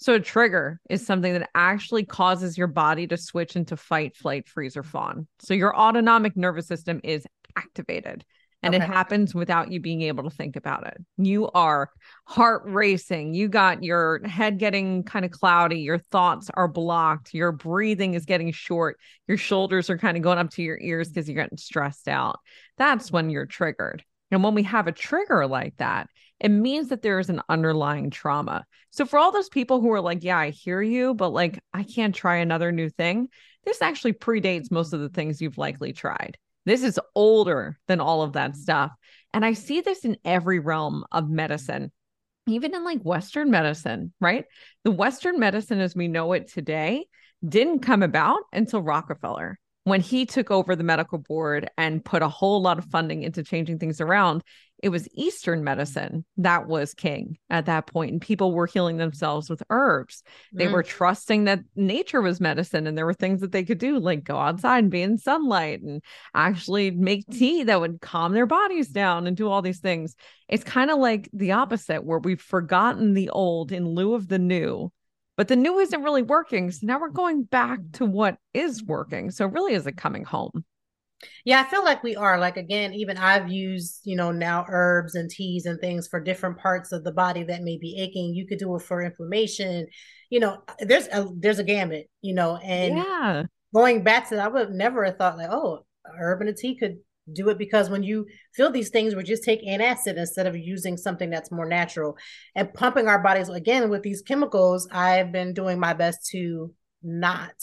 So 0.02 0.14
a 0.14 0.20
trigger 0.20 0.80
is 0.90 1.06
something 1.06 1.32
that 1.32 1.48
actually 1.54 2.04
causes 2.04 2.58
your 2.58 2.66
body 2.66 3.06
to 3.06 3.16
switch 3.16 3.54
into 3.54 3.76
fight, 3.76 4.16
flight, 4.16 4.48
freeze, 4.48 4.76
or 4.76 4.82
fawn. 4.82 5.28
So 5.38 5.54
your 5.54 5.76
autonomic 5.76 6.36
nervous 6.36 6.66
system 6.66 7.00
is 7.04 7.24
activated 7.54 8.24
and 8.64 8.74
okay. 8.74 8.82
it 8.82 8.86
happens 8.88 9.32
without 9.32 9.70
you 9.70 9.78
being 9.78 10.02
able 10.02 10.24
to 10.24 10.36
think 10.36 10.56
about 10.56 10.88
it. 10.88 10.96
You 11.18 11.48
are 11.50 11.88
heart 12.24 12.62
racing. 12.64 13.34
You 13.34 13.46
got 13.46 13.84
your 13.84 14.26
head 14.26 14.58
getting 14.58 15.04
kind 15.04 15.24
of 15.24 15.30
cloudy. 15.30 15.78
Your 15.78 15.98
thoughts 15.98 16.50
are 16.52 16.66
blocked. 16.66 17.32
Your 17.32 17.52
breathing 17.52 18.14
is 18.14 18.24
getting 18.24 18.50
short. 18.50 18.98
Your 19.28 19.38
shoulders 19.38 19.88
are 19.88 19.98
kind 19.98 20.16
of 20.16 20.24
going 20.24 20.38
up 20.38 20.50
to 20.50 20.62
your 20.62 20.80
ears 20.80 21.10
because 21.10 21.28
you're 21.28 21.40
getting 21.40 21.58
stressed 21.58 22.08
out. 22.08 22.40
That's 22.76 23.12
when 23.12 23.30
you're 23.30 23.46
triggered. 23.46 24.02
And 24.32 24.42
when 24.42 24.54
we 24.54 24.64
have 24.64 24.88
a 24.88 24.92
trigger 24.92 25.46
like 25.46 25.76
that, 25.76 26.08
it 26.42 26.48
means 26.48 26.88
that 26.88 27.02
there 27.02 27.20
is 27.20 27.30
an 27.30 27.40
underlying 27.48 28.10
trauma. 28.10 28.66
So 28.90 29.06
for 29.06 29.16
all 29.16 29.30
those 29.30 29.48
people 29.48 29.80
who 29.80 29.92
are 29.92 30.00
like, 30.00 30.24
yeah, 30.24 30.36
I 30.36 30.50
hear 30.50 30.82
you, 30.82 31.14
but 31.14 31.28
like, 31.28 31.62
I 31.72 31.84
can't 31.84 32.14
try 32.14 32.38
another 32.38 32.72
new 32.72 32.90
thing, 32.90 33.28
this 33.64 33.80
actually 33.80 34.14
predates 34.14 34.72
most 34.72 34.92
of 34.92 34.98
the 34.98 35.08
things 35.08 35.40
you've 35.40 35.56
likely 35.56 35.92
tried. 35.92 36.36
This 36.66 36.82
is 36.82 36.98
older 37.14 37.78
than 37.86 38.00
all 38.00 38.22
of 38.22 38.32
that 38.32 38.56
stuff. 38.56 38.90
And 39.32 39.44
I 39.44 39.52
see 39.52 39.82
this 39.82 40.04
in 40.04 40.16
every 40.24 40.58
realm 40.58 41.04
of 41.12 41.30
medicine, 41.30 41.92
even 42.48 42.74
in 42.74 42.84
like 42.84 43.02
Western 43.02 43.52
medicine, 43.52 44.12
right? 44.20 44.44
The 44.82 44.90
Western 44.90 45.38
medicine 45.38 45.78
as 45.78 45.94
we 45.94 46.08
know 46.08 46.32
it 46.32 46.50
today 46.50 47.06
didn't 47.48 47.80
come 47.80 48.02
about 48.02 48.40
until 48.52 48.82
Rockefeller 48.82 49.60
when 49.84 50.00
he 50.00 50.26
took 50.26 50.50
over 50.50 50.76
the 50.76 50.84
medical 50.84 51.18
board 51.18 51.68
and 51.76 52.04
put 52.04 52.22
a 52.22 52.28
whole 52.28 52.62
lot 52.62 52.78
of 52.78 52.84
funding 52.86 53.22
into 53.22 53.42
changing 53.42 53.78
things 53.78 54.00
around, 54.00 54.42
it 54.82 54.88
was 54.88 55.08
Eastern 55.14 55.62
medicine 55.62 56.24
that 56.38 56.66
was 56.66 56.92
king 56.92 57.38
at 57.48 57.66
that 57.66 57.86
point, 57.86 58.10
and 58.10 58.20
people 58.20 58.52
were 58.52 58.66
healing 58.66 58.96
themselves 58.96 59.48
with 59.48 59.62
herbs. 59.70 60.24
They 60.52 60.66
mm. 60.66 60.72
were 60.72 60.82
trusting 60.82 61.44
that 61.44 61.60
nature 61.76 62.20
was 62.20 62.40
medicine, 62.40 62.88
and 62.88 62.98
there 62.98 63.06
were 63.06 63.14
things 63.14 63.40
that 63.40 63.52
they 63.52 63.62
could 63.62 63.78
do, 63.78 64.00
like 64.00 64.24
go 64.24 64.36
outside 64.36 64.80
and 64.80 64.90
be 64.90 65.02
in 65.02 65.18
sunlight 65.18 65.82
and 65.82 66.02
actually 66.34 66.90
make 66.90 67.24
tea 67.28 67.62
that 67.62 67.80
would 67.80 68.00
calm 68.00 68.32
their 68.32 68.46
bodies 68.46 68.88
down 68.88 69.28
and 69.28 69.36
do 69.36 69.48
all 69.48 69.62
these 69.62 69.80
things. 69.80 70.16
It's 70.48 70.64
kind 70.64 70.90
of 70.90 70.98
like 70.98 71.30
the 71.32 71.52
opposite, 71.52 72.04
where 72.04 72.18
we've 72.18 72.42
forgotten 72.42 73.14
the 73.14 73.30
old 73.30 73.70
in 73.70 73.86
lieu 73.86 74.14
of 74.14 74.26
the 74.26 74.38
new 74.38 74.90
but 75.36 75.48
the 75.48 75.56
new 75.56 75.78
isn't 75.78 76.02
really 76.02 76.22
working. 76.22 76.70
So 76.70 76.86
now 76.86 77.00
we're 77.00 77.08
going 77.08 77.44
back 77.44 77.80
to 77.94 78.04
what 78.04 78.36
is 78.52 78.84
working. 78.84 79.30
So 79.30 79.46
really 79.46 79.72
is 79.72 79.86
it 79.86 79.96
coming 79.96 80.24
home? 80.24 80.64
Yeah, 81.44 81.60
I 81.60 81.70
feel 81.70 81.84
like 81.84 82.02
we 82.02 82.16
are. 82.16 82.38
Like 82.38 82.56
again, 82.56 82.92
even 82.94 83.16
I've 83.16 83.50
used, 83.50 84.00
you 84.04 84.16
know, 84.16 84.30
now 84.32 84.64
herbs 84.68 85.14
and 85.14 85.30
teas 85.30 85.66
and 85.66 85.80
things 85.80 86.08
for 86.08 86.20
different 86.20 86.58
parts 86.58 86.92
of 86.92 87.04
the 87.04 87.12
body 87.12 87.44
that 87.44 87.62
may 87.62 87.78
be 87.78 87.96
aching. 88.00 88.34
You 88.34 88.46
could 88.46 88.58
do 88.58 88.74
it 88.76 88.82
for 88.82 89.02
inflammation. 89.02 89.86
You 90.30 90.40
know, 90.40 90.62
uh, 90.68 90.74
there's 90.80 91.08
a 91.08 91.26
there's 91.36 91.58
a 91.58 91.64
gamut, 91.64 92.08
you 92.20 92.34
know, 92.34 92.56
and 92.56 92.96
yeah. 92.96 93.42
going 93.74 94.02
back 94.02 94.28
to 94.28 94.36
that, 94.36 94.46
I 94.46 94.48
would 94.48 94.70
never 94.70 95.04
have 95.04 95.16
thought 95.16 95.38
like, 95.38 95.50
oh, 95.50 95.84
herb 96.18 96.40
and 96.40 96.50
a 96.50 96.54
tea 96.54 96.76
could 96.76 96.98
do 97.32 97.48
it 97.50 97.58
because 97.58 97.88
when 97.88 98.02
you 98.02 98.26
feel 98.54 98.70
these 98.70 98.90
things, 98.90 99.14
we're 99.14 99.22
just 99.22 99.44
take 99.44 99.64
antacid 99.64 100.16
instead 100.16 100.46
of 100.46 100.56
using 100.56 100.96
something 100.96 101.30
that's 101.30 101.52
more 101.52 101.68
natural 101.68 102.16
and 102.56 102.72
pumping 102.74 103.06
our 103.06 103.22
bodies 103.22 103.48
again 103.48 103.90
with 103.90 104.02
these 104.02 104.22
chemicals. 104.22 104.88
I've 104.90 105.30
been 105.32 105.54
doing 105.54 105.78
my 105.78 105.94
best 105.94 106.26
to 106.32 106.74
not 107.02 107.54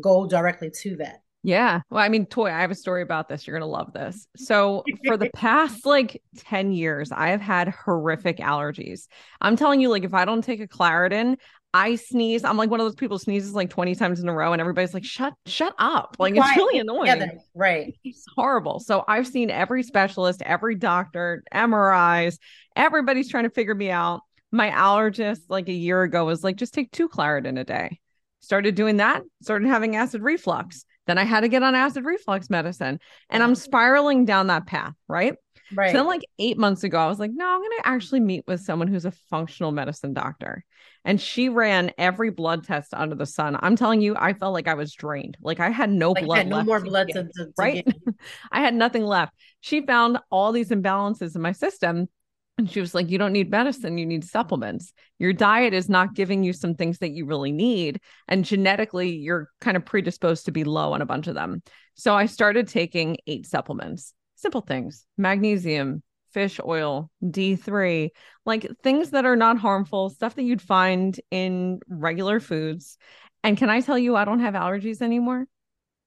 go 0.00 0.26
directly 0.26 0.70
to 0.82 0.96
that. 0.96 1.22
Yeah. 1.48 1.80
Well, 1.88 2.04
I 2.04 2.10
mean, 2.10 2.26
Toy, 2.26 2.50
I 2.50 2.60
have 2.60 2.70
a 2.70 2.74
story 2.74 3.00
about 3.00 3.26
this. 3.26 3.46
You're 3.46 3.58
going 3.58 3.66
to 3.66 3.72
love 3.74 3.94
this. 3.94 4.26
So, 4.36 4.84
for 5.06 5.16
the 5.16 5.30
past 5.34 5.86
like 5.86 6.22
10 6.36 6.72
years, 6.72 7.10
I 7.10 7.28
have 7.28 7.40
had 7.40 7.70
horrific 7.70 8.36
allergies. 8.36 9.06
I'm 9.40 9.56
telling 9.56 9.80
you, 9.80 9.88
like, 9.88 10.04
if 10.04 10.12
I 10.12 10.26
don't 10.26 10.44
take 10.44 10.60
a 10.60 10.68
Claritin, 10.68 11.38
I 11.72 11.94
sneeze. 11.94 12.44
I'm 12.44 12.58
like 12.58 12.68
one 12.68 12.80
of 12.80 12.84
those 12.84 12.96
people 12.96 13.16
who 13.16 13.24
sneezes 13.24 13.54
like 13.54 13.70
20 13.70 13.94
times 13.94 14.20
in 14.20 14.28
a 14.28 14.32
row, 14.34 14.52
and 14.52 14.60
everybody's 14.60 14.92
like, 14.92 15.06
shut, 15.06 15.32
shut 15.46 15.74
up. 15.78 16.16
Like 16.18 16.36
it's 16.36 16.56
really 16.56 16.80
annoying. 16.80 17.12
Together. 17.12 17.38
Right. 17.54 17.98
It's 18.04 18.26
horrible. 18.36 18.78
So 18.80 19.02
I've 19.08 19.26
seen 19.26 19.50
every 19.50 19.82
specialist, 19.82 20.42
every 20.44 20.74
doctor, 20.74 21.44
MRIs, 21.54 22.36
everybody's 22.76 23.30
trying 23.30 23.44
to 23.44 23.50
figure 23.50 23.74
me 23.74 23.90
out. 23.90 24.20
My 24.52 24.68
allergist, 24.68 25.40
like 25.48 25.70
a 25.70 25.72
year 25.72 26.02
ago, 26.02 26.26
was 26.26 26.44
like, 26.44 26.56
just 26.56 26.74
take 26.74 26.90
two 26.90 27.08
Claritin 27.08 27.58
a 27.58 27.64
day. 27.64 28.00
Started 28.40 28.74
doing 28.74 28.98
that, 28.98 29.22
started 29.40 29.66
having 29.68 29.96
acid 29.96 30.20
reflux. 30.20 30.84
Then 31.08 31.18
I 31.18 31.24
had 31.24 31.40
to 31.40 31.48
get 31.48 31.62
on 31.62 31.74
acid 31.74 32.04
reflux 32.04 32.50
medicine. 32.50 33.00
And 33.30 33.42
I'm 33.42 33.54
spiraling 33.54 34.26
down 34.26 34.48
that 34.48 34.66
path, 34.66 34.94
right? 35.08 35.34
Right. 35.74 35.90
So 35.90 35.98
then, 35.98 36.06
like 36.06 36.22
eight 36.38 36.58
months 36.58 36.84
ago, 36.84 36.98
I 36.98 37.08
was 37.08 37.18
like, 37.18 37.30
no, 37.32 37.46
I'm 37.46 37.60
going 37.60 37.78
to 37.78 37.88
actually 37.88 38.20
meet 38.20 38.44
with 38.46 38.60
someone 38.60 38.88
who's 38.88 39.06
a 39.06 39.10
functional 39.10 39.72
medicine 39.72 40.12
doctor. 40.12 40.64
And 41.06 41.18
she 41.18 41.48
ran 41.48 41.92
every 41.96 42.30
blood 42.30 42.64
test 42.64 42.92
under 42.92 43.14
the 43.14 43.24
sun. 43.24 43.56
I'm 43.60 43.74
telling 43.74 44.02
you, 44.02 44.14
I 44.16 44.34
felt 44.34 44.52
like 44.52 44.68
I 44.68 44.74
was 44.74 44.92
drained. 44.92 45.38
Like 45.40 45.60
I 45.60 45.70
had 45.70 45.90
no 45.90 46.12
like 46.12 46.24
blood. 46.24 46.38
Had 46.38 46.48
no 46.48 46.62
more 46.62 46.80
blood 46.80 47.08
to, 47.08 47.24
to, 47.24 47.28
to 47.32 47.52
right. 47.56 47.86
I 48.52 48.60
had 48.60 48.74
nothing 48.74 49.04
left. 49.04 49.32
She 49.60 49.80
found 49.80 50.18
all 50.30 50.52
these 50.52 50.68
imbalances 50.68 51.34
in 51.34 51.40
my 51.40 51.52
system. 51.52 52.08
And 52.58 52.68
she 52.68 52.80
was 52.80 52.92
like, 52.94 53.08
You 53.08 53.18
don't 53.18 53.32
need 53.32 53.50
medicine, 53.50 53.98
you 53.98 54.04
need 54.06 54.24
supplements. 54.24 54.92
Your 55.18 55.32
diet 55.32 55.72
is 55.72 55.88
not 55.88 56.14
giving 56.14 56.42
you 56.42 56.52
some 56.52 56.74
things 56.74 56.98
that 56.98 57.12
you 57.12 57.24
really 57.24 57.52
need. 57.52 58.00
And 58.26 58.44
genetically, 58.44 59.10
you're 59.10 59.48
kind 59.60 59.76
of 59.76 59.86
predisposed 59.86 60.44
to 60.46 60.52
be 60.52 60.64
low 60.64 60.92
on 60.92 61.00
a 61.00 61.06
bunch 61.06 61.28
of 61.28 61.34
them. 61.34 61.62
So 61.94 62.14
I 62.14 62.26
started 62.26 62.68
taking 62.68 63.16
eight 63.26 63.46
supplements 63.46 64.12
simple 64.38 64.60
things 64.60 65.04
magnesium, 65.16 66.02
fish 66.32 66.60
oil, 66.64 67.10
D3, 67.22 68.10
like 68.44 68.66
things 68.82 69.10
that 69.10 69.24
are 69.24 69.36
not 69.36 69.58
harmful, 69.58 70.10
stuff 70.10 70.34
that 70.36 70.44
you'd 70.44 70.62
find 70.62 71.20
in 71.30 71.80
regular 71.88 72.40
foods. 72.40 72.96
And 73.42 73.56
can 73.56 73.70
I 73.70 73.80
tell 73.80 73.98
you, 73.98 74.16
I 74.16 74.24
don't 74.24 74.40
have 74.40 74.54
allergies 74.54 75.02
anymore? 75.02 75.46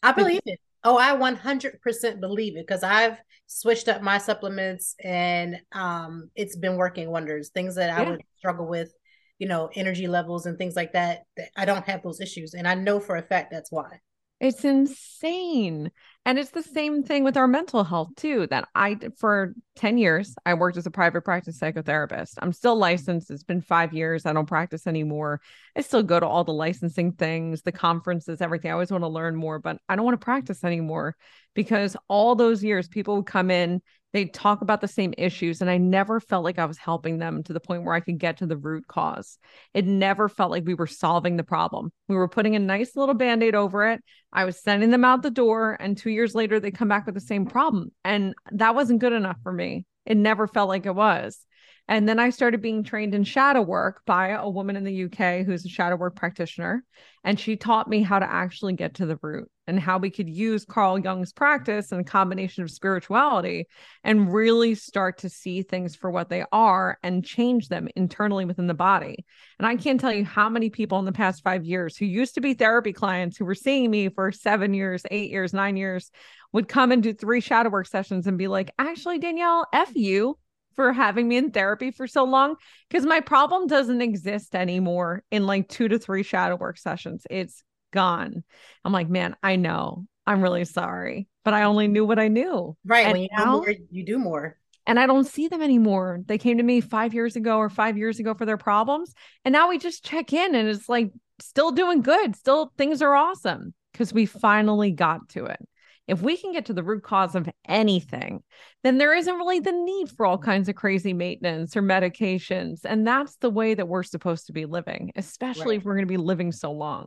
I 0.04 0.12
believe 0.14 0.42
it. 0.46 0.60
Oh, 0.84 0.98
I 0.98 1.16
100% 1.16 2.20
believe 2.20 2.58
it 2.58 2.66
because 2.66 2.84
I've 2.84 3.18
switched 3.46 3.88
up 3.88 4.02
my 4.02 4.18
supplements 4.18 4.96
and 5.04 5.62
um, 5.74 6.30
it's 6.36 6.56
been 6.56 6.76
working 6.76 7.12
wonders. 7.12 7.50
Things 7.50 7.76
that 7.76 7.90
I 7.90 8.02
would 8.10 8.22
struggle 8.38 8.68
with, 8.68 8.92
you 9.38 9.48
know, 9.48 9.70
energy 9.76 10.08
levels 10.08 10.46
and 10.46 10.58
things 10.58 10.76
like 10.76 10.94
that, 10.94 11.24
that 11.38 11.50
I 11.56 11.66
don't 11.66 11.86
have 11.86 12.02
those 12.02 12.20
issues. 12.20 12.54
And 12.54 12.68
I 12.68 12.76
know 12.76 13.00
for 13.00 13.16
a 13.16 13.22
fact 13.22 13.52
that's 13.52 13.72
why. 13.72 14.00
It's 14.42 14.66
insane. 14.66 15.92
And 16.26 16.40
it's 16.40 16.50
the 16.50 16.64
same 16.64 17.04
thing 17.04 17.24
with 17.24 17.38
our 17.38 17.48
mental 17.48 17.84
health 17.84 18.10
too. 18.18 18.48
That 18.48 18.68
I, 18.74 18.98
for 19.20 19.54
10 19.76 20.00
years, 20.00 20.34
I 20.48 20.56
worked 20.56 20.78
as 20.78 20.88
a 20.88 20.92
private 20.92 21.22
practice 21.22 21.60
psychotherapist. 21.60 22.34
I'm 22.40 22.52
still 22.52 22.76
licensed. 22.76 23.30
It's 23.30 23.44
been 23.44 23.62
five 23.62 23.94
years. 23.94 24.26
I 24.26 24.34
don't 24.34 24.48
practice 24.48 24.88
anymore. 24.88 25.42
I 25.76 25.82
still 25.82 26.02
go 26.02 26.20
to 26.20 26.26
all 26.26 26.44
the 26.44 26.54
licensing 26.54 27.12
things, 27.12 27.62
the 27.62 27.72
conferences, 27.72 28.42
everything. 28.42 28.72
I 28.72 28.74
always 28.74 28.92
want 28.92 29.04
to 29.04 29.10
learn 29.10 29.36
more, 29.36 29.60
but 29.60 29.78
I 29.88 29.96
don't 29.96 30.06
want 30.06 30.20
to 30.20 30.26
practice 30.26 30.64
anymore 30.64 31.16
because 31.54 31.96
all 32.08 32.34
those 32.34 32.64
years 32.64 32.88
people 32.88 33.18
would 33.18 33.28
come 33.28 33.52
in 33.52 33.80
they 34.14 34.26
talk 34.26 34.62
about 34.62 34.82
the 34.82 34.88
same 34.88 35.14
issues 35.18 35.62
and 35.62 35.70
i 35.70 35.78
never 35.78 36.20
felt 36.20 36.44
like 36.44 36.60
i 36.60 36.66
was 36.66 36.78
helping 36.78 37.18
them 37.18 37.44
to 37.44 37.54
the 37.54 37.60
point 37.60 37.84
where 37.84 37.96
i 37.96 38.00
could 38.00 38.18
get 38.18 38.38
to 38.38 38.46
the 38.46 38.58
root 38.58 38.88
cause. 38.88 39.38
It 39.74 39.86
never 39.86 40.30
felt 40.30 40.52
like 40.52 40.66
we 40.66 40.74
were 40.74 40.88
solving 40.88 41.38
the 41.38 41.44
problem. 41.44 41.92
We 42.08 42.16
were 42.16 42.28
putting 42.28 42.56
a 42.56 42.60
nice 42.60 42.96
little 42.96 43.16
band-aid 43.16 43.56
over 43.56 43.88
it. 43.88 44.02
I 44.32 44.46
was 44.46 44.62
sending 44.62 44.90
them 44.90 45.06
out 45.06 45.22
the 45.22 45.32
door 45.32 45.78
and 45.80 45.98
two 45.98 46.10
years 46.10 46.36
later 46.36 46.60
they 46.60 46.72
come 46.72 46.88
back 46.88 47.06
with 47.06 47.16
the 47.16 47.22
same 47.22 47.46
problem 47.46 47.92
and 48.04 48.34
that 48.52 48.76
wasn't 48.76 49.00
good 49.00 49.14
enough 49.14 49.38
for 49.44 49.52
me. 49.52 49.86
It 50.06 50.18
never 50.18 50.48
felt 50.48 50.70
like 50.70 50.86
it 50.86 50.96
was. 50.96 51.46
And 51.88 52.08
then 52.08 52.20
I 52.20 52.30
started 52.30 52.62
being 52.62 52.84
trained 52.84 53.14
in 53.14 53.24
shadow 53.24 53.62
work 53.62 54.02
by 54.06 54.30
a 54.30 54.50
woman 54.50 54.76
in 54.76 54.84
the 54.84 55.06
UK 55.06 55.46
who's 55.46 55.66
a 55.66 55.70
shadow 55.70 55.96
work 55.96 56.16
practitioner. 56.16 56.84
And 57.24 57.40
she 57.40 57.58
taught 57.58 57.90
me 57.90 58.02
how 58.02 58.20
to 58.20 58.32
actually 58.32 58.74
get 58.74 58.96
to 58.96 59.06
the 59.06 59.20
root 59.22 59.50
and 59.72 59.80
how 59.80 59.98
we 59.98 60.10
could 60.10 60.30
use 60.30 60.66
Carl 60.66 61.00
Jung's 61.00 61.32
practice 61.32 61.94
and 61.94 62.02
a 62.02 62.04
combination 62.04 62.62
of 62.62 62.70
spirituality 62.70 63.68
and 64.04 64.32
really 64.32 64.76
start 64.76 65.20
to 65.20 65.30
see 65.30 65.62
things 65.62 65.96
for 65.96 66.12
what 66.12 66.28
they 66.28 66.44
are 66.52 67.00
and 67.04 67.24
change 67.24 67.70
them 67.70 67.88
internally 67.96 68.44
within 68.44 68.68
the 68.68 68.74
body. 68.74 69.26
And 69.60 69.66
I 69.66 69.78
can't 69.78 69.98
tell 69.98 70.12
you 70.12 70.26
how 70.26 70.50
many 70.50 70.70
people 70.70 71.00
in 71.00 71.06
the 71.06 71.14
past 71.14 71.42
five 71.42 71.64
years 71.64 71.96
who 71.96 72.06
used 72.06 72.36
to 72.36 72.42
be 72.42 72.54
therapy 72.54 72.92
clients 72.92 73.38
who 73.38 73.46
were 73.46 73.56
seeing 73.56 73.90
me 73.90 74.10
for 74.10 74.34
seven 74.34 74.74
years, 74.74 75.04
eight 75.10 75.32
years, 75.32 75.54
nine 75.54 75.78
years 75.78 76.12
would 76.52 76.68
come 76.68 76.92
and 76.92 77.02
do 77.02 77.14
three 77.14 77.40
shadow 77.40 77.70
work 77.70 77.88
sessions 77.88 78.28
and 78.28 78.38
be 78.38 78.50
like, 78.50 78.72
actually, 78.78 79.20
Danielle, 79.20 79.66
F 79.72 79.96
you 79.96 80.38
for 80.76 80.92
having 80.92 81.30
me 81.30 81.38
in 81.38 81.52
therapy 81.52 81.92
for 81.92 82.08
so 82.08 82.26
long 82.26 82.56
because 82.90 83.06
my 83.06 83.22
problem 83.22 83.68
doesn't 83.68 84.02
exist 84.02 84.54
anymore 84.54 85.24
in 85.32 85.46
like 85.46 85.70
two 85.70 85.88
to 85.88 85.98
three 85.98 86.24
shadow 86.24 86.58
work 86.58 86.78
sessions. 86.78 87.26
It's 87.30 87.64
gone. 87.92 88.44
I'm 88.84 88.94
like, 88.94 89.10
man, 89.10 89.36
I 89.44 89.56
know. 89.56 90.06
I'm 90.26 90.42
really 90.42 90.66
sorry, 90.66 91.28
but 91.44 91.54
I 91.54 91.64
only 91.64 91.88
knew 91.88 92.06
what 92.06 92.20
I 92.20 92.28
knew. 92.28 92.76
Right. 92.86 93.06
And 93.06 93.14
when 93.14 93.22
you 93.24 93.30
now, 93.36 93.58
more, 93.58 93.74
you 93.90 94.06
do 94.06 94.20
more. 94.20 94.58
And 94.88 95.00
I 95.00 95.06
don't 95.06 95.28
see 95.28 95.48
them 95.48 95.62
anymore. 95.62 96.22
They 96.26 96.38
came 96.38 96.58
to 96.58 96.64
me 96.64 96.82
five 96.82 97.14
years 97.14 97.36
ago 97.36 97.58
or 97.58 97.70
five 97.70 97.98
years 97.98 98.20
ago 98.20 98.34
for 98.34 98.46
their 98.46 98.58
problems. 98.58 99.14
And 99.46 99.54
now 99.54 99.70
we 99.70 99.78
just 99.78 100.04
check 100.04 100.34
in 100.34 100.56
and 100.56 100.68
it's 100.68 100.90
like 100.90 101.12
still 101.40 101.72
doing 101.72 102.02
good. 102.02 102.36
Still 102.36 102.72
things 102.78 103.02
are 103.02 103.16
awesome 103.16 103.74
because 103.92 104.14
we 104.14 104.26
finally 104.26 104.92
got 104.92 105.30
to 105.30 105.46
it. 105.46 105.60
If 106.08 106.22
we 106.22 106.36
can 106.36 106.52
get 106.52 106.66
to 106.66 106.74
the 106.74 106.84
root 106.84 107.04
cause 107.04 107.36
of 107.36 107.50
anything, 107.68 108.44
then 108.84 108.98
there 108.98 109.16
isn't 109.16 109.36
really 109.36 109.60
the 109.60 109.72
need 109.72 110.10
for 110.10 110.26
all 110.26 110.38
kinds 110.38 110.68
of 110.68 110.76
crazy 110.76 111.14
maintenance 111.14 111.78
or 111.78 111.82
medications. 111.82 112.82
And 112.84 113.08
that's 113.08 113.38
the 113.38 113.50
way 113.50 113.76
that 113.76 113.88
we're 113.88 114.04
supposed 114.04 114.48
to 114.48 114.54
be 114.54 114.66
living, 114.66 115.12
especially 115.16 115.76
right. 115.76 115.78
if 115.78 115.86
we're 115.86 115.96
going 115.96 116.08
to 116.08 116.12
be 116.12 116.18
living 116.18 116.52
so 116.52 116.72
long. 116.72 117.06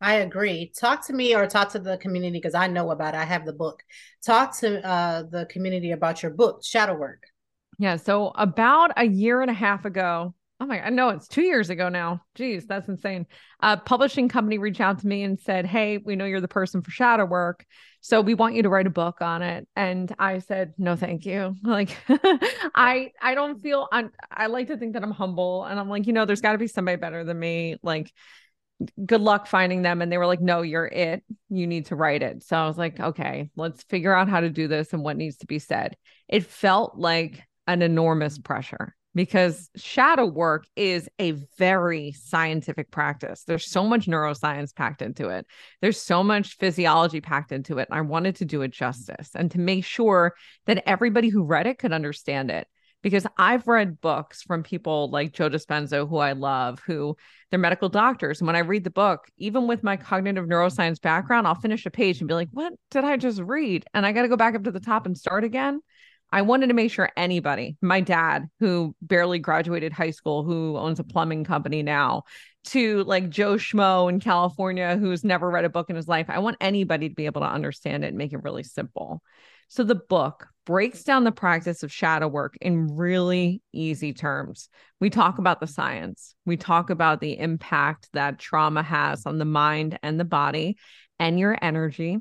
I 0.00 0.14
agree. 0.14 0.72
Talk 0.78 1.06
to 1.06 1.12
me 1.12 1.34
or 1.34 1.46
talk 1.46 1.70
to 1.72 1.78
the 1.78 1.98
community 1.98 2.38
because 2.38 2.54
I 2.54 2.66
know 2.66 2.90
about 2.90 3.14
it. 3.14 3.18
I 3.18 3.24
have 3.24 3.46
the 3.46 3.52
book. 3.52 3.82
Talk 4.24 4.56
to 4.58 4.84
uh, 4.86 5.22
the 5.24 5.46
community 5.46 5.92
about 5.92 6.22
your 6.22 6.32
book, 6.32 6.64
Shadow 6.64 6.94
Work. 6.94 7.22
Yeah. 7.78 7.96
So, 7.96 8.28
about 8.34 8.92
a 8.96 9.06
year 9.06 9.40
and 9.40 9.50
a 9.50 9.54
half 9.54 9.84
ago, 9.84 10.34
oh 10.62 10.66
my, 10.66 10.80
I 10.80 10.90
know 10.90 11.08
it's 11.08 11.26
two 11.26 11.42
years 11.42 11.70
ago 11.70 11.88
now. 11.88 12.22
Geez, 12.36 12.66
that's 12.66 12.88
insane. 12.88 13.26
A 13.60 13.76
publishing 13.76 14.28
company 14.28 14.58
reached 14.58 14.80
out 14.80 15.00
to 15.00 15.06
me 15.06 15.24
and 15.24 15.40
said, 15.40 15.66
Hey, 15.66 15.98
we 15.98 16.14
know 16.14 16.24
you're 16.24 16.40
the 16.40 16.48
person 16.48 16.82
for 16.82 16.92
shadow 16.92 17.24
work. 17.24 17.66
So 18.00 18.20
we 18.20 18.34
want 18.34 18.54
you 18.54 18.64
to 18.64 18.68
write 18.68 18.86
a 18.86 18.90
book 18.90 19.20
on 19.20 19.42
it. 19.42 19.66
And 19.76 20.12
I 20.18 20.40
said, 20.40 20.74
no, 20.76 20.96
thank 20.96 21.24
you. 21.24 21.54
Like 21.64 21.96
I, 22.74 23.12
I 23.20 23.34
don't 23.34 23.60
feel, 23.60 23.88
i 23.90 24.04
I 24.30 24.46
like 24.46 24.68
to 24.68 24.76
think 24.76 24.92
that 24.92 25.02
I'm 25.02 25.10
humble 25.10 25.64
and 25.64 25.80
I'm 25.80 25.88
like, 25.88 26.06
you 26.06 26.12
know, 26.12 26.24
there's 26.24 26.40
gotta 26.40 26.58
be 26.58 26.66
somebody 26.66 26.96
better 26.96 27.24
than 27.24 27.38
me. 27.38 27.76
Like, 27.82 28.12
good 29.06 29.20
luck 29.20 29.46
finding 29.46 29.82
them. 29.82 30.02
And 30.02 30.10
they 30.10 30.18
were 30.18 30.26
like, 30.26 30.40
no, 30.40 30.62
you're 30.62 30.86
it. 30.86 31.22
You 31.48 31.66
need 31.66 31.86
to 31.86 31.96
write 31.96 32.22
it. 32.22 32.42
So 32.42 32.56
I 32.56 32.66
was 32.66 32.78
like, 32.78 32.98
okay, 32.98 33.50
let's 33.56 33.82
figure 33.84 34.14
out 34.14 34.28
how 34.28 34.40
to 34.40 34.50
do 34.50 34.68
this 34.68 34.92
and 34.92 35.02
what 35.02 35.16
needs 35.16 35.36
to 35.38 35.46
be 35.46 35.58
said. 35.58 35.96
It 36.28 36.46
felt 36.46 36.96
like 36.96 37.42
an 37.66 37.82
enormous 37.82 38.38
pressure 38.38 38.94
because 39.14 39.68
shadow 39.76 40.26
work 40.26 40.64
is 40.74 41.08
a 41.18 41.32
very 41.58 42.12
scientific 42.12 42.90
practice. 42.90 43.44
There's 43.44 43.66
so 43.66 43.84
much 43.84 44.06
neuroscience 44.06 44.74
packed 44.74 45.02
into 45.02 45.28
it, 45.28 45.46
there's 45.80 46.00
so 46.00 46.22
much 46.22 46.56
physiology 46.56 47.20
packed 47.20 47.52
into 47.52 47.78
it. 47.78 47.88
I 47.90 48.00
wanted 48.00 48.36
to 48.36 48.44
do 48.44 48.62
it 48.62 48.72
justice 48.72 49.30
and 49.34 49.50
to 49.50 49.58
make 49.58 49.84
sure 49.84 50.34
that 50.66 50.82
everybody 50.86 51.28
who 51.28 51.44
read 51.44 51.66
it 51.66 51.78
could 51.78 51.92
understand 51.92 52.50
it. 52.50 52.66
Because 53.02 53.26
I've 53.36 53.66
read 53.66 54.00
books 54.00 54.42
from 54.42 54.62
people 54.62 55.10
like 55.10 55.32
Joe 55.32 55.50
Dispenza, 55.50 56.08
who 56.08 56.18
I 56.18 56.32
love, 56.32 56.80
who 56.86 57.16
they're 57.50 57.58
medical 57.58 57.88
doctors. 57.88 58.40
And 58.40 58.46
when 58.46 58.56
I 58.56 58.60
read 58.60 58.84
the 58.84 58.90
book, 58.90 59.28
even 59.36 59.66
with 59.66 59.82
my 59.82 59.96
cognitive 59.96 60.46
neuroscience 60.46 61.00
background, 61.00 61.46
I'll 61.46 61.54
finish 61.54 61.84
a 61.84 61.90
page 61.90 62.20
and 62.20 62.28
be 62.28 62.34
like, 62.34 62.48
what 62.52 62.72
did 62.90 63.04
I 63.04 63.16
just 63.16 63.40
read? 63.40 63.84
And 63.92 64.06
I 64.06 64.12
got 64.12 64.22
to 64.22 64.28
go 64.28 64.36
back 64.36 64.54
up 64.54 64.64
to 64.64 64.70
the 64.70 64.80
top 64.80 65.06
and 65.06 65.18
start 65.18 65.44
again 65.44 65.80
I 66.32 66.40
wanted 66.40 66.68
to 66.68 66.74
make 66.74 66.90
sure 66.90 67.10
anybody, 67.14 67.76
my 67.82 68.00
dad, 68.00 68.48
who 68.58 68.96
barely 69.02 69.38
graduated 69.38 69.92
high 69.92 70.12
school, 70.12 70.42
who 70.44 70.78
owns 70.78 70.98
a 70.98 71.04
plumbing 71.04 71.44
company 71.44 71.82
now, 71.82 72.22
to 72.64 73.04
like 73.04 73.28
Joe 73.28 73.54
Schmo 73.54 74.08
in 74.08 74.18
California, 74.18 74.96
who's 74.96 75.24
never 75.24 75.50
read 75.50 75.66
a 75.66 75.70
book 75.70 75.90
in 75.90 75.96
his 75.96 76.08
life, 76.08 76.30
I 76.30 76.38
want 76.38 76.56
anybody 76.60 77.10
to 77.10 77.14
be 77.14 77.26
able 77.26 77.42
to 77.42 77.48
understand 77.48 78.02
it 78.02 78.08
and 78.08 78.16
make 78.16 78.32
it 78.32 78.42
really 78.42 78.62
simple. 78.62 79.22
So 79.68 79.84
the 79.84 79.94
book 79.94 80.48
breaks 80.64 81.02
down 81.02 81.24
the 81.24 81.32
practice 81.32 81.82
of 81.82 81.92
shadow 81.92 82.28
work 82.28 82.56
in 82.60 82.96
really 82.96 83.62
easy 83.72 84.12
terms. 84.12 84.68
We 85.00 85.10
talk 85.10 85.38
about 85.38 85.60
the 85.60 85.66
science, 85.66 86.34
we 86.46 86.56
talk 86.56 86.90
about 86.90 87.20
the 87.20 87.38
impact 87.38 88.08
that 88.12 88.38
trauma 88.38 88.82
has 88.82 89.26
on 89.26 89.38
the 89.38 89.44
mind 89.44 89.98
and 90.02 90.18
the 90.18 90.24
body 90.24 90.76
and 91.18 91.38
your 91.38 91.56
energy. 91.60 92.18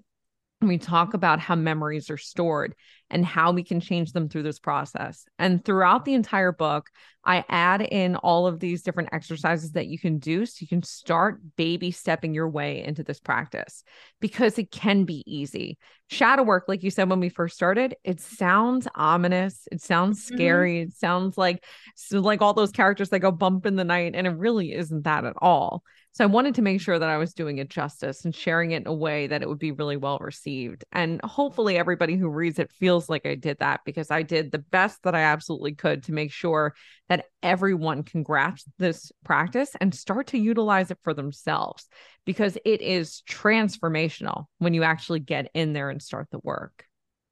We 0.61 0.77
talk 0.77 1.13
about 1.13 1.39
how 1.39 1.55
memories 1.55 2.09
are 2.09 2.17
stored 2.17 2.75
and 3.11 3.25
how 3.25 3.51
we 3.51 3.63
can 3.63 3.79
change 3.79 4.13
them 4.13 4.27
through 4.27 4.43
this 4.43 4.59
process. 4.59 5.25
And 5.37 5.63
throughout 5.63 6.05
the 6.05 6.13
entire 6.13 6.51
book, 6.51 6.89
I 7.23 7.43
add 7.49 7.81
in 7.81 8.15
all 8.15 8.47
of 8.47 8.59
these 8.59 8.81
different 8.81 9.09
exercises 9.11 9.73
that 9.73 9.87
you 9.87 9.99
can 9.99 10.17
do 10.17 10.45
so 10.45 10.57
you 10.59 10.67
can 10.67 10.81
start 10.81 11.39
baby 11.55 11.91
stepping 11.91 12.33
your 12.33 12.49
way 12.49 12.83
into 12.83 13.03
this 13.03 13.19
practice 13.19 13.83
because 14.19 14.57
it 14.57 14.71
can 14.71 15.03
be 15.03 15.23
easy. 15.27 15.77
Shadow 16.09 16.43
work, 16.43 16.65
like 16.67 16.81
you 16.81 16.89
said 16.89 17.09
when 17.09 17.19
we 17.19 17.29
first 17.29 17.55
started, 17.55 17.95
it 18.03 18.19
sounds 18.19 18.87
ominous, 18.95 19.67
it 19.71 19.81
sounds 19.81 20.25
mm-hmm. 20.25 20.35
scary, 20.35 20.73
mm-hmm. 20.77 20.89
it 20.89 20.93
sounds 20.93 21.37
like 21.37 21.63
like 22.11 22.41
all 22.41 22.53
those 22.53 22.71
characters 22.71 23.09
that 23.09 23.19
go 23.19 23.31
bump 23.31 23.65
in 23.65 23.75
the 23.75 23.83
night, 23.83 24.15
and 24.15 24.25
it 24.25 24.31
really 24.31 24.73
isn't 24.73 25.03
that 25.03 25.25
at 25.25 25.35
all. 25.41 25.83
So 26.13 26.25
I 26.25 26.27
wanted 26.27 26.55
to 26.55 26.61
make 26.61 26.81
sure 26.81 26.99
that 26.99 27.09
I 27.09 27.17
was 27.17 27.33
doing 27.33 27.59
it 27.59 27.69
justice 27.69 28.25
and 28.25 28.35
sharing 28.35 28.71
it 28.71 28.81
in 28.81 28.87
a 28.87 28.93
way 28.93 29.27
that 29.27 29.41
it 29.41 29.47
would 29.47 29.59
be 29.59 29.71
really 29.71 29.95
well 29.95 30.17
received. 30.19 30.83
And 30.91 31.21
hopefully 31.23 31.77
everybody 31.77 32.17
who 32.17 32.27
reads 32.27 32.59
it 32.59 32.69
feels 32.69 33.00
like 33.09 33.25
I 33.25 33.35
did 33.35 33.59
that 33.59 33.81
because 33.85 34.11
I 34.11 34.23
did 34.23 34.51
the 34.51 34.59
best 34.59 35.03
that 35.03 35.15
I 35.15 35.21
absolutely 35.21 35.73
could 35.73 36.03
to 36.03 36.11
make 36.11 36.31
sure 36.31 36.75
that 37.09 37.25
everyone 37.43 38.03
can 38.03 38.23
grasp 38.23 38.67
this 38.77 39.11
practice 39.23 39.71
and 39.79 39.93
start 39.93 40.27
to 40.27 40.37
utilize 40.37 40.91
it 40.91 40.99
for 41.03 41.13
themselves 41.13 41.87
because 42.25 42.57
it 42.65 42.81
is 42.81 43.23
transformational 43.29 44.45
when 44.59 44.73
you 44.73 44.83
actually 44.83 45.19
get 45.19 45.49
in 45.53 45.73
there 45.73 45.89
and 45.89 46.01
start 46.01 46.27
the 46.31 46.39
work. 46.39 46.85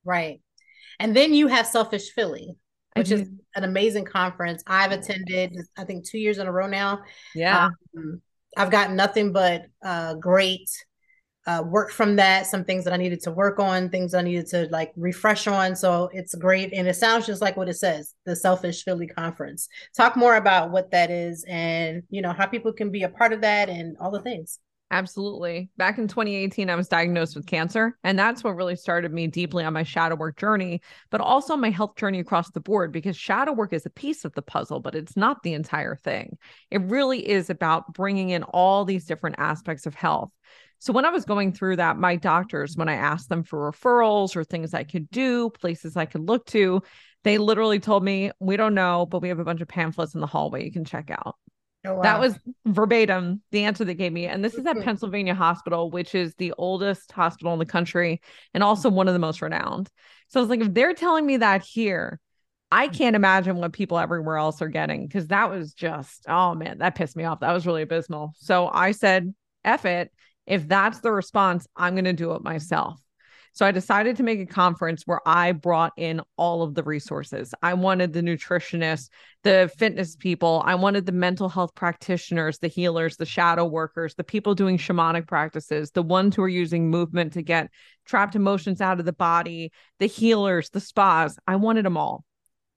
Right. 0.03 0.41
And 0.99 1.15
then 1.15 1.33
you 1.33 1.47
have 1.47 1.65
Selfish 1.65 2.11
Philly, 2.11 2.57
which 2.95 3.11
is 3.11 3.29
an 3.55 3.63
amazing 3.63 4.05
conference. 4.05 4.63
I've 4.67 4.91
attended, 4.91 5.55
I 5.77 5.85
think, 5.85 6.05
two 6.07 6.17
years 6.17 6.39
in 6.39 6.47
a 6.47 6.51
row 6.51 6.67
now. 6.67 7.03
Yeah. 7.33 7.69
Um, 7.97 8.21
I've 8.57 8.71
gotten 8.71 8.95
nothing 8.95 9.31
but 9.31 9.63
uh, 9.83 10.15
great 10.15 10.69
uh, 11.47 11.63
work 11.65 11.91
from 11.91 12.15
that. 12.17 12.45
Some 12.45 12.63
things 12.63 12.83
that 12.83 12.93
I 12.93 12.97
needed 12.97 13.21
to 13.21 13.31
work 13.31 13.59
on, 13.59 13.89
things 13.89 14.13
I 14.13 14.21
needed 14.21 14.47
to 14.47 14.67
like 14.71 14.91
refresh 14.95 15.47
on. 15.47 15.75
So 15.75 16.09
it's 16.13 16.35
great, 16.35 16.73
and 16.73 16.87
it 16.87 16.95
sounds 16.95 17.25
just 17.25 17.41
like 17.41 17.57
what 17.57 17.69
it 17.69 17.75
says, 17.75 18.13
the 18.25 18.35
Selfish 18.35 18.83
Philly 18.83 19.07
Conference. 19.07 19.67
Talk 19.95 20.15
more 20.15 20.35
about 20.35 20.71
what 20.71 20.91
that 20.91 21.11
is, 21.11 21.45
and 21.47 22.03
you 22.09 22.21
know 22.21 22.33
how 22.33 22.45
people 22.45 22.73
can 22.73 22.91
be 22.91 23.03
a 23.03 23.09
part 23.09 23.33
of 23.33 23.41
that, 23.41 23.69
and 23.69 23.97
all 23.99 24.11
the 24.11 24.21
things. 24.21 24.59
Absolutely. 24.91 25.69
Back 25.77 25.99
in 25.99 26.07
2018, 26.07 26.67
I 26.67 26.75
was 26.75 26.87
diagnosed 26.87 27.35
with 27.35 27.45
cancer. 27.45 27.95
And 28.03 28.17
that's 28.17 28.43
what 28.43 28.55
really 28.55 28.75
started 28.75 29.13
me 29.13 29.27
deeply 29.27 29.63
on 29.63 29.73
my 29.73 29.83
shadow 29.83 30.15
work 30.15 30.37
journey, 30.37 30.81
but 31.11 31.21
also 31.21 31.55
my 31.55 31.69
health 31.69 31.95
journey 31.95 32.19
across 32.19 32.49
the 32.49 32.59
board 32.59 32.91
because 32.91 33.15
shadow 33.15 33.53
work 33.53 33.71
is 33.71 33.85
a 33.85 33.91
piece 33.91 34.25
of 34.25 34.33
the 34.33 34.41
puzzle, 34.41 34.79
but 34.79 34.95
it's 34.95 35.15
not 35.15 35.43
the 35.43 35.53
entire 35.53 35.95
thing. 35.95 36.39
It 36.71 36.81
really 36.81 37.27
is 37.27 37.51
about 37.51 37.93
bringing 37.93 38.31
in 38.31 38.41
all 38.41 38.83
these 38.83 39.05
different 39.05 39.35
aspects 39.37 39.85
of 39.85 39.93
health. 39.93 40.31
So 40.79 40.93
when 40.93 41.05
I 41.05 41.09
was 41.09 41.25
going 41.25 41.53
through 41.53 41.75
that, 41.77 41.97
my 41.97 42.15
doctors, 42.15 42.75
when 42.75 42.89
I 42.89 42.95
asked 42.95 43.29
them 43.29 43.43
for 43.43 43.71
referrals 43.71 44.35
or 44.35 44.43
things 44.43 44.73
I 44.73 44.83
could 44.83 45.09
do, 45.11 45.49
places 45.49 45.97
I 45.97 46.05
could 46.05 46.27
look 46.27 46.45
to, 46.47 46.81
they 47.23 47.37
literally 47.37 47.79
told 47.79 48.03
me, 48.03 48.31
We 48.39 48.57
don't 48.57 48.73
know, 48.73 49.05
but 49.05 49.21
we 49.21 49.29
have 49.29 49.39
a 49.39 49.43
bunch 49.45 49.61
of 49.61 49.67
pamphlets 49.67 50.15
in 50.15 50.21
the 50.21 50.27
hallway 50.27 50.63
you 50.63 50.71
can 50.71 50.85
check 50.85 51.11
out. 51.11 51.35
Oh, 51.85 51.95
wow. 51.95 52.01
That 52.01 52.19
was 52.19 52.37
verbatim 52.65 53.41
the 53.51 53.63
answer 53.63 53.85
they 53.85 53.93
gave 53.93 54.11
me. 54.11 54.25
And 54.25 54.43
this 54.43 54.55
is 54.55 54.65
at 54.65 54.75
mm-hmm. 54.75 54.83
Pennsylvania 54.83 55.33
Hospital, 55.33 55.89
which 55.89 56.13
is 56.13 56.35
the 56.35 56.53
oldest 56.57 57.11
hospital 57.11 57.53
in 57.53 57.59
the 57.59 57.65
country 57.65 58.21
and 58.53 58.63
also 58.63 58.89
one 58.89 59.07
of 59.07 59.13
the 59.13 59.19
most 59.19 59.41
renowned. 59.41 59.89
So 60.27 60.39
I 60.39 60.41
was 60.41 60.49
like, 60.49 60.61
if 60.61 60.73
they're 60.73 60.93
telling 60.93 61.25
me 61.25 61.37
that 61.37 61.63
here, 61.63 62.19
I 62.71 62.89
mm. 62.89 62.93
can't 62.93 63.15
imagine 63.15 63.57
what 63.57 63.73
people 63.73 63.97
everywhere 63.97 64.37
else 64.37 64.61
are 64.61 64.67
getting 64.67 65.07
because 65.07 65.27
that 65.27 65.49
was 65.49 65.73
just, 65.73 66.25
oh 66.27 66.53
man, 66.53 66.79
that 66.79 66.95
pissed 66.95 67.15
me 67.15 67.23
off. 67.23 67.39
That 67.39 67.53
was 67.53 67.65
really 67.65 67.81
abysmal. 67.81 68.33
So 68.37 68.67
I 68.67 68.91
said, 68.91 69.33
F 69.63 69.85
it. 69.85 70.11
If 70.49 70.67
that's 70.67 70.99
the 70.99 71.13
response, 71.13 71.65
I'm 71.77 71.93
going 71.93 72.03
to 72.05 72.13
do 72.13 72.33
it 72.33 72.43
myself. 72.43 72.99
So 73.53 73.65
I 73.65 73.71
decided 73.71 74.15
to 74.17 74.23
make 74.23 74.39
a 74.39 74.45
conference 74.45 75.03
where 75.05 75.21
I 75.27 75.51
brought 75.53 75.93
in 75.97 76.21
all 76.37 76.61
of 76.61 76.75
the 76.75 76.83
resources. 76.83 77.53
I 77.61 77.73
wanted 77.73 78.13
the 78.13 78.21
nutritionists, 78.21 79.09
the 79.43 79.71
fitness 79.77 80.15
people, 80.15 80.61
I 80.65 80.75
wanted 80.75 81.05
the 81.05 81.11
mental 81.11 81.49
health 81.49 81.73
practitioners, 81.75 82.59
the 82.59 82.67
healers, 82.67 83.17
the 83.17 83.25
shadow 83.25 83.65
workers, 83.65 84.15
the 84.15 84.23
people 84.23 84.55
doing 84.55 84.77
shamanic 84.77 85.27
practices, 85.27 85.91
the 85.91 86.03
ones 86.03 86.35
who 86.35 86.43
are 86.43 86.49
using 86.49 86.89
movement 86.89 87.33
to 87.33 87.41
get 87.41 87.69
trapped 88.05 88.35
emotions 88.35 88.81
out 88.81 88.99
of 88.99 89.05
the 89.05 89.13
body, 89.13 89.71
the 89.99 90.07
healers, 90.07 90.69
the 90.69 90.79
spas. 90.79 91.37
I 91.47 91.55
wanted 91.55 91.85
them 91.85 91.97
all. 91.97 92.23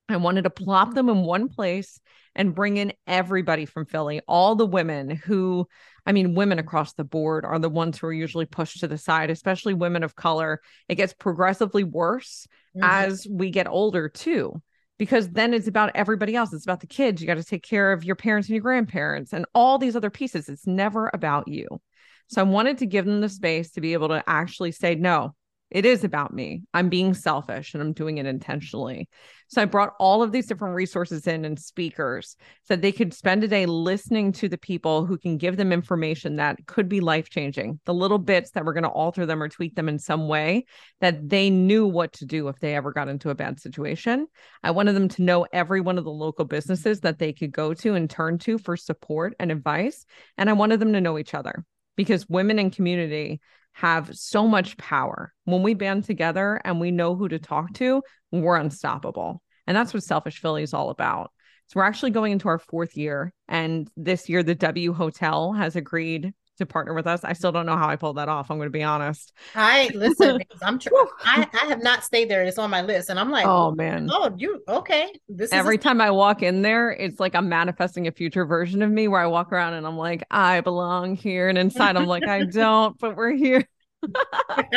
I 0.09 0.17
wanted 0.17 0.43
to 0.43 0.51
plop 0.51 0.95
them 0.95 1.09
in 1.09 1.23
one 1.23 1.49
place 1.49 2.01
and 2.35 2.55
bring 2.55 2.77
in 2.79 2.93
everybody 3.07 3.67
from 3.67 3.87
Philly, 3.87 4.21
all 4.27 4.55
the 4.55 4.67
women 4.67 5.11
who 5.11 5.67
I 6.05 6.13
mean, 6.13 6.35
women 6.35 6.59
across 6.59 6.95
the 6.95 7.05
board 7.05 7.45
are 7.45 7.59
the 7.59 7.69
ones 7.69 7.99
who 7.99 8.09
are 8.09 8.13
usually 8.13 8.47
pushed 8.47 8.81
to 8.81 8.89
the 8.89 8.99
side, 8.99 9.31
especially 9.31 9.75
women 9.75 10.03
of 10.03 10.17
color. 10.17 10.61
It 10.89 10.97
gets 10.97 11.13
progressively 11.13 11.85
worse 11.85 12.47
mm-hmm. 12.77 12.85
as 12.85 13.27
we 13.31 13.51
get 13.51 13.69
older, 13.69 14.09
too, 14.09 14.61
because 14.99 15.29
then 15.31 15.55
it's 15.55 15.69
about 15.69 15.93
everybody 15.95 16.35
else. 16.35 16.53
It's 16.53 16.65
about 16.65 16.81
the 16.81 16.89
kids. 16.89 17.21
You 17.21 17.29
got 17.29 17.37
to 17.37 17.45
take 17.45 17.63
care 17.63 17.93
of 17.93 18.05
your 18.05 18.17
parents 18.17 18.49
and 18.49 18.55
your 18.55 18.63
grandparents 18.63 19.33
and 19.33 19.47
all 19.55 19.79
these 19.79 19.95
other 19.95 20.11
pieces. 20.11 20.49
It's 20.49 20.67
never 20.67 21.09
about 21.15 21.47
you. 21.47 21.69
So 22.29 22.41
I 22.41 22.45
wanted 22.45 22.79
to 22.79 22.87
give 22.87 23.05
them 23.05 23.21
the 23.21 23.29
space 23.29 23.73
to 23.73 23.81
be 23.81 23.93
able 23.93 24.09
to 24.09 24.25
actually 24.27 24.73
say, 24.73 24.95
no, 24.97 25.35
it 25.73 25.87
is 25.87 26.05
about 26.05 26.35
me. 26.35 26.63
I'm 26.75 26.91
being 26.91 27.15
selfish 27.15 27.73
and 27.73 27.83
I'm 27.83 27.95
doing 27.95 28.19
it 28.19 28.27
intentionally. 28.27 29.09
So 29.49 29.63
I 29.63 29.65
brought 29.65 29.95
all 29.99 30.23
of 30.23 30.31
these 30.31 30.47
different 30.47 30.75
resources 30.75 31.27
in 31.27 31.47
and 31.47 31.59
speakers 31.59 32.37
so 32.65 32.77
they 32.77 32.93
could 32.93 33.15
spend 33.15 33.43
a 33.43 33.49
day 33.49 33.65
listening 33.65 34.33
to 34.33 34.51
the 34.51 34.59
people 34.59 35.07
who 35.07 35.17
can 35.17 35.39
give 35.39 35.57
them 35.57 35.73
information 35.73 36.37
that 36.37 36.59
could 36.67 36.91
be 36.91 37.01
life 37.01 37.31
changing, 37.31 37.81
the 37.87 37.95
little 37.95 38.19
bits 38.19 38.51
that 38.51 38.67
were 38.67 38.75
going 38.75 38.83
to 38.85 38.91
alter 38.91 39.25
them 39.25 39.43
or 39.43 39.49
tweak 39.49 39.75
them 39.75 39.89
in 39.89 39.99
some 39.99 40.29
way 40.29 40.67
that 41.01 41.27
they 41.29 41.49
knew 41.49 41.87
what 41.87 42.13
to 42.15 42.27
do 42.27 42.49
if 42.49 42.59
they 42.61 42.75
ever 42.75 42.93
got 42.93 43.09
into 43.09 43.31
a 43.31 43.35
bad 43.35 43.59
situation. 43.59 44.27
I 44.63 44.73
wanted 44.73 44.93
them 44.93 45.09
to 45.09 45.23
know 45.23 45.47
every 45.55 45.81
one 45.81 45.97
of 45.97 46.05
the 46.05 46.11
local 46.11 46.45
businesses 46.45 47.01
that 47.01 47.19
they 47.19 47.33
could 47.33 47.53
go 47.53 47.73
to 47.75 47.95
and 47.95 48.11
turn 48.11 48.39
to 48.41 48.59
for 48.59 48.77
support 48.77 49.35
and 49.39 49.51
advice. 49.51 50.05
And 50.37 50.51
I 50.51 50.53
wanted 50.53 50.81
them 50.81 50.93
to 50.93 51.01
know 51.01 51.19
each 51.19 51.33
other 51.33 51.65
because 51.97 52.29
women 52.29 52.59
in 52.59 52.71
community 52.71 53.41
have 53.73 54.15
so 54.15 54.47
much 54.47 54.77
power. 54.77 55.33
When 55.45 55.63
we 55.63 55.75
band 55.75 56.05
together 56.05 56.61
and 56.65 56.81
we 56.81 56.91
know 56.91 57.15
who 57.15 57.29
to 57.29 57.39
talk 57.39 57.73
to, 57.75 58.03
we're 58.31 58.57
unstoppable. 58.57 59.43
And 59.67 59.77
that's 59.77 59.95
what 59.95 60.03
Selfish 60.03 60.41
Philly 60.41 60.63
is 60.63 60.75
all 60.75 60.91
about. 60.91 61.31
So 61.69 61.81
we're 61.81 61.87
actually 61.87 62.11
going 62.11 62.33
into 62.33 62.49
our 62.49 62.59
fourth 62.59 62.97
year. 62.97 63.33
And 63.49 63.89
this 63.97 64.29
year, 64.29 64.43
the 64.43 64.55
W 64.55 64.93
Hotel 64.93 65.53
has 65.53 65.77
agreed 65.77 66.33
to 66.59 66.67
partner 66.67 66.95
with 66.95 67.07
us. 67.07 67.25
I 67.25 67.33
still 67.33 67.53
don't 67.53 67.67
know 67.67 67.77
how 67.77 67.89
I 67.89 67.97
pulled 67.97 68.17
that 68.17 68.29
off. 68.29 68.51
I'm 68.51 68.59
going 68.59 68.67
to 68.67 68.71
be 68.71 68.83
honest. 68.83 69.33
I 69.55 69.91
listen. 69.95 70.41
I'm. 70.63 70.79
Tr- 70.79 70.91
I, 71.25 71.47
I 71.53 71.67
have 71.67 71.83
not 71.83 72.05
stayed 72.05 72.29
there. 72.29 72.43
It's 72.45 72.59
on 72.59 72.71
my 72.71 72.83
list, 72.83 73.11
and 73.11 73.19
I'm 73.19 73.31
like, 73.31 73.47
oh 73.47 73.73
man, 73.73 74.09
oh 74.11 74.35
you 74.37 74.63
okay? 74.69 75.13
This 75.29 75.53
every 75.53 75.79
time 75.79 76.01
I 76.01 76.11
walk 76.11 76.43
in 76.43 76.63
there, 76.63 76.91
it's 76.91 77.19
like 77.19 77.35
I'm 77.35 77.49
manifesting 77.49 78.07
a 78.07 78.13
future 78.13 78.45
version 78.45 78.83
of 78.83 78.91
me 78.91 79.09
where 79.09 79.21
I 79.21 79.27
walk 79.27 79.53
around 79.53 79.75
and 79.75 79.87
I'm 79.87 79.97
like, 79.97 80.23
I 80.31 80.61
belong 80.61 81.17
here, 81.17 81.49
and 81.49 81.59
inside 81.59 81.97
I'm 81.97 82.07
like, 82.07 82.27
I 82.27 82.45
don't, 82.51 82.99
but 82.99 83.17
we're 83.17 83.33
here. 83.33 83.67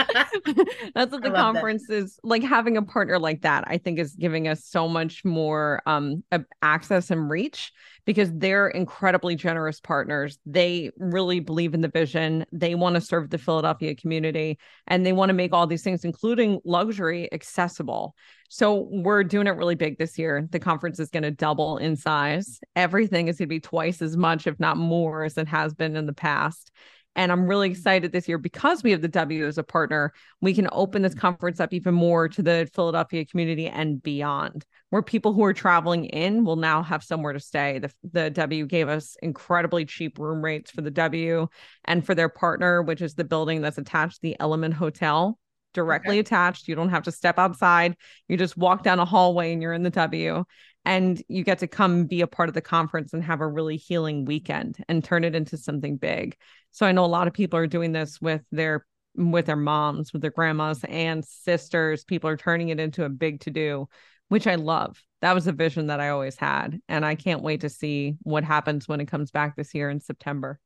That's 0.93 1.11
what 1.11 1.23
the 1.23 1.31
conference 1.33 1.87
that. 1.87 1.95
is 1.95 2.19
like 2.23 2.43
having 2.43 2.77
a 2.77 2.83
partner 2.83 3.17
like 3.17 3.41
that 3.41 3.63
I 3.67 3.77
think 3.77 3.97
is 3.97 4.15
giving 4.15 4.47
us 4.47 4.65
so 4.65 4.87
much 4.87 5.25
more 5.25 5.81
um 5.85 6.23
access 6.61 7.09
and 7.09 7.29
reach 7.29 7.71
because 8.05 8.29
they're 8.33 8.67
incredibly 8.67 9.35
generous 9.35 9.79
partners. 9.79 10.37
They 10.45 10.91
really 10.97 11.39
believe 11.39 11.73
in 11.73 11.81
the 11.81 11.87
vision. 11.87 12.45
They 12.51 12.75
want 12.75 12.95
to 12.95 13.01
serve 13.01 13.31
the 13.31 13.39
Philadelphia 13.39 13.95
community 13.95 14.59
and 14.87 15.05
they 15.05 15.13
want 15.13 15.29
to 15.29 15.33
make 15.33 15.53
all 15.53 15.65
these 15.65 15.83
things 15.83 16.05
including 16.05 16.59
luxury 16.63 17.31
accessible. 17.33 18.15
So 18.49 18.87
we're 18.91 19.23
doing 19.23 19.47
it 19.47 19.57
really 19.57 19.75
big 19.75 19.97
this 19.97 20.19
year. 20.19 20.47
The 20.51 20.59
conference 20.59 20.99
is 20.99 21.09
going 21.09 21.23
to 21.23 21.31
double 21.31 21.77
in 21.77 21.95
size. 21.95 22.59
Everything 22.75 23.27
is 23.27 23.37
going 23.37 23.47
to 23.47 23.55
be 23.55 23.59
twice 23.59 24.01
as 24.03 24.15
much 24.15 24.45
if 24.45 24.59
not 24.59 24.77
more 24.77 25.23
as 25.23 25.37
it 25.37 25.47
has 25.47 25.73
been 25.73 25.95
in 25.95 26.05
the 26.05 26.13
past. 26.13 26.71
And 27.15 27.31
I'm 27.31 27.47
really 27.47 27.69
excited 27.69 28.11
this 28.11 28.27
year 28.27 28.37
because 28.37 28.83
we 28.83 28.91
have 28.91 29.01
the 29.01 29.07
W 29.07 29.45
as 29.45 29.57
a 29.57 29.63
partner. 29.63 30.11
We 30.41 30.53
can 30.53 30.67
open 30.71 31.01
this 31.01 31.13
conference 31.13 31.59
up 31.59 31.73
even 31.73 31.93
more 31.93 32.27
to 32.27 32.41
the 32.41 32.69
Philadelphia 32.73 33.25
community 33.25 33.67
and 33.67 34.03
beyond, 34.03 34.65
where 34.89 35.01
people 35.01 35.31
who 35.31 35.43
are 35.45 35.53
traveling 35.53 36.05
in 36.05 36.43
will 36.43 36.57
now 36.57 36.83
have 36.83 37.03
somewhere 37.03 37.33
to 37.33 37.39
stay. 37.39 37.79
The, 37.79 37.91
the 38.11 38.29
W 38.31 38.65
gave 38.65 38.89
us 38.89 39.15
incredibly 39.21 39.85
cheap 39.85 40.19
room 40.19 40.43
rates 40.43 40.71
for 40.71 40.81
the 40.81 40.91
W 40.91 41.47
and 41.85 42.05
for 42.05 42.15
their 42.15 42.29
partner, 42.29 42.81
which 42.81 43.01
is 43.01 43.15
the 43.15 43.23
building 43.23 43.61
that's 43.61 43.77
attached 43.77 44.15
to 44.15 44.21
the 44.21 44.35
Element 44.39 44.73
Hotel, 44.73 45.39
directly 45.73 46.15
okay. 46.15 46.19
attached. 46.19 46.67
You 46.67 46.75
don't 46.75 46.89
have 46.89 47.03
to 47.03 47.11
step 47.11 47.39
outside. 47.39 47.95
You 48.27 48.35
just 48.35 48.57
walk 48.57 48.83
down 48.83 48.99
a 48.99 49.05
hallway 49.05 49.53
and 49.53 49.61
you're 49.61 49.73
in 49.73 49.83
the 49.83 49.89
W 49.89 50.43
and 50.85 51.21
you 51.27 51.43
get 51.43 51.59
to 51.59 51.67
come 51.67 52.05
be 52.05 52.21
a 52.21 52.27
part 52.27 52.47
of 52.47 52.55
the 52.55 52.61
conference 52.61 53.13
and 53.13 53.23
have 53.23 53.41
a 53.41 53.47
really 53.47 53.77
healing 53.77 54.25
weekend 54.25 54.83
and 54.87 55.03
turn 55.03 55.23
it 55.23 55.35
into 55.35 55.57
something 55.57 55.97
big. 55.97 56.37
So 56.71 56.85
I 56.85 56.91
know 56.91 57.05
a 57.05 57.07
lot 57.07 57.27
of 57.27 57.33
people 57.33 57.57
are 57.57 57.67
doing 57.67 57.91
this 57.91 58.21
with 58.21 58.43
their 58.51 58.85
with 59.17 59.45
their 59.45 59.55
moms, 59.55 60.11
with 60.11 60.21
their 60.21 60.31
grandmas 60.31 60.83
and 60.87 61.23
sisters. 61.23 62.03
People 62.03 62.29
are 62.29 62.37
turning 62.37 62.69
it 62.69 62.79
into 62.79 63.05
a 63.05 63.09
big 63.09 63.39
to 63.41 63.49
do, 63.49 63.87
which 64.27 64.45
I 64.45 64.55
love. 64.55 65.01
That 65.21 65.33
was 65.33 65.47
a 65.47 65.53
vision 65.53 65.87
that 65.87 65.99
I 66.01 66.09
always 66.09 66.35
had, 66.35 66.79
and 66.89 67.05
I 67.05 67.15
can't 67.15 67.41
wait 67.41 67.61
to 67.61 67.69
see 67.69 68.15
what 68.23 68.43
happens 68.43 68.87
when 68.87 68.99
it 68.99 69.07
comes 69.07 69.31
back 69.31 69.55
this 69.55 69.73
year 69.73 69.89
in 69.89 70.01
September. 70.01 70.59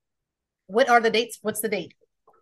What 0.67 0.89
are 0.89 0.99
the 0.99 1.11
dates? 1.11 1.39
What's 1.41 1.61
the 1.61 1.69
date? 1.69 1.93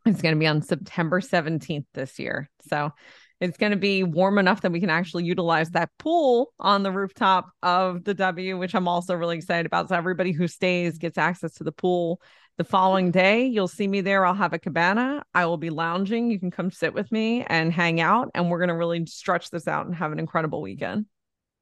It's 0.06 0.22
going 0.22 0.36
to 0.36 0.40
be 0.40 0.48
on 0.48 0.62
September 0.62 1.20
17th 1.20 1.86
this 1.94 2.18
year. 2.18 2.50
So 2.70 2.94
it's 3.40 3.58
going 3.58 3.72
to 3.72 3.78
be 3.78 4.04
warm 4.04 4.38
enough 4.38 4.62
that 4.62 4.72
we 4.72 4.80
can 4.80 4.90
actually 4.90 5.26
utilize 5.26 5.70
that 5.72 5.90
pool 6.00 6.54
on 6.60 6.84
the 6.84 6.92
rooftop 6.92 7.50
of 7.62 8.04
the 8.04 8.14
W, 8.14 8.58
which 8.58 8.74
I'm 8.74 8.88
also 8.88 9.14
really 9.14 9.38
excited 9.38 9.66
about. 9.66 9.90
So 9.90 9.96
everybody 9.96 10.32
who 10.32 10.48
stays 10.48 10.98
gets 10.98 11.18
access 11.18 11.54
to 11.56 11.64
the 11.64 11.72
pool. 11.72 12.22
The 12.58 12.64
following 12.64 13.12
day, 13.12 13.46
you'll 13.46 13.68
see 13.68 13.88
me 13.88 14.02
there. 14.02 14.26
I'll 14.26 14.34
have 14.34 14.54
a 14.54 14.58
cabana. 14.58 15.24
I 15.36 15.46
will 15.46 15.58
be 15.58 15.70
lounging. 15.70 16.32
You 16.32 16.40
can 16.40 16.50
come 16.50 16.72
sit 16.72 16.92
with 16.92 17.12
me 17.12 17.44
and 17.44 17.72
hang 17.72 18.02
out, 18.02 18.32
and 18.34 18.50
we're 18.50 18.58
going 18.58 18.70
to 18.70 18.76
really 18.76 19.06
stretch 19.06 19.52
this 19.52 19.68
out 19.68 19.86
and 19.86 19.94
have 19.94 20.12
an 20.12 20.18
incredible 20.18 20.60
weekend. 20.64 21.06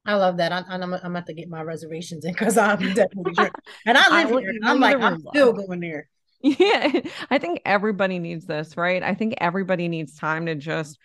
I 0.06 0.14
love 0.14 0.38
that. 0.38 0.52
I'm, 0.52 0.64
I'm, 0.68 0.82
I'm 0.82 1.10
about 1.10 1.26
to 1.26 1.34
get 1.34 1.50
my 1.50 1.60
reservations 1.62 2.24
in 2.24 2.32
because 2.32 2.56
I'm 2.56 2.78
definitely 2.94 3.34
sure. 3.34 3.50
And 3.84 3.98
I 3.98 4.24
live 4.24 4.36
I 4.36 4.40
here. 4.40 4.52
I'm 4.62 4.80
like, 4.80 4.98
I'm 4.98 5.20
still 5.20 5.52
going 5.52 5.80
there. 5.80 6.08
Yeah, 6.42 7.00
I 7.28 7.38
think 7.38 7.62
everybody 7.64 8.20
needs 8.20 8.44
this, 8.46 8.76
right? 8.76 9.02
I 9.02 9.14
think 9.14 9.34
everybody 9.38 9.88
needs 9.88 10.16
time 10.16 10.46
to 10.46 10.54
just 10.54 10.96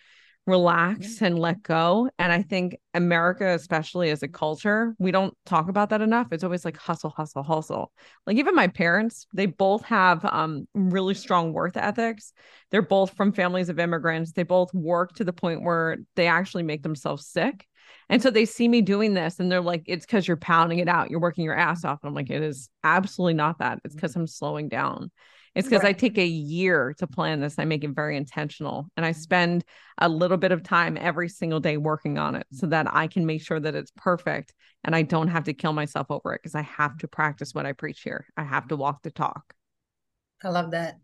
relax 0.46 1.22
and 1.22 1.38
let 1.38 1.62
go. 1.62 2.10
And 2.18 2.32
I 2.32 2.42
think 2.42 2.76
America, 2.94 3.48
especially 3.50 4.10
as 4.10 4.22
a 4.22 4.28
culture, 4.28 4.94
we 4.98 5.12
don't 5.12 5.34
talk 5.46 5.68
about 5.68 5.90
that 5.90 6.02
enough. 6.02 6.28
It's 6.32 6.42
always 6.42 6.64
like 6.64 6.76
hustle, 6.76 7.10
hustle, 7.10 7.44
hustle. 7.44 7.92
Like 8.26 8.36
even 8.36 8.54
my 8.54 8.66
parents, 8.66 9.26
they 9.32 9.46
both 9.46 9.84
have 9.84 10.24
um, 10.24 10.66
really 10.74 11.14
strong 11.14 11.52
worth 11.52 11.76
ethics. 11.76 12.32
They're 12.70 12.82
both 12.82 13.14
from 13.14 13.32
families 13.32 13.68
of 13.68 13.78
immigrants. 13.78 14.32
They 14.32 14.42
both 14.42 14.74
work 14.74 15.12
to 15.14 15.24
the 15.24 15.32
point 15.32 15.62
where 15.62 15.98
they 16.16 16.26
actually 16.26 16.64
make 16.64 16.82
themselves 16.82 17.26
sick. 17.26 17.66
And 18.08 18.20
so 18.20 18.30
they 18.30 18.44
see 18.44 18.68
me 18.68 18.82
doing 18.82 19.14
this 19.14 19.38
and 19.38 19.50
they're 19.50 19.60
like, 19.60 19.84
it's 19.86 20.04
because 20.04 20.26
you're 20.26 20.36
pounding 20.36 20.80
it 20.80 20.88
out. 20.88 21.10
You're 21.10 21.20
working 21.20 21.44
your 21.44 21.56
ass 21.56 21.84
off. 21.84 22.00
And 22.02 22.08
I'm 22.08 22.14
like, 22.14 22.30
it 22.30 22.42
is 22.42 22.68
absolutely 22.82 23.34
not 23.34 23.58
that. 23.58 23.78
It's 23.84 23.94
because 23.94 24.16
I'm 24.16 24.26
slowing 24.26 24.68
down. 24.68 25.10
It's 25.54 25.68
because 25.68 25.82
right. 25.82 25.94
I 25.94 25.98
take 25.98 26.16
a 26.18 26.26
year 26.26 26.94
to 26.98 27.06
plan 27.06 27.40
this. 27.40 27.58
I 27.58 27.64
make 27.64 27.84
it 27.84 27.90
very 27.90 28.16
intentional 28.16 28.88
and 28.96 29.04
I 29.04 29.10
mm-hmm. 29.10 29.20
spend 29.20 29.64
a 29.98 30.08
little 30.08 30.38
bit 30.38 30.52
of 30.52 30.62
time 30.62 30.96
every 30.98 31.28
single 31.28 31.60
day 31.60 31.76
working 31.76 32.18
on 32.18 32.34
it 32.36 32.46
so 32.52 32.66
that 32.68 32.86
I 32.92 33.06
can 33.06 33.26
make 33.26 33.42
sure 33.42 33.60
that 33.60 33.74
it's 33.74 33.92
perfect 33.96 34.54
and 34.84 34.96
I 34.96 35.02
don't 35.02 35.28
have 35.28 35.44
to 35.44 35.52
kill 35.52 35.72
myself 35.72 36.06
over 36.10 36.32
it 36.34 36.40
because 36.42 36.54
I 36.54 36.62
have 36.62 36.96
to 36.98 37.08
practice 37.08 37.54
what 37.54 37.66
I 37.66 37.72
preach 37.72 38.00
here. 38.02 38.26
I 38.36 38.44
have 38.44 38.68
to 38.68 38.76
walk 38.76 39.02
the 39.02 39.10
talk. 39.10 39.54
I 40.42 40.48
love 40.48 40.70
that. 40.70 40.98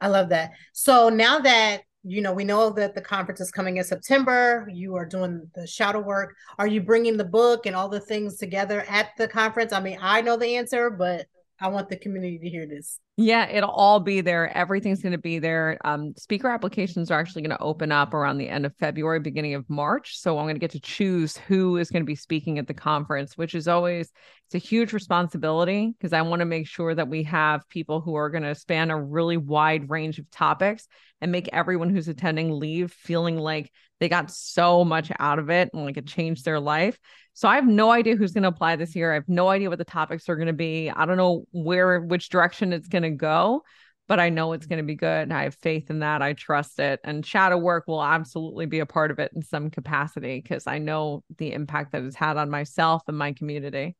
I 0.00 0.08
love 0.08 0.28
that. 0.28 0.52
So 0.72 1.08
now 1.08 1.38
that 1.40 1.82
you 2.02 2.20
know 2.20 2.32
we 2.32 2.44
know 2.44 2.70
that 2.70 2.94
the 2.94 3.00
conference 3.00 3.40
is 3.40 3.50
coming 3.50 3.78
in 3.78 3.84
September, 3.84 4.68
you 4.72 4.94
are 4.94 5.06
doing 5.06 5.50
the 5.54 5.66
shadow 5.66 6.00
work. 6.00 6.34
Are 6.58 6.66
you 6.66 6.82
bringing 6.82 7.16
the 7.16 7.24
book 7.24 7.66
and 7.66 7.74
all 7.74 7.88
the 7.88 7.98
things 7.98 8.36
together 8.36 8.84
at 8.88 9.08
the 9.16 9.26
conference? 9.26 9.72
I 9.72 9.80
mean, 9.80 9.98
I 10.00 10.20
know 10.20 10.36
the 10.36 10.56
answer, 10.56 10.90
but 10.90 11.26
I 11.58 11.68
want 11.68 11.88
the 11.88 11.96
community 11.96 12.38
to 12.38 12.48
hear 12.48 12.66
this. 12.66 13.00
Yeah, 13.18 13.48
it'll 13.48 13.70
all 13.70 14.00
be 14.00 14.20
there. 14.20 14.54
Everything's 14.54 15.00
going 15.00 15.12
to 15.12 15.18
be 15.18 15.38
there. 15.38 15.78
Um, 15.86 16.12
speaker 16.18 16.50
applications 16.50 17.10
are 17.10 17.18
actually 17.18 17.40
going 17.40 17.56
to 17.56 17.62
open 17.62 17.90
up 17.90 18.12
around 18.12 18.36
the 18.36 18.48
end 18.48 18.66
of 18.66 18.76
February, 18.76 19.20
beginning 19.20 19.54
of 19.54 19.68
March. 19.70 20.18
So 20.18 20.38
I'm 20.38 20.44
going 20.44 20.56
to 20.56 20.60
get 20.60 20.72
to 20.72 20.80
choose 20.80 21.34
who 21.34 21.78
is 21.78 21.90
going 21.90 22.02
to 22.02 22.06
be 22.06 22.14
speaking 22.14 22.58
at 22.58 22.66
the 22.66 22.74
conference, 22.74 23.38
which 23.38 23.54
is 23.54 23.68
always 23.68 24.12
it's 24.46 24.54
a 24.54 24.68
huge 24.68 24.92
responsibility 24.92 25.94
because 25.98 26.12
I 26.12 26.22
want 26.22 26.40
to 26.40 26.46
make 26.46 26.68
sure 26.68 26.94
that 26.94 27.08
we 27.08 27.22
have 27.22 27.68
people 27.70 28.02
who 28.02 28.14
are 28.16 28.28
going 28.28 28.44
to 28.44 28.54
span 28.54 28.90
a 28.90 29.02
really 29.02 29.38
wide 29.38 29.88
range 29.88 30.18
of 30.18 30.30
topics 30.30 30.86
and 31.22 31.32
make 31.32 31.48
everyone 31.54 31.88
who's 31.88 32.08
attending 32.08 32.52
leave 32.52 32.92
feeling 32.92 33.38
like 33.38 33.72
they 33.98 34.08
got 34.08 34.30
so 34.30 34.84
much 34.84 35.10
out 35.18 35.38
of 35.38 35.48
it 35.48 35.70
and 35.72 35.84
like 35.84 35.96
it 35.96 36.06
changed 36.06 36.44
their 36.44 36.60
life. 36.60 36.98
So 37.32 37.48
I 37.48 37.56
have 37.56 37.66
no 37.66 37.90
idea 37.90 38.16
who's 38.16 38.32
going 38.32 38.42
to 38.42 38.48
apply 38.48 38.76
this 38.76 38.94
year. 38.94 39.10
I 39.10 39.14
have 39.14 39.28
no 39.28 39.48
idea 39.48 39.68
what 39.68 39.78
the 39.78 39.84
topics 39.84 40.28
are 40.28 40.36
going 40.36 40.46
to 40.46 40.52
be. 40.52 40.90
I 40.90 41.06
don't 41.06 41.16
know 41.16 41.44
where, 41.50 42.00
which 42.00 42.28
direction 42.28 42.72
it's 42.72 42.88
going 42.88 43.02
go, 43.10 43.62
but 44.08 44.20
I 44.20 44.28
know 44.28 44.52
it's 44.52 44.66
going 44.66 44.78
to 44.78 44.84
be 44.84 44.94
good. 44.94 45.32
I 45.32 45.44
have 45.44 45.54
faith 45.54 45.90
in 45.90 46.00
that. 46.00 46.22
I 46.22 46.32
trust 46.32 46.78
it. 46.78 47.00
And 47.02 47.26
shadow 47.26 47.58
work 47.58 47.88
will 47.88 48.02
absolutely 48.02 48.66
be 48.66 48.78
a 48.78 48.86
part 48.86 49.10
of 49.10 49.18
it 49.18 49.32
in 49.34 49.42
some 49.42 49.70
capacity 49.70 50.40
because 50.40 50.66
I 50.66 50.78
know 50.78 51.24
the 51.38 51.52
impact 51.52 51.92
that 51.92 52.02
it's 52.02 52.16
had 52.16 52.36
on 52.36 52.50
myself 52.50 53.02
and 53.08 53.18
my 53.18 53.32
community. 53.32 53.96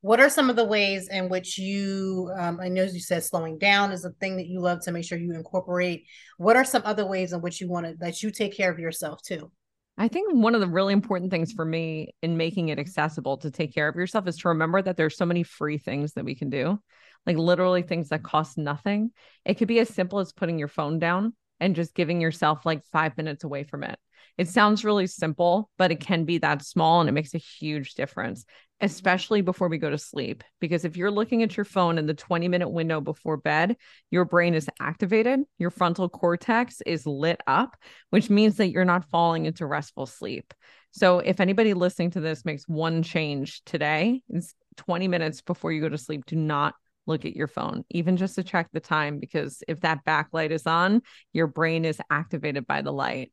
What 0.00 0.20
are 0.20 0.30
some 0.30 0.48
of 0.48 0.56
the 0.56 0.64
ways 0.64 1.08
in 1.08 1.28
which 1.28 1.58
you, 1.58 2.30
um, 2.38 2.58
I 2.60 2.68
know 2.68 2.84
you 2.84 3.00
said 3.00 3.24
slowing 3.24 3.58
down 3.58 3.92
is 3.92 4.04
a 4.04 4.10
thing 4.10 4.36
that 4.36 4.46
you 4.46 4.60
love 4.60 4.80
to 4.82 4.92
make 4.92 5.04
sure 5.04 5.18
you 5.18 5.34
incorporate. 5.34 6.04
What 6.38 6.56
are 6.56 6.64
some 6.64 6.82
other 6.84 7.06
ways 7.06 7.32
in 7.32 7.40
which 7.40 7.60
you 7.60 7.68
want 7.68 7.86
to, 7.86 7.94
that 7.98 8.22
you 8.22 8.30
take 8.30 8.56
care 8.56 8.70
of 8.70 8.78
yourself 8.78 9.20
too? 9.22 9.50
I 9.98 10.08
think 10.08 10.34
one 10.34 10.54
of 10.54 10.60
the 10.60 10.66
really 10.66 10.92
important 10.92 11.30
things 11.30 11.52
for 11.52 11.64
me 11.64 12.14
in 12.22 12.36
making 12.36 12.68
it 12.68 12.78
accessible 12.78 13.38
to 13.38 13.50
take 13.50 13.74
care 13.74 13.88
of 13.88 13.96
yourself 13.96 14.26
is 14.28 14.36
to 14.38 14.48
remember 14.48 14.80
that 14.82 14.96
there's 14.96 15.16
so 15.16 15.24
many 15.24 15.42
free 15.42 15.78
things 15.78 16.12
that 16.12 16.24
we 16.24 16.34
can 16.34 16.50
do, 16.50 16.78
like 17.26 17.36
literally 17.36 17.82
things 17.82 18.10
that 18.10 18.22
cost 18.22 18.56
nothing. 18.56 19.10
It 19.44 19.54
could 19.54 19.68
be 19.68 19.80
as 19.80 19.88
simple 19.88 20.18
as 20.20 20.32
putting 20.32 20.58
your 20.58 20.68
phone 20.68 20.98
down 20.98 21.34
and 21.60 21.76
just 21.76 21.94
giving 21.94 22.20
yourself 22.20 22.64
like 22.64 22.84
five 22.84 23.16
minutes 23.16 23.44
away 23.44 23.64
from 23.64 23.82
it. 23.82 23.98
It 24.38 24.48
sounds 24.48 24.84
really 24.84 25.06
simple, 25.06 25.70
but 25.78 25.90
it 25.90 26.00
can 26.00 26.24
be 26.24 26.38
that 26.38 26.62
small 26.62 27.00
and 27.00 27.08
it 27.08 27.12
makes 27.12 27.34
a 27.34 27.38
huge 27.38 27.94
difference, 27.94 28.44
especially 28.82 29.40
before 29.40 29.68
we 29.68 29.78
go 29.78 29.88
to 29.88 29.96
sleep. 29.96 30.44
Because 30.60 30.84
if 30.84 30.96
you're 30.96 31.10
looking 31.10 31.42
at 31.42 31.56
your 31.56 31.64
phone 31.64 31.96
in 31.96 32.06
the 32.06 32.12
20 32.12 32.46
minute 32.48 32.68
window 32.68 33.00
before 33.00 33.38
bed, 33.38 33.76
your 34.10 34.26
brain 34.26 34.54
is 34.54 34.68
activated, 34.78 35.40
your 35.58 35.70
frontal 35.70 36.10
cortex 36.10 36.82
is 36.84 37.06
lit 37.06 37.40
up, 37.46 37.76
which 38.10 38.28
means 38.28 38.56
that 38.56 38.68
you're 38.68 38.84
not 38.84 39.08
falling 39.08 39.46
into 39.46 39.64
restful 39.66 40.04
sleep. 40.04 40.52
So 40.90 41.20
if 41.20 41.40
anybody 41.40 41.72
listening 41.72 42.10
to 42.12 42.20
this 42.20 42.44
makes 42.44 42.68
one 42.68 43.02
change 43.02 43.62
today, 43.64 44.22
it's 44.28 44.54
20 44.76 45.08
minutes 45.08 45.40
before 45.40 45.72
you 45.72 45.80
go 45.80 45.88
to 45.88 45.98
sleep, 45.98 46.26
do 46.26 46.36
not 46.36 46.74
look 47.06 47.24
at 47.24 47.36
your 47.36 47.48
phone, 47.48 47.84
even 47.90 48.16
just 48.16 48.34
to 48.36 48.42
check 48.42 48.68
the 48.72 48.80
time, 48.80 49.18
because 49.18 49.62
if 49.68 49.80
that 49.80 50.04
backlight 50.04 50.50
is 50.50 50.66
on, 50.66 51.02
your 51.32 51.46
brain 51.46 51.84
is 51.84 52.00
activated 52.10 52.66
by 52.66 52.82
the 52.82 52.92
light. 52.92 53.32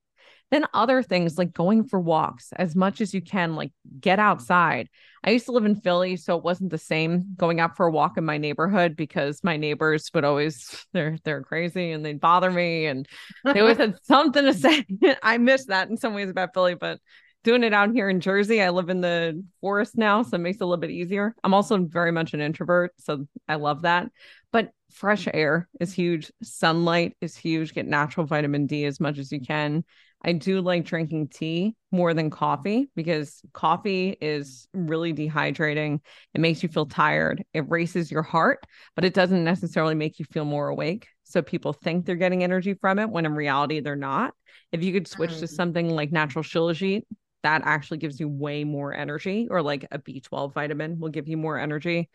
Then 0.51 0.67
other 0.71 1.01
things 1.01 1.37
like 1.37 1.51
going 1.51 1.83
for 1.83 1.99
walks 1.99 2.51
as 2.53 2.75
much 2.75 3.01
as 3.01 3.11
you 3.11 3.21
can, 3.21 3.55
like 3.55 3.71
get 3.99 4.19
outside. 4.19 4.87
I 5.23 5.31
used 5.31 5.45
to 5.45 5.51
live 5.51 5.65
in 5.65 5.75
Philly, 5.75 6.15
so 6.15 6.37
it 6.37 6.43
wasn't 6.43 6.69
the 6.69 6.77
same 6.77 7.33
going 7.35 7.59
out 7.59 7.75
for 7.75 7.87
a 7.87 7.91
walk 7.91 8.17
in 8.17 8.25
my 8.25 8.37
neighborhood 8.37 8.95
because 8.95 9.43
my 9.43 9.57
neighbors 9.57 10.11
would 10.13 10.23
always 10.23 10.85
they're 10.93 11.17
they're 11.23 11.41
crazy 11.41 11.91
and 11.91 12.05
they'd 12.05 12.19
bother 12.19 12.51
me 12.51 12.85
and 12.85 13.07
they 13.43 13.61
always 13.61 13.77
had 13.79 13.95
something 14.03 14.43
to 14.43 14.53
say. 14.53 14.85
I 15.23 15.39
miss 15.39 15.65
that 15.65 15.89
in 15.89 15.97
some 15.97 16.13
ways 16.13 16.29
about 16.29 16.53
Philly, 16.53 16.75
but 16.75 16.99
doing 17.43 17.63
it 17.63 17.73
out 17.73 17.91
here 17.91 18.09
in 18.09 18.19
Jersey, 18.19 18.61
I 18.61 18.69
live 18.69 18.89
in 18.89 19.01
the 19.01 19.43
forest 19.61 19.97
now, 19.97 20.23
so 20.23 20.35
it 20.35 20.39
makes 20.39 20.57
it 20.57 20.63
a 20.63 20.65
little 20.65 20.79
bit 20.79 20.91
easier. 20.91 21.35
I'm 21.43 21.53
also 21.53 21.77
very 21.85 22.11
much 22.11 22.33
an 22.33 22.41
introvert, 22.41 22.93
so 22.97 23.25
I 23.47 23.55
love 23.55 23.83
that. 23.83 24.09
But 24.51 24.71
fresh 24.91 25.27
air 25.33 25.67
is 25.79 25.93
huge. 25.93 26.31
Sunlight 26.41 27.15
is 27.21 27.35
huge. 27.35 27.73
Get 27.73 27.87
natural 27.87 28.25
vitamin 28.25 28.65
D 28.65 28.85
as 28.85 28.99
much 28.99 29.17
as 29.17 29.31
you 29.31 29.41
can. 29.41 29.83
I 30.25 30.31
do 30.31 30.61
like 30.61 30.85
drinking 30.85 31.29
tea 31.29 31.75
more 31.91 32.13
than 32.13 32.29
coffee 32.29 32.89
because 32.95 33.41
coffee 33.51 34.15
is 34.21 34.67
really 34.73 35.13
dehydrating. 35.13 35.99
It 36.33 36.39
makes 36.39 36.63
you 36.63 36.69
feel 36.69 36.85
tired. 36.85 37.43
It 37.53 37.69
races 37.69 38.09
your 38.09 38.21
heart, 38.21 38.63
but 38.95 39.03
it 39.03 39.13
doesn't 39.13 39.43
necessarily 39.43 39.95
make 39.95 40.19
you 40.19 40.25
feel 40.31 40.45
more 40.45 40.69
awake. 40.69 41.07
So 41.23 41.41
people 41.41 41.73
think 41.73 42.05
they're 42.05 42.15
getting 42.15 42.43
energy 42.43 42.73
from 42.73 42.99
it 42.99 43.09
when 43.09 43.25
in 43.25 43.33
reality 43.33 43.81
they're 43.81 43.95
not. 43.97 44.33
If 44.71 44.81
you 44.81 44.93
could 44.93 45.07
switch 45.07 45.31
mm. 45.31 45.39
to 45.39 45.47
something 45.47 45.89
like 45.89 46.11
natural 46.11 46.43
shilajit, 46.43 47.03
that 47.43 47.61
actually 47.65 47.97
gives 47.97 48.19
you 48.19 48.27
way 48.27 48.63
more 48.63 48.93
energy, 48.93 49.47
or 49.49 49.61
like 49.61 49.85
a 49.91 49.99
B12 49.99 50.53
vitamin 50.53 50.99
will 50.99 51.09
give 51.09 51.27
you 51.27 51.37
more 51.37 51.57
energy. 51.57 52.09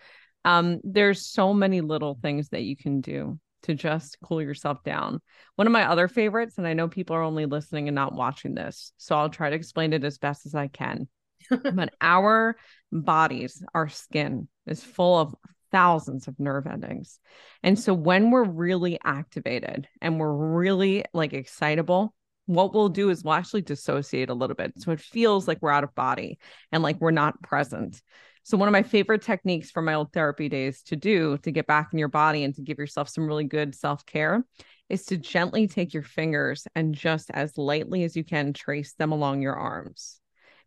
Um, 0.44 0.80
there's 0.82 1.26
so 1.26 1.52
many 1.52 1.80
little 1.80 2.18
things 2.20 2.48
that 2.50 2.62
you 2.62 2.76
can 2.76 3.00
do 3.00 3.38
to 3.62 3.74
just 3.74 4.18
cool 4.22 4.40
yourself 4.40 4.82
down. 4.84 5.20
One 5.56 5.66
of 5.66 5.72
my 5.72 5.88
other 5.88 6.08
favorites, 6.08 6.58
and 6.58 6.66
I 6.66 6.74
know 6.74 6.88
people 6.88 7.16
are 7.16 7.22
only 7.22 7.46
listening 7.46 7.88
and 7.88 7.94
not 7.94 8.14
watching 8.14 8.54
this, 8.54 8.92
so 8.96 9.16
I'll 9.16 9.30
try 9.30 9.50
to 9.50 9.56
explain 9.56 9.92
it 9.92 10.04
as 10.04 10.18
best 10.18 10.46
as 10.46 10.54
I 10.54 10.68
can. 10.68 11.08
but 11.50 11.92
our 12.00 12.56
bodies, 12.92 13.62
our 13.74 13.88
skin 13.88 14.48
is 14.66 14.82
full 14.82 15.18
of 15.18 15.34
thousands 15.70 16.28
of 16.28 16.38
nerve 16.38 16.66
endings. 16.66 17.18
And 17.62 17.78
so 17.78 17.92
when 17.92 18.30
we're 18.30 18.44
really 18.44 18.98
activated 19.04 19.88
and 20.00 20.18
we're 20.18 20.32
really 20.32 21.04
like 21.12 21.32
excitable, 21.32 22.14
what 22.48 22.72
we'll 22.72 22.88
do 22.88 23.10
is 23.10 23.22
we'll 23.22 23.34
actually 23.34 23.60
dissociate 23.60 24.30
a 24.30 24.34
little 24.34 24.56
bit. 24.56 24.72
So 24.78 24.90
it 24.90 25.00
feels 25.00 25.46
like 25.46 25.58
we're 25.60 25.70
out 25.70 25.84
of 25.84 25.94
body 25.94 26.38
and 26.72 26.82
like 26.82 26.98
we're 26.98 27.10
not 27.10 27.42
present. 27.42 28.00
So, 28.42 28.56
one 28.56 28.68
of 28.68 28.72
my 28.72 28.82
favorite 28.82 29.20
techniques 29.20 29.70
from 29.70 29.84
my 29.84 29.92
old 29.92 30.14
therapy 30.14 30.48
days 30.48 30.82
to 30.84 30.96
do 30.96 31.36
to 31.38 31.50
get 31.50 31.66
back 31.66 31.90
in 31.92 31.98
your 31.98 32.08
body 32.08 32.44
and 32.44 32.54
to 32.54 32.62
give 32.62 32.78
yourself 32.78 33.10
some 33.10 33.26
really 33.26 33.44
good 33.44 33.74
self 33.74 34.06
care 34.06 34.42
is 34.88 35.04
to 35.06 35.18
gently 35.18 35.66
take 35.66 35.92
your 35.92 36.02
fingers 36.02 36.66
and 36.74 36.94
just 36.94 37.30
as 37.32 37.58
lightly 37.58 38.04
as 38.04 38.16
you 38.16 38.24
can 38.24 38.54
trace 38.54 38.94
them 38.94 39.12
along 39.12 39.42
your 39.42 39.54
arms. 39.54 40.18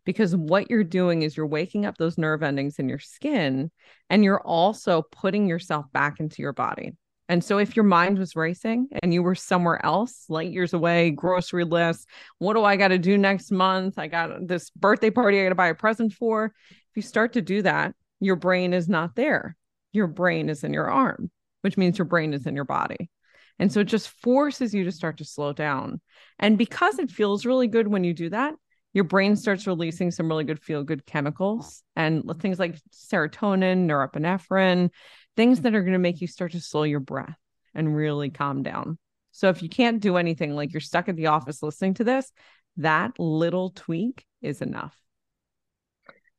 Because 0.04 0.36
what 0.36 0.70
you're 0.70 0.84
doing 0.84 1.22
is 1.22 1.36
you're 1.36 1.46
waking 1.46 1.84
up 1.84 1.98
those 1.98 2.16
nerve 2.16 2.44
endings 2.44 2.78
in 2.78 2.88
your 2.88 3.00
skin 3.00 3.72
and 4.08 4.22
you're 4.22 4.40
also 4.40 5.02
putting 5.10 5.48
yourself 5.48 5.86
back 5.92 6.20
into 6.20 6.42
your 6.42 6.52
body. 6.52 6.92
And 7.28 7.42
so, 7.42 7.58
if 7.58 7.76
your 7.76 7.84
mind 7.84 8.18
was 8.18 8.36
racing 8.36 8.88
and 9.02 9.14
you 9.14 9.22
were 9.22 9.34
somewhere 9.34 9.84
else, 9.84 10.24
light 10.28 10.50
years 10.50 10.74
away, 10.74 11.10
grocery 11.10 11.64
list, 11.64 12.06
what 12.38 12.54
do 12.54 12.64
I 12.64 12.76
got 12.76 12.88
to 12.88 12.98
do 12.98 13.16
next 13.16 13.50
month? 13.50 13.98
I 13.98 14.08
got 14.08 14.46
this 14.46 14.70
birthday 14.70 15.10
party 15.10 15.40
I 15.40 15.44
got 15.44 15.48
to 15.50 15.54
buy 15.54 15.68
a 15.68 15.74
present 15.74 16.12
for. 16.12 16.52
If 16.70 16.96
you 16.96 17.02
start 17.02 17.34
to 17.34 17.40
do 17.40 17.62
that, 17.62 17.94
your 18.20 18.36
brain 18.36 18.74
is 18.74 18.88
not 18.88 19.14
there. 19.14 19.56
Your 19.92 20.06
brain 20.06 20.48
is 20.48 20.64
in 20.64 20.72
your 20.72 20.90
arm, 20.90 21.30
which 21.62 21.76
means 21.76 21.98
your 21.98 22.06
brain 22.06 22.34
is 22.34 22.46
in 22.46 22.54
your 22.54 22.64
body. 22.64 23.10
And 23.58 23.72
so 23.72 23.80
it 23.80 23.84
just 23.84 24.08
forces 24.08 24.74
you 24.74 24.84
to 24.84 24.92
start 24.92 25.18
to 25.18 25.24
slow 25.24 25.52
down. 25.52 26.00
And 26.38 26.58
because 26.58 26.98
it 26.98 27.10
feels 27.10 27.46
really 27.46 27.68
good 27.68 27.86
when 27.86 28.04
you 28.04 28.14
do 28.14 28.30
that, 28.30 28.54
your 28.92 29.04
brain 29.04 29.36
starts 29.36 29.66
releasing 29.66 30.10
some 30.10 30.28
really 30.28 30.44
good 30.44 30.60
feel 30.60 30.84
good 30.84 31.06
chemicals 31.06 31.82
and 31.96 32.24
things 32.40 32.58
like 32.58 32.78
serotonin, 32.92 33.86
norepinephrine, 33.86 34.90
things 35.36 35.62
that 35.62 35.74
are 35.74 35.82
going 35.82 35.92
to 35.92 35.98
make 35.98 36.20
you 36.20 36.26
start 36.26 36.52
to 36.52 36.60
slow 36.60 36.82
your 36.82 37.00
breath 37.00 37.38
and 37.74 37.94
really 37.94 38.30
calm 38.30 38.62
down. 38.62 38.98
So 39.32 39.48
if 39.48 39.62
you 39.62 39.68
can't 39.68 40.00
do 40.00 40.16
anything 40.16 40.54
like 40.54 40.72
you're 40.72 40.80
stuck 40.80 41.08
at 41.08 41.16
the 41.16 41.28
office 41.28 41.62
listening 41.62 41.94
to 41.94 42.04
this, 42.04 42.30
that 42.76 43.18
little 43.18 43.70
tweak 43.70 44.26
is 44.42 44.60
enough. 44.62 44.96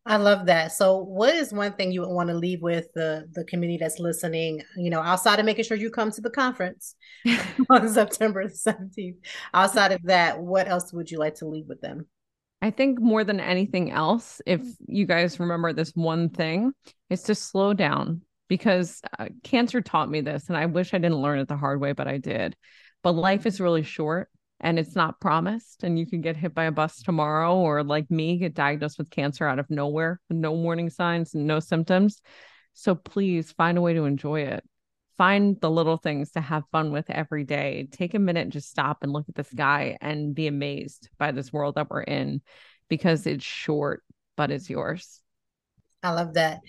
I 0.05 0.17
love 0.17 0.47
that. 0.47 0.73
So, 0.73 0.97
what 0.97 1.33
is 1.33 1.53
one 1.53 1.73
thing 1.73 1.93
you 1.93 2.01
would 2.01 2.09
want 2.09 2.27
to 2.27 2.35
leave 2.35 2.61
with 2.61 2.87
the 2.93 3.25
the 3.31 3.45
community 3.45 3.77
that's 3.77 3.99
listening? 3.99 4.61
You 4.75 4.89
know, 4.89 4.99
outside 4.99 5.39
of 5.39 5.45
making 5.45 5.63
sure 5.63 5.77
you 5.77 5.89
come 5.89 6.11
to 6.11 6.19
the 6.19 6.29
conference 6.29 6.95
on 7.69 7.87
September 7.87 8.49
seventeenth. 8.49 9.17
Outside 9.53 9.93
of 9.93 10.01
that, 10.03 10.39
what 10.39 10.67
else 10.67 10.91
would 10.91 11.09
you 11.09 11.19
like 11.19 11.35
to 11.35 11.47
leave 11.47 11.67
with 11.67 11.79
them? 11.79 12.05
I 12.61 12.71
think 12.71 12.99
more 12.99 13.23
than 13.23 13.39
anything 13.39 13.91
else, 13.91 14.41
if 14.45 14.61
you 14.87 15.05
guys 15.05 15.39
remember 15.39 15.71
this 15.71 15.91
one 15.95 16.29
thing, 16.29 16.73
is 17.09 17.23
to 17.23 17.35
slow 17.35 17.73
down 17.73 18.23
because 18.47 19.01
uh, 19.17 19.29
cancer 19.43 19.81
taught 19.81 20.09
me 20.09 20.21
this, 20.21 20.47
and 20.47 20.57
I 20.57 20.65
wish 20.65 20.93
I 20.93 20.97
didn't 20.97 21.21
learn 21.21 21.39
it 21.39 21.47
the 21.47 21.57
hard 21.57 21.79
way, 21.79 21.93
but 21.93 22.07
I 22.07 22.17
did. 22.17 22.55
But 23.01 23.13
life 23.13 23.45
is 23.45 23.59
really 23.59 23.83
short 23.83 24.29
and 24.63 24.79
it's 24.79 24.95
not 24.95 25.19
promised 25.19 25.83
and 25.83 25.99
you 25.99 26.07
can 26.07 26.21
get 26.21 26.37
hit 26.37 26.55
by 26.55 26.63
a 26.63 26.71
bus 26.71 27.01
tomorrow 27.01 27.55
or 27.55 27.83
like 27.83 28.09
me 28.09 28.37
get 28.37 28.53
diagnosed 28.53 28.97
with 28.97 29.09
cancer 29.09 29.45
out 29.45 29.59
of 29.59 29.69
nowhere 29.69 30.21
no 30.29 30.53
warning 30.53 30.89
signs 30.89 31.35
and 31.35 31.45
no 31.45 31.59
symptoms. 31.59 32.21
So 32.73 32.95
please 32.95 33.51
find 33.51 33.77
a 33.77 33.81
way 33.81 33.93
to 33.93 34.05
enjoy 34.05 34.41
it. 34.41 34.63
Find 35.17 35.59
the 35.59 35.69
little 35.69 35.97
things 35.97 36.31
to 36.31 36.41
have 36.41 36.63
fun 36.71 36.91
with 36.91 37.09
every 37.09 37.43
day. 37.43 37.87
Take 37.91 38.13
a 38.13 38.19
minute 38.19 38.41
and 38.41 38.51
just 38.51 38.69
stop 38.69 38.99
and 39.03 39.11
look 39.11 39.25
at 39.29 39.35
the 39.35 39.43
sky 39.43 39.97
and 40.01 40.33
be 40.33 40.47
amazed 40.47 41.09
by 41.19 41.31
this 41.31 41.53
world 41.53 41.75
that 41.75 41.89
we're 41.89 42.01
in 42.01 42.41
because 42.89 43.27
it's 43.27 43.43
short 43.43 44.01
but 44.35 44.49
it's 44.49 44.69
yours 44.69 45.22
I 46.03 46.11
love 46.11 46.33
that. 46.33 46.59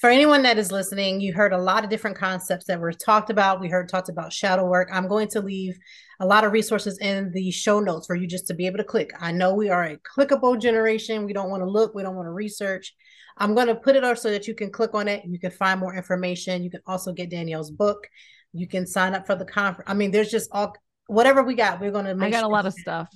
For 0.00 0.08
anyone 0.08 0.42
that 0.42 0.58
is 0.58 0.72
listening, 0.72 1.20
you 1.20 1.34
heard 1.34 1.52
a 1.52 1.58
lot 1.58 1.84
of 1.84 1.90
different 1.90 2.16
concepts 2.16 2.64
that 2.66 2.80
were 2.80 2.92
talked 2.92 3.28
about. 3.28 3.60
We 3.60 3.68
heard 3.68 3.88
talked 3.88 4.08
about 4.08 4.32
shadow 4.32 4.66
work. 4.66 4.88
I'm 4.90 5.08
going 5.08 5.28
to 5.28 5.40
leave 5.40 5.78
a 6.20 6.26
lot 6.26 6.42
of 6.42 6.52
resources 6.52 6.98
in 6.98 7.30
the 7.32 7.50
show 7.50 7.80
notes 7.80 8.06
for 8.06 8.16
you 8.16 8.26
just 8.26 8.46
to 8.46 8.54
be 8.54 8.66
able 8.66 8.78
to 8.78 8.84
click. 8.84 9.10
I 9.20 9.30
know 9.30 9.54
we 9.54 9.68
are 9.68 9.84
a 9.84 9.98
clickable 9.98 10.60
generation. 10.60 11.26
We 11.26 11.34
don't 11.34 11.50
want 11.50 11.62
to 11.62 11.68
look, 11.68 11.94
we 11.94 12.02
don't 12.02 12.16
want 12.16 12.26
to 12.26 12.32
research. 12.32 12.94
I'm 13.36 13.54
going 13.54 13.66
to 13.68 13.74
put 13.74 13.94
it 13.94 14.04
up 14.04 14.18
so 14.18 14.30
that 14.30 14.48
you 14.48 14.54
can 14.54 14.70
click 14.70 14.94
on 14.94 15.06
it. 15.06 15.22
You 15.26 15.38
can 15.38 15.50
find 15.50 15.78
more 15.78 15.94
information. 15.94 16.62
You 16.62 16.70
can 16.70 16.80
also 16.86 17.12
get 17.12 17.30
Danielle's 17.30 17.70
book. 17.70 18.08
You 18.52 18.66
can 18.66 18.86
sign 18.86 19.14
up 19.14 19.26
for 19.26 19.34
the 19.34 19.44
conference. 19.44 19.88
I 19.90 19.94
mean, 19.94 20.10
there's 20.10 20.30
just 20.30 20.50
all 20.52 20.74
whatever 21.06 21.42
we 21.42 21.54
got. 21.54 21.80
We're 21.80 21.90
going 21.90 22.06
to. 22.06 22.12
I 22.12 22.30
got 22.30 22.40
sure 22.40 22.48
a 22.48 22.52
lot 22.52 22.66
of 22.66 22.72
stuff. 22.72 23.08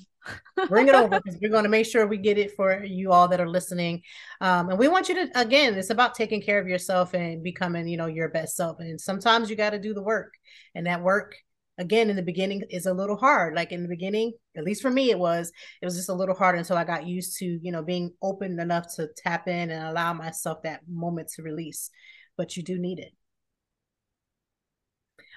Bring 0.68 0.88
it 0.88 0.94
over 0.94 1.20
because 1.20 1.38
we're 1.40 1.50
going 1.50 1.64
to 1.64 1.68
make 1.70 1.86
sure 1.86 2.06
we 2.06 2.16
get 2.16 2.38
it 2.38 2.54
for 2.56 2.84
you 2.84 3.12
all 3.12 3.28
that 3.28 3.40
are 3.40 3.48
listening. 3.48 4.02
Um, 4.40 4.70
and 4.70 4.78
we 4.78 4.88
want 4.88 5.08
you 5.08 5.14
to 5.14 5.40
again 5.40 5.74
it's 5.74 5.90
about 5.90 6.14
taking 6.14 6.42
care 6.42 6.58
of 6.58 6.68
yourself 6.68 7.14
and 7.14 7.42
becoming 7.42 7.88
you 7.88 7.96
know 7.96 8.06
your 8.06 8.28
best 8.28 8.56
self. 8.56 8.78
And 8.80 9.00
sometimes 9.00 9.50
you 9.50 9.56
got 9.56 9.70
to 9.70 9.78
do 9.78 9.94
the 9.94 10.02
work 10.02 10.34
and 10.74 10.86
that 10.86 11.02
work 11.02 11.34
again 11.78 12.08
in 12.08 12.16
the 12.16 12.22
beginning 12.22 12.62
is 12.70 12.86
a 12.86 12.94
little 12.94 13.16
hard. 13.16 13.54
Like 13.54 13.72
in 13.72 13.82
the 13.82 13.88
beginning 13.88 14.32
at 14.56 14.64
least 14.64 14.82
for 14.82 14.90
me 14.90 15.10
it 15.10 15.18
was 15.18 15.52
it 15.82 15.84
was 15.84 15.96
just 15.96 16.08
a 16.08 16.14
little 16.14 16.34
hard 16.34 16.56
until 16.56 16.76
i 16.76 16.84
got 16.84 17.06
used 17.06 17.36
to 17.38 17.44
you 17.44 17.72
know 17.72 17.82
being 17.82 18.12
open 18.22 18.60
enough 18.60 18.86
to 18.94 19.08
tap 19.16 19.48
in 19.48 19.70
and 19.70 19.84
allow 19.84 20.12
myself 20.12 20.62
that 20.62 20.80
moment 20.88 21.28
to 21.36 21.42
release. 21.42 21.90
But 22.36 22.56
you 22.56 22.62
do 22.62 22.78
need 22.78 22.98
it 22.98 23.12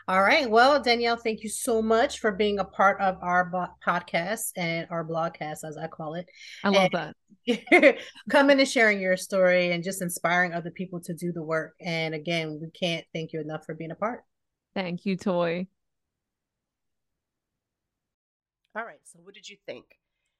all 0.08 0.22
right. 0.22 0.50
Well, 0.50 0.82
Danielle, 0.82 1.18
thank 1.18 1.44
you 1.44 1.50
so 1.50 1.82
much 1.82 2.20
for 2.20 2.32
being 2.32 2.60
a 2.60 2.64
part 2.64 3.02
of 3.02 3.18
our 3.22 3.52
podcast 3.86 4.52
and 4.56 4.88
our 4.90 5.06
blogcast, 5.06 5.66
as 5.66 5.78
I 5.78 5.88
call 5.88 6.14
it. 6.14 6.26
I 6.64 6.70
love 6.70 6.90
and 6.94 7.14
that. 7.76 7.98
coming 8.30 8.58
and 8.58 8.68
sharing 8.68 9.02
your 9.02 9.18
story 9.18 9.72
and 9.72 9.84
just 9.84 10.02
inspiring 10.02 10.54
other 10.54 10.72
people 10.72 11.02
to 11.02 11.14
do 11.14 11.34
the 11.34 11.44
work. 11.44 11.74
And 11.82 12.16
again, 12.16 12.58
we 12.62 12.70
can't 12.72 13.06
thank 13.14 13.34
you 13.34 13.42
enough 13.42 13.66
for 13.66 13.76
being 13.76 13.92
a 13.92 13.96
part. 13.96 14.24
Thank 14.74 15.06
you, 15.06 15.18
Toy. 15.18 15.68
All 18.78 18.86
right. 18.86 19.00
So, 19.04 19.20
what 19.24 19.34
did 19.34 19.50
you 19.50 19.58
think? 19.66 19.97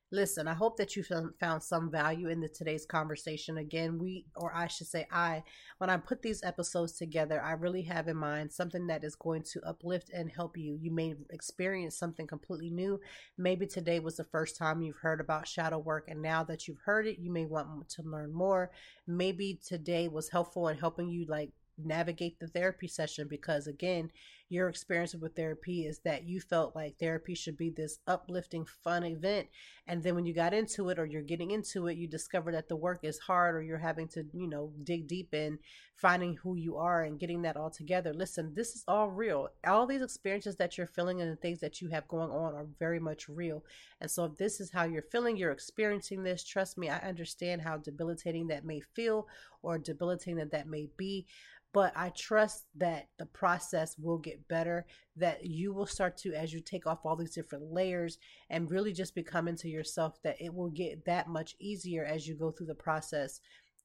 Listen, 0.10 0.48
I 0.48 0.54
hope 0.54 0.78
that 0.78 0.96
you 0.96 1.04
found 1.04 1.62
some 1.62 1.92
value 1.92 2.30
in 2.30 2.40
the 2.40 2.48
today's 2.48 2.86
conversation. 2.86 3.58
Again, 3.58 4.00
we, 4.00 4.26
or 4.38 4.56
I 4.56 4.68
should 4.68 4.88
say, 4.88 5.06
I, 5.12 5.44
when 5.80 5.90
I 5.90 5.98
put 5.98 6.22
these 6.22 6.42
episodes 6.44 6.94
together, 6.94 7.42
I 7.44 7.52
really 7.52 7.82
have 7.82 8.08
in 8.08 8.16
mind 8.16 8.54
something 8.54 8.88
that 8.88 9.04
is 9.04 9.16
going 9.16 9.44
to 9.52 9.62
uplift 9.68 10.10
and 10.14 10.32
help 10.32 10.56
you. 10.56 10.78
You 10.82 10.92
may 10.92 11.16
experience 11.30 11.98
something 11.98 12.26
completely 12.26 12.70
new. 12.70 13.02
Maybe 13.38 13.68
today 13.68 14.00
was 14.00 14.16
the 14.16 14.24
first 14.24 14.56
time 14.56 14.82
you've 14.82 14.96
heard 14.96 15.20
about 15.20 15.46
shadow 15.46 15.78
work, 15.78 16.06
and 16.08 16.22
now 16.22 16.42
that 16.46 16.70
you've 16.70 16.82
heard 16.86 17.06
it, 17.06 17.20
you 17.20 17.30
may 17.30 17.46
want 17.46 17.90
to 17.90 18.04
learn 18.04 18.34
more. 18.34 18.72
Maybe 19.08 19.60
today 19.62 20.08
was 20.08 20.30
helpful 20.30 20.70
in 20.70 20.78
helping 20.78 21.10
you 21.10 21.26
like 21.28 21.52
navigate 21.78 22.40
the 22.40 22.48
therapy 22.48 22.88
session 22.88 23.28
because 23.28 23.68
again 23.68 24.10
your 24.50 24.70
experience 24.70 25.14
with 25.16 25.36
therapy 25.36 25.86
is 25.86 26.00
that 26.00 26.24
you 26.24 26.40
felt 26.40 26.76
like 26.76 26.98
therapy 26.98 27.36
should 27.36 27.58
be 27.58 27.70
this 27.70 28.00
uplifting 28.08 28.66
fun 28.84 29.04
event 29.04 29.48
and 29.88 30.04
then 30.04 30.16
when 30.16 30.26
you 30.26 30.34
got 30.34 30.54
into 30.54 30.90
it 30.90 31.00
or 31.00 31.06
you're 31.06 31.22
getting 31.22 31.52
into 31.52 31.88
it 31.88 31.98
you 31.98 32.08
discover 32.08 32.52
that 32.52 32.70
the 32.70 32.76
work 32.76 33.00
is 33.04 33.20
hard 33.20 33.56
or 33.56 33.62
you're 33.62 33.78
having 33.78 34.08
to 34.08 34.24
you 34.34 34.48
know 34.48 34.72
dig 34.84 35.08
deep 35.08 35.34
in 35.34 35.60
finding 35.98 36.36
who 36.36 36.56
you 36.56 36.78
are 36.78 37.04
and 37.04 37.20
getting 37.20 37.42
that 37.42 37.58
all 37.58 37.72
together. 37.72 38.14
Listen 38.14 38.54
this 38.56 38.76
is 38.76 38.84
all 38.88 39.10
real. 39.10 39.50
All 39.66 39.88
these 39.88 40.04
experiences 40.04 40.56
that 40.58 40.78
you're 40.78 40.88
feeling 40.88 41.22
and 41.22 41.32
the 41.32 41.36
things 41.36 41.60
that 41.60 41.82
you 41.82 41.90
have 41.90 42.08
going 42.08 42.30
on 42.30 42.54
are 42.54 42.68
very 42.80 43.00
much 43.00 43.28
real. 43.28 43.64
And 44.00 44.10
so 44.10 44.26
if 44.26 44.38
this 44.38 44.60
is 44.60 44.72
how 44.72 44.84
you're 44.84 45.02
feeling 45.02 45.38
you're 45.38 45.52
experiencing 45.52 46.24
this 46.24 46.44
trust 46.44 46.78
me 46.78 46.90
i 46.90 46.98
understand 47.00 47.62
how 47.62 47.78
debilitating 47.78 48.48
that 48.48 48.66
may 48.66 48.80
feel 48.80 49.28
or 49.62 49.78
debilitating 49.78 50.38
that 50.38 50.52
that 50.52 50.68
may 50.68 50.88
be 50.98 51.26
but 51.74 51.94
I 51.96 52.10
trust 52.10 52.66
that 52.78 53.08
the 53.20 53.26
process 53.26 53.98
will 54.00 54.18
get 54.18 54.37
better, 54.48 54.86
that 55.16 55.46
you 55.46 55.74
will 55.74 55.86
start 55.86 56.18
to, 56.18 56.34
as 56.34 56.54
you 56.54 56.60
take 56.60 56.86
off 56.88 57.06
all 57.06 57.16
these 57.16 57.34
different 57.34 57.72
layers 57.72 58.18
and 58.50 58.70
really 58.72 58.94
just 58.94 59.16
become 59.16 59.48
into 59.48 59.68
yourself, 59.68 60.22
that 60.24 60.40
it 60.40 60.54
will 60.54 60.70
get 60.70 61.06
that 61.06 61.28
much 61.28 61.56
easier 61.60 62.04
as 62.06 62.28
you 62.28 62.36
go 62.36 62.52
through 62.52 62.68
the 62.68 62.76
process. 62.76 63.40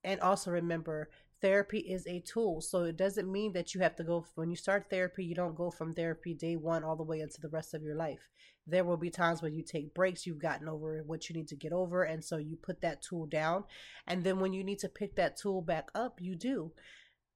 And 0.05 0.20
also 0.20 0.50
remember, 0.50 1.11
therapy 1.40 1.78
is 1.78 2.07
a 2.07 2.20
tool. 2.20 2.61
So 2.61 2.84
it 2.84 2.96
doesn't 2.96 3.30
mean 3.30 3.53
that 3.53 3.74
you 3.74 3.80
have 3.80 3.96
to 3.96 4.05
go, 4.05 4.24
when 4.34 4.50
you 4.50 4.57
start 4.57 4.86
therapy, 4.90 5.24
you 5.24 5.34
don't 5.34 5.57
go 5.57 5.70
from 5.70 5.94
therapy 5.94 6.34
day 6.34 6.57
one 6.57 6.84
all 6.84 6.96
the 6.96 7.03
way 7.03 7.20
into 7.20 7.40
the 7.40 7.48
rest 7.48 7.74
of 7.74 7.82
your 7.82 7.96
life. 7.96 8.28
There 8.66 8.84
will 8.84 8.96
be 8.96 9.11
times 9.11 9.42
when 9.42 9.55
you 9.55 9.64
take 9.64 9.92
breaks, 9.92 10.24
you've 10.24 10.38
gotten 10.38 10.68
over 10.68 11.03
what 11.05 11.28
you 11.28 11.34
need 11.34 11.48
to 11.48 11.57
get 11.57 11.72
over. 11.72 12.05
And 12.05 12.24
so 12.24 12.36
you 12.36 12.57
put 12.57 12.80
that 12.82 13.03
tool 13.03 13.26
down. 13.26 13.64
And 14.07 14.22
then 14.22 14.38
when 14.38 14.53
you 14.53 14.62
need 14.62 14.78
to 14.80 14.88
pick 14.88 15.16
that 15.16 15.36
tool 15.36 15.62
back 15.62 15.88
up, 15.96 16.20
you 16.20 16.36
do. 16.36 16.72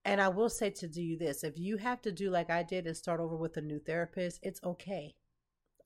And 0.06 0.20
I 0.20 0.28
will 0.28 0.48
say 0.48 0.70
to 0.70 0.86
do 0.86 1.02
you 1.02 1.18
this 1.18 1.42
if 1.42 1.58
you 1.58 1.78
have 1.78 2.00
to 2.02 2.12
do 2.12 2.30
like 2.30 2.48
I 2.48 2.62
did 2.62 2.86
and 2.86 2.96
start 2.96 3.18
over 3.18 3.34
with 3.36 3.56
a 3.56 3.60
new 3.60 3.80
therapist, 3.80 4.38
it's 4.40 4.62
okay. 4.62 5.16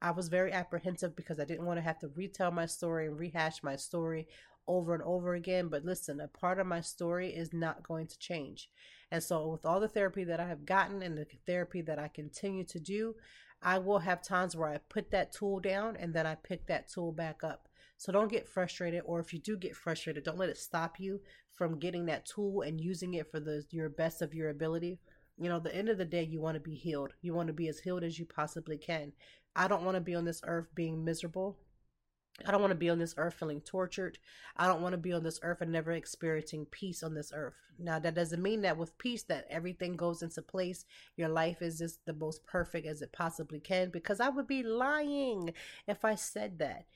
I 0.02 0.10
was 0.10 0.28
very 0.28 0.52
apprehensive 0.52 1.16
because 1.16 1.40
I 1.40 1.46
didn't 1.46 1.64
want 1.64 1.78
to 1.78 1.82
have 1.82 1.98
to 2.00 2.08
retell 2.14 2.50
my 2.50 2.66
story 2.66 3.06
and 3.06 3.18
rehash 3.18 3.62
my 3.62 3.76
story 3.76 4.28
over 4.68 4.92
and 4.92 5.02
over 5.04 5.32
again. 5.32 5.68
But 5.68 5.86
listen, 5.86 6.20
a 6.20 6.28
part 6.28 6.58
of 6.58 6.66
my 6.66 6.82
story 6.82 7.30
is 7.30 7.54
not 7.54 7.82
going 7.82 8.08
to 8.08 8.18
change. 8.18 8.68
And 9.10 9.22
so, 9.22 9.48
with 9.48 9.64
all 9.64 9.80
the 9.80 9.88
therapy 9.88 10.24
that 10.24 10.38
I 10.38 10.48
have 10.48 10.66
gotten 10.66 11.00
and 11.00 11.16
the 11.16 11.26
therapy 11.46 11.80
that 11.80 11.98
I 11.98 12.08
continue 12.08 12.64
to 12.64 12.78
do, 12.78 13.14
I 13.62 13.78
will 13.78 14.00
have 14.00 14.22
times 14.22 14.54
where 14.54 14.68
I 14.68 14.80
put 14.90 15.10
that 15.12 15.32
tool 15.32 15.60
down 15.60 15.96
and 15.96 16.12
then 16.12 16.26
I 16.26 16.34
pick 16.34 16.66
that 16.66 16.90
tool 16.90 17.12
back 17.12 17.42
up. 17.42 17.69
So 18.00 18.12
don't 18.12 18.32
get 18.32 18.48
frustrated, 18.48 19.02
or 19.04 19.20
if 19.20 19.34
you 19.34 19.38
do 19.38 19.58
get 19.58 19.76
frustrated, 19.76 20.24
don't 20.24 20.38
let 20.38 20.48
it 20.48 20.56
stop 20.56 20.98
you 20.98 21.20
from 21.52 21.78
getting 21.78 22.06
that 22.06 22.24
tool 22.24 22.62
and 22.62 22.80
using 22.80 23.12
it 23.12 23.30
for 23.30 23.40
the 23.40 23.62
your 23.68 23.90
best 23.90 24.22
of 24.22 24.32
your 24.32 24.48
ability. 24.48 24.98
You 25.36 25.50
know, 25.50 25.60
the 25.60 25.76
end 25.76 25.90
of 25.90 25.98
the 25.98 26.06
day, 26.06 26.22
you 26.22 26.40
want 26.40 26.54
to 26.54 26.60
be 26.60 26.74
healed. 26.74 27.12
You 27.20 27.34
want 27.34 27.48
to 27.48 27.52
be 27.52 27.68
as 27.68 27.80
healed 27.80 28.02
as 28.02 28.18
you 28.18 28.24
possibly 28.24 28.78
can. 28.78 29.12
I 29.54 29.68
don't 29.68 29.84
want 29.84 29.96
to 29.96 30.00
be 30.00 30.14
on 30.14 30.24
this 30.24 30.40
earth 30.46 30.68
being 30.74 31.04
miserable. 31.04 31.58
I 32.46 32.50
don't 32.50 32.62
want 32.62 32.70
to 32.70 32.74
be 32.74 32.88
on 32.88 32.98
this 32.98 33.12
earth 33.18 33.34
feeling 33.34 33.60
tortured. 33.60 34.16
I 34.56 34.66
don't 34.66 34.80
want 34.80 34.94
to 34.94 34.98
be 34.98 35.12
on 35.12 35.22
this 35.22 35.38
earth 35.42 35.60
and 35.60 35.70
never 35.70 35.92
experiencing 35.92 36.68
peace 36.70 37.02
on 37.02 37.12
this 37.12 37.32
earth. 37.34 37.56
Now, 37.78 37.98
that 37.98 38.14
doesn't 38.14 38.42
mean 38.42 38.62
that 38.62 38.78
with 38.78 38.96
peace 38.96 39.24
that 39.24 39.44
everything 39.50 39.96
goes 39.96 40.22
into 40.22 40.40
place. 40.40 40.86
Your 41.18 41.28
life 41.28 41.60
is 41.60 41.78
just 41.78 42.06
the 42.06 42.14
most 42.14 42.46
perfect 42.46 42.86
as 42.86 43.02
it 43.02 43.12
possibly 43.12 43.60
can 43.60 43.90
because 43.90 44.20
I 44.20 44.30
would 44.30 44.46
be 44.46 44.62
lying 44.62 45.52
if 45.86 46.02
I 46.02 46.14
said 46.14 46.60
that 46.60 46.86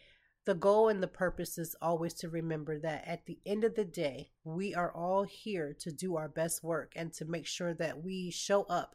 the 0.46 0.54
goal 0.54 0.88
and 0.88 1.02
the 1.02 1.08
purpose 1.08 1.56
is 1.56 1.74
always 1.80 2.12
to 2.14 2.28
remember 2.28 2.78
that 2.78 3.04
at 3.06 3.24
the 3.24 3.38
end 3.46 3.64
of 3.64 3.74
the 3.74 3.84
day, 3.84 4.30
we 4.44 4.74
are 4.74 4.92
all 4.94 5.22
here 5.22 5.74
to 5.80 5.90
do 5.90 6.16
our 6.16 6.28
best 6.28 6.62
work 6.62 6.92
and 6.96 7.12
to 7.14 7.24
make 7.24 7.46
sure 7.46 7.72
that 7.74 8.04
we 8.04 8.30
show 8.30 8.64
up 8.64 8.94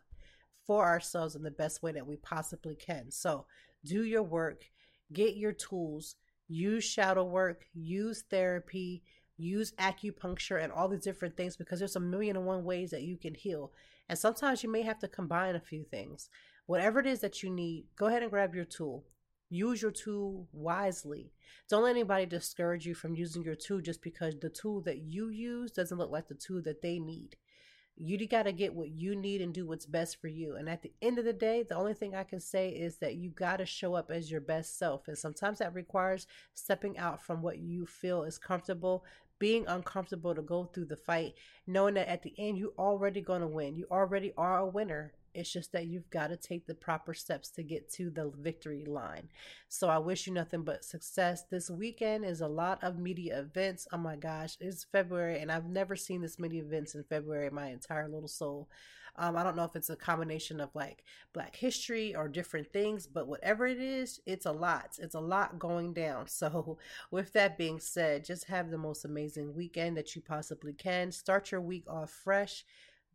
for 0.67 0.85
ourselves 0.85 1.35
in 1.35 1.41
the 1.41 1.49
best 1.49 1.81
way 1.81 1.91
that 1.91 2.05
we 2.05 2.15
possibly 2.17 2.75
can. 2.75 3.09
So, 3.09 3.45
do 3.83 4.03
your 4.03 4.21
work, 4.21 4.65
get 5.11 5.37
your 5.37 5.53
tools, 5.53 6.15
use 6.47 6.83
shadow 6.83 7.23
work, 7.23 7.63
use 7.73 8.23
therapy, 8.29 9.01
use 9.37 9.71
acupuncture, 9.79 10.61
and 10.61 10.71
all 10.71 10.87
these 10.87 11.03
different 11.03 11.35
things 11.35 11.55
because 11.55 11.79
there's 11.79 11.95
a 11.95 11.99
million 11.99 12.35
and 12.35 12.45
one 12.45 12.63
ways 12.63 12.91
that 12.91 13.03
you 13.03 13.17
can 13.17 13.33
heal. 13.33 13.71
And 14.07 14.19
sometimes 14.19 14.63
you 14.63 14.71
may 14.71 14.83
have 14.83 14.99
to 14.99 15.07
combine 15.07 15.55
a 15.55 15.59
few 15.59 15.83
things. 15.83 16.29
Whatever 16.67 16.99
it 16.99 17.07
is 17.07 17.21
that 17.21 17.41
you 17.41 17.49
need, 17.49 17.85
go 17.95 18.07
ahead 18.07 18.21
and 18.21 18.29
grab 18.29 18.53
your 18.53 18.65
tool. 18.65 19.05
Use 19.49 19.81
your 19.81 19.91
tool 19.91 20.47
wisely. 20.53 21.31
Don't 21.67 21.83
let 21.83 21.91
anybody 21.91 22.25
discourage 22.27 22.85
you 22.85 22.93
from 22.93 23.15
using 23.15 23.43
your 23.43 23.55
tool 23.55 23.81
just 23.81 24.01
because 24.03 24.35
the 24.39 24.49
tool 24.49 24.81
that 24.81 24.99
you 24.99 25.29
use 25.29 25.71
doesn't 25.71 25.97
look 25.97 26.11
like 26.11 26.27
the 26.27 26.35
tool 26.35 26.61
that 26.63 26.81
they 26.81 26.99
need. 26.99 27.35
You 28.01 28.25
got 28.27 28.43
to 28.43 28.53
get 28.53 28.73
what 28.73 28.91
you 28.91 29.15
need 29.15 29.41
and 29.41 29.53
do 29.53 29.65
what's 29.65 29.85
best 29.85 30.21
for 30.21 30.29
you. 30.29 30.55
And 30.55 30.69
at 30.69 30.83
the 30.83 30.93
end 31.01 31.19
of 31.19 31.25
the 31.25 31.33
day, 31.33 31.63
the 31.67 31.75
only 31.75 31.93
thing 31.93 32.15
I 32.15 32.23
can 32.23 32.39
say 32.39 32.69
is 32.69 32.97
that 32.99 33.15
you 33.15 33.31
got 33.31 33.57
to 33.57 33.65
show 33.65 33.93
up 33.95 34.09
as 34.09 34.31
your 34.31 34.39
best 34.39 34.77
self. 34.77 35.07
And 35.07 35.17
sometimes 35.17 35.59
that 35.59 35.73
requires 35.73 36.25
stepping 36.53 36.97
out 36.97 37.21
from 37.21 37.41
what 37.41 37.57
you 37.57 37.85
feel 37.85 38.23
is 38.23 38.37
comfortable, 38.37 39.03
being 39.37 39.65
uncomfortable 39.67 40.33
to 40.33 40.41
go 40.41 40.65
through 40.65 40.85
the 40.85 40.95
fight, 40.95 41.33
knowing 41.67 41.95
that 41.95 42.07
at 42.07 42.23
the 42.23 42.33
end 42.37 42.57
you're 42.57 42.69
already 42.77 43.19
going 43.19 43.41
to 43.41 43.47
win. 43.47 43.75
You 43.75 43.87
already 43.91 44.31
are 44.37 44.59
a 44.59 44.65
winner. 44.65 45.11
It's 45.33 45.51
just 45.51 45.71
that 45.73 45.87
you've 45.87 46.09
got 46.09 46.27
to 46.27 46.37
take 46.37 46.65
the 46.65 46.75
proper 46.75 47.13
steps 47.13 47.49
to 47.51 47.63
get 47.63 47.91
to 47.93 48.09
the 48.09 48.31
victory 48.37 48.85
line. 48.85 49.29
So 49.67 49.89
I 49.89 49.97
wish 49.97 50.27
you 50.27 50.33
nothing 50.33 50.63
but 50.63 50.85
success. 50.85 51.43
This 51.49 51.69
weekend 51.69 52.25
is 52.25 52.41
a 52.41 52.47
lot 52.47 52.83
of 52.83 52.99
media 52.99 53.39
events. 53.39 53.87
Oh 53.91 53.97
my 53.97 54.15
gosh, 54.15 54.57
it's 54.59 54.83
February 54.83 55.39
and 55.39 55.51
I've 55.51 55.69
never 55.69 55.95
seen 55.95 56.21
this 56.21 56.39
many 56.39 56.57
events 56.57 56.95
in 56.95 57.03
February 57.03 57.49
my 57.49 57.67
entire 57.67 58.07
little 58.07 58.27
soul. 58.27 58.69
Um, 59.19 59.35
I 59.35 59.43
don't 59.43 59.57
know 59.57 59.65
if 59.65 59.75
it's 59.75 59.89
a 59.89 59.97
combination 59.97 60.61
of 60.61 60.73
like 60.73 61.03
Black 61.33 61.55
history 61.55 62.15
or 62.15 62.29
different 62.29 62.71
things, 62.71 63.05
but 63.05 63.27
whatever 63.27 63.67
it 63.67 63.79
is, 63.79 64.21
it's 64.25 64.45
a 64.45 64.51
lot. 64.51 64.97
It's 64.97 65.15
a 65.15 65.19
lot 65.19 65.59
going 65.59 65.93
down. 65.93 66.27
So, 66.39 66.77
with 67.11 67.33
that 67.33 67.57
being 67.57 67.81
said, 67.81 68.23
just 68.23 68.45
have 68.45 68.71
the 68.71 68.77
most 68.77 69.03
amazing 69.03 69.53
weekend 69.53 69.97
that 69.97 70.15
you 70.15 70.21
possibly 70.21 70.71
can. 70.71 71.11
Start 71.11 71.51
your 71.51 71.59
week 71.59 71.83
off 71.89 72.11
fresh 72.11 72.63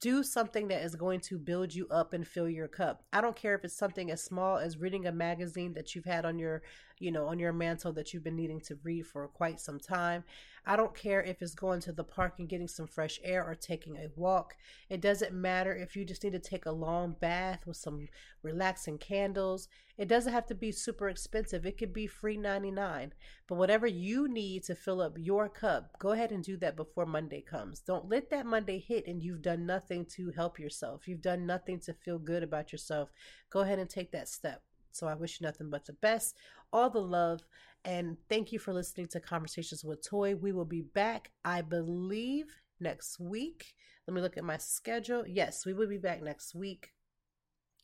do 0.01 0.23
something 0.23 0.69
that 0.69 0.83
is 0.83 0.97
going 0.97 1.21
to 1.21 1.39
build 1.39 1.75
you 1.75 1.87
up 1.89 2.13
and 2.13 2.27
fill 2.27 2.49
your 2.49 2.69
cup. 2.69 3.05
I 3.13 3.21
don't 3.21 3.37
care 3.37 3.55
if 3.55 3.65
it's 3.65 3.77
something 3.77 4.11
as 4.11 4.23
small 4.23 4.59
as 4.59 4.79
reading 4.79 5.07
a 5.07 5.13
magazine 5.13 5.73
that 5.75 5.95
you've 5.95 6.05
had 6.05 6.25
on 6.25 6.39
your, 6.39 6.63
you 6.99 7.11
know, 7.11 7.27
on 7.27 7.39
your 7.39 7.53
mantle 7.53 7.93
that 7.93 8.13
you've 8.13 8.25
been 8.25 8.37
needing 8.37 8.61
to 8.63 8.79
read 8.83 9.07
for 9.07 9.27
quite 9.29 9.61
some 9.61 9.79
time. 9.79 10.25
I 10.67 10.77
don't 10.77 10.95
care 10.95 11.23
if 11.23 11.43
it's 11.43 11.55
going 11.55 11.81
to 11.81 11.93
the 11.93 12.05
park 12.05 12.35
and 12.39 12.49
getting 12.49 12.69
some 12.69 12.87
fresh 12.87 13.21
air 13.23 13.45
or 13.45 13.55
taking 13.55 13.97
a 13.97 14.09
walk. 14.17 14.57
It 14.89 15.01
doesn't 15.01 15.33
matter 15.35 15.75
if 15.75 15.95
you 15.95 16.05
just 16.05 16.25
need 16.25 16.33
to 16.33 16.39
take 16.39 16.65
a 16.65 16.73
long 16.73 17.17
bath 17.21 17.67
with 17.67 17.77
some 17.77 18.09
relaxing 18.43 18.97
candles. 18.97 19.69
It 19.99 20.09
doesn't 20.09 20.33
have 20.33 20.47
to 20.47 20.55
be 20.55 20.73
super 20.73 21.09
expensive. 21.09 21.67
It 21.67 21.77
could 21.77 21.93
be 21.93 22.07
free 22.07 22.37
99. 22.37 23.13
But 23.47 23.57
whatever 23.57 23.87
you 23.87 24.27
need 24.27 24.65
to 24.65 24.75
fill 24.75 25.03
up 25.03 25.17
your 25.19 25.49
cup, 25.51 25.99
go 25.99 26.13
ahead 26.13 26.33
and 26.33 26.43
do 26.43 26.57
that 26.59 26.77
before 26.77 27.07
Monday 27.07 27.43
comes. 27.43 27.81
Don't 27.81 28.09
let 28.09 28.31
that 28.31 28.47
Monday 28.47 28.79
hit 28.79 29.07
and 29.07 29.23
you've 29.23 29.43
done 29.43 29.67
nothing 29.67 30.07
to 30.17 30.31
help 30.31 30.59
yourself. 30.59 31.07
You've 31.07 31.23
done 31.23 31.45
nothing 31.45 31.79
to 31.81 31.93
feel 31.93 32.19
good 32.19 32.43
about 32.43 32.73
yourself. 32.73 33.11
Go 33.51 33.61
ahead 33.61 33.79
and 33.79 33.91
take 33.91 34.13
that 34.13 34.29
step. 34.29 34.63
So 34.95 35.09
I 35.09 35.15
wish 35.15 35.41
you 35.41 35.47
nothing 35.47 35.71
but 35.71 35.85
the 35.85 35.93
best, 35.93 36.37
all 36.73 36.89
the 36.89 37.01
love, 37.01 37.41
and 37.85 38.17
thank 38.29 38.53
you 38.53 38.61
for 38.61 38.73
listening 38.73 39.09
to 39.09 39.21
Conversations 39.21 39.85
with 39.85 40.07
Toy. 40.07 40.37
We 40.37 40.53
will 40.53 40.65
be 40.65 40.83
back, 40.83 41.33
I 41.45 41.63
believe, 41.63 42.47
next 42.79 43.19
week. 43.19 43.75
Let 44.07 44.15
me 44.15 44.21
look 44.21 44.37
at 44.37 44.45
my 44.45 44.57
schedule. 44.57 45.25
Yes, 45.27 45.67
we 45.67 45.73
will 45.73 45.89
be 45.89 45.99
back 45.99 46.23
next 46.23 46.55
week. 46.55 46.93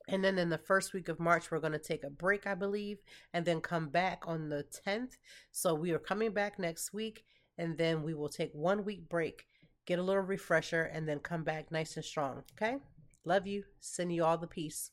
And 0.09 0.25
then 0.25 0.39
in 0.39 0.51
the 0.51 0.59
first 0.59 0.95
week 0.95 1.09
of 1.09 1.19
March, 1.19 1.51
we're 1.51 1.59
going 1.59 1.73
to 1.73 1.79
take 1.79 2.05
a 2.05 2.11
break, 2.11 2.47
I 2.47 2.55
believe, 2.55 2.99
and 3.35 3.45
then 3.45 3.61
come 3.61 3.89
back 3.89 4.23
on 4.27 4.49
the 4.49 4.65
10th. 4.87 5.17
So 5.51 5.75
we 5.75 5.91
are 5.91 5.99
coming 5.99 6.33
back 6.33 6.59
next 6.61 6.93
week, 6.93 7.25
and 7.59 7.77
then 7.77 8.03
we 8.05 8.15
will 8.15 8.29
take 8.29 8.53
one 8.53 8.85
week 8.85 9.09
break, 9.09 9.47
get 9.85 9.99
a 9.99 10.03
little 10.03 10.23
refresher, 10.23 10.83
and 10.83 11.09
then 11.09 11.19
come 11.19 11.43
back 11.43 11.73
nice 11.73 11.97
and 11.97 12.05
strong. 12.05 12.45
Okay? 12.53 12.77
Love 13.25 13.49
you. 13.49 13.65
Send 13.81 14.13
you 14.13 14.25
all 14.25 14.39
the 14.39 14.47
peace. 14.47 14.93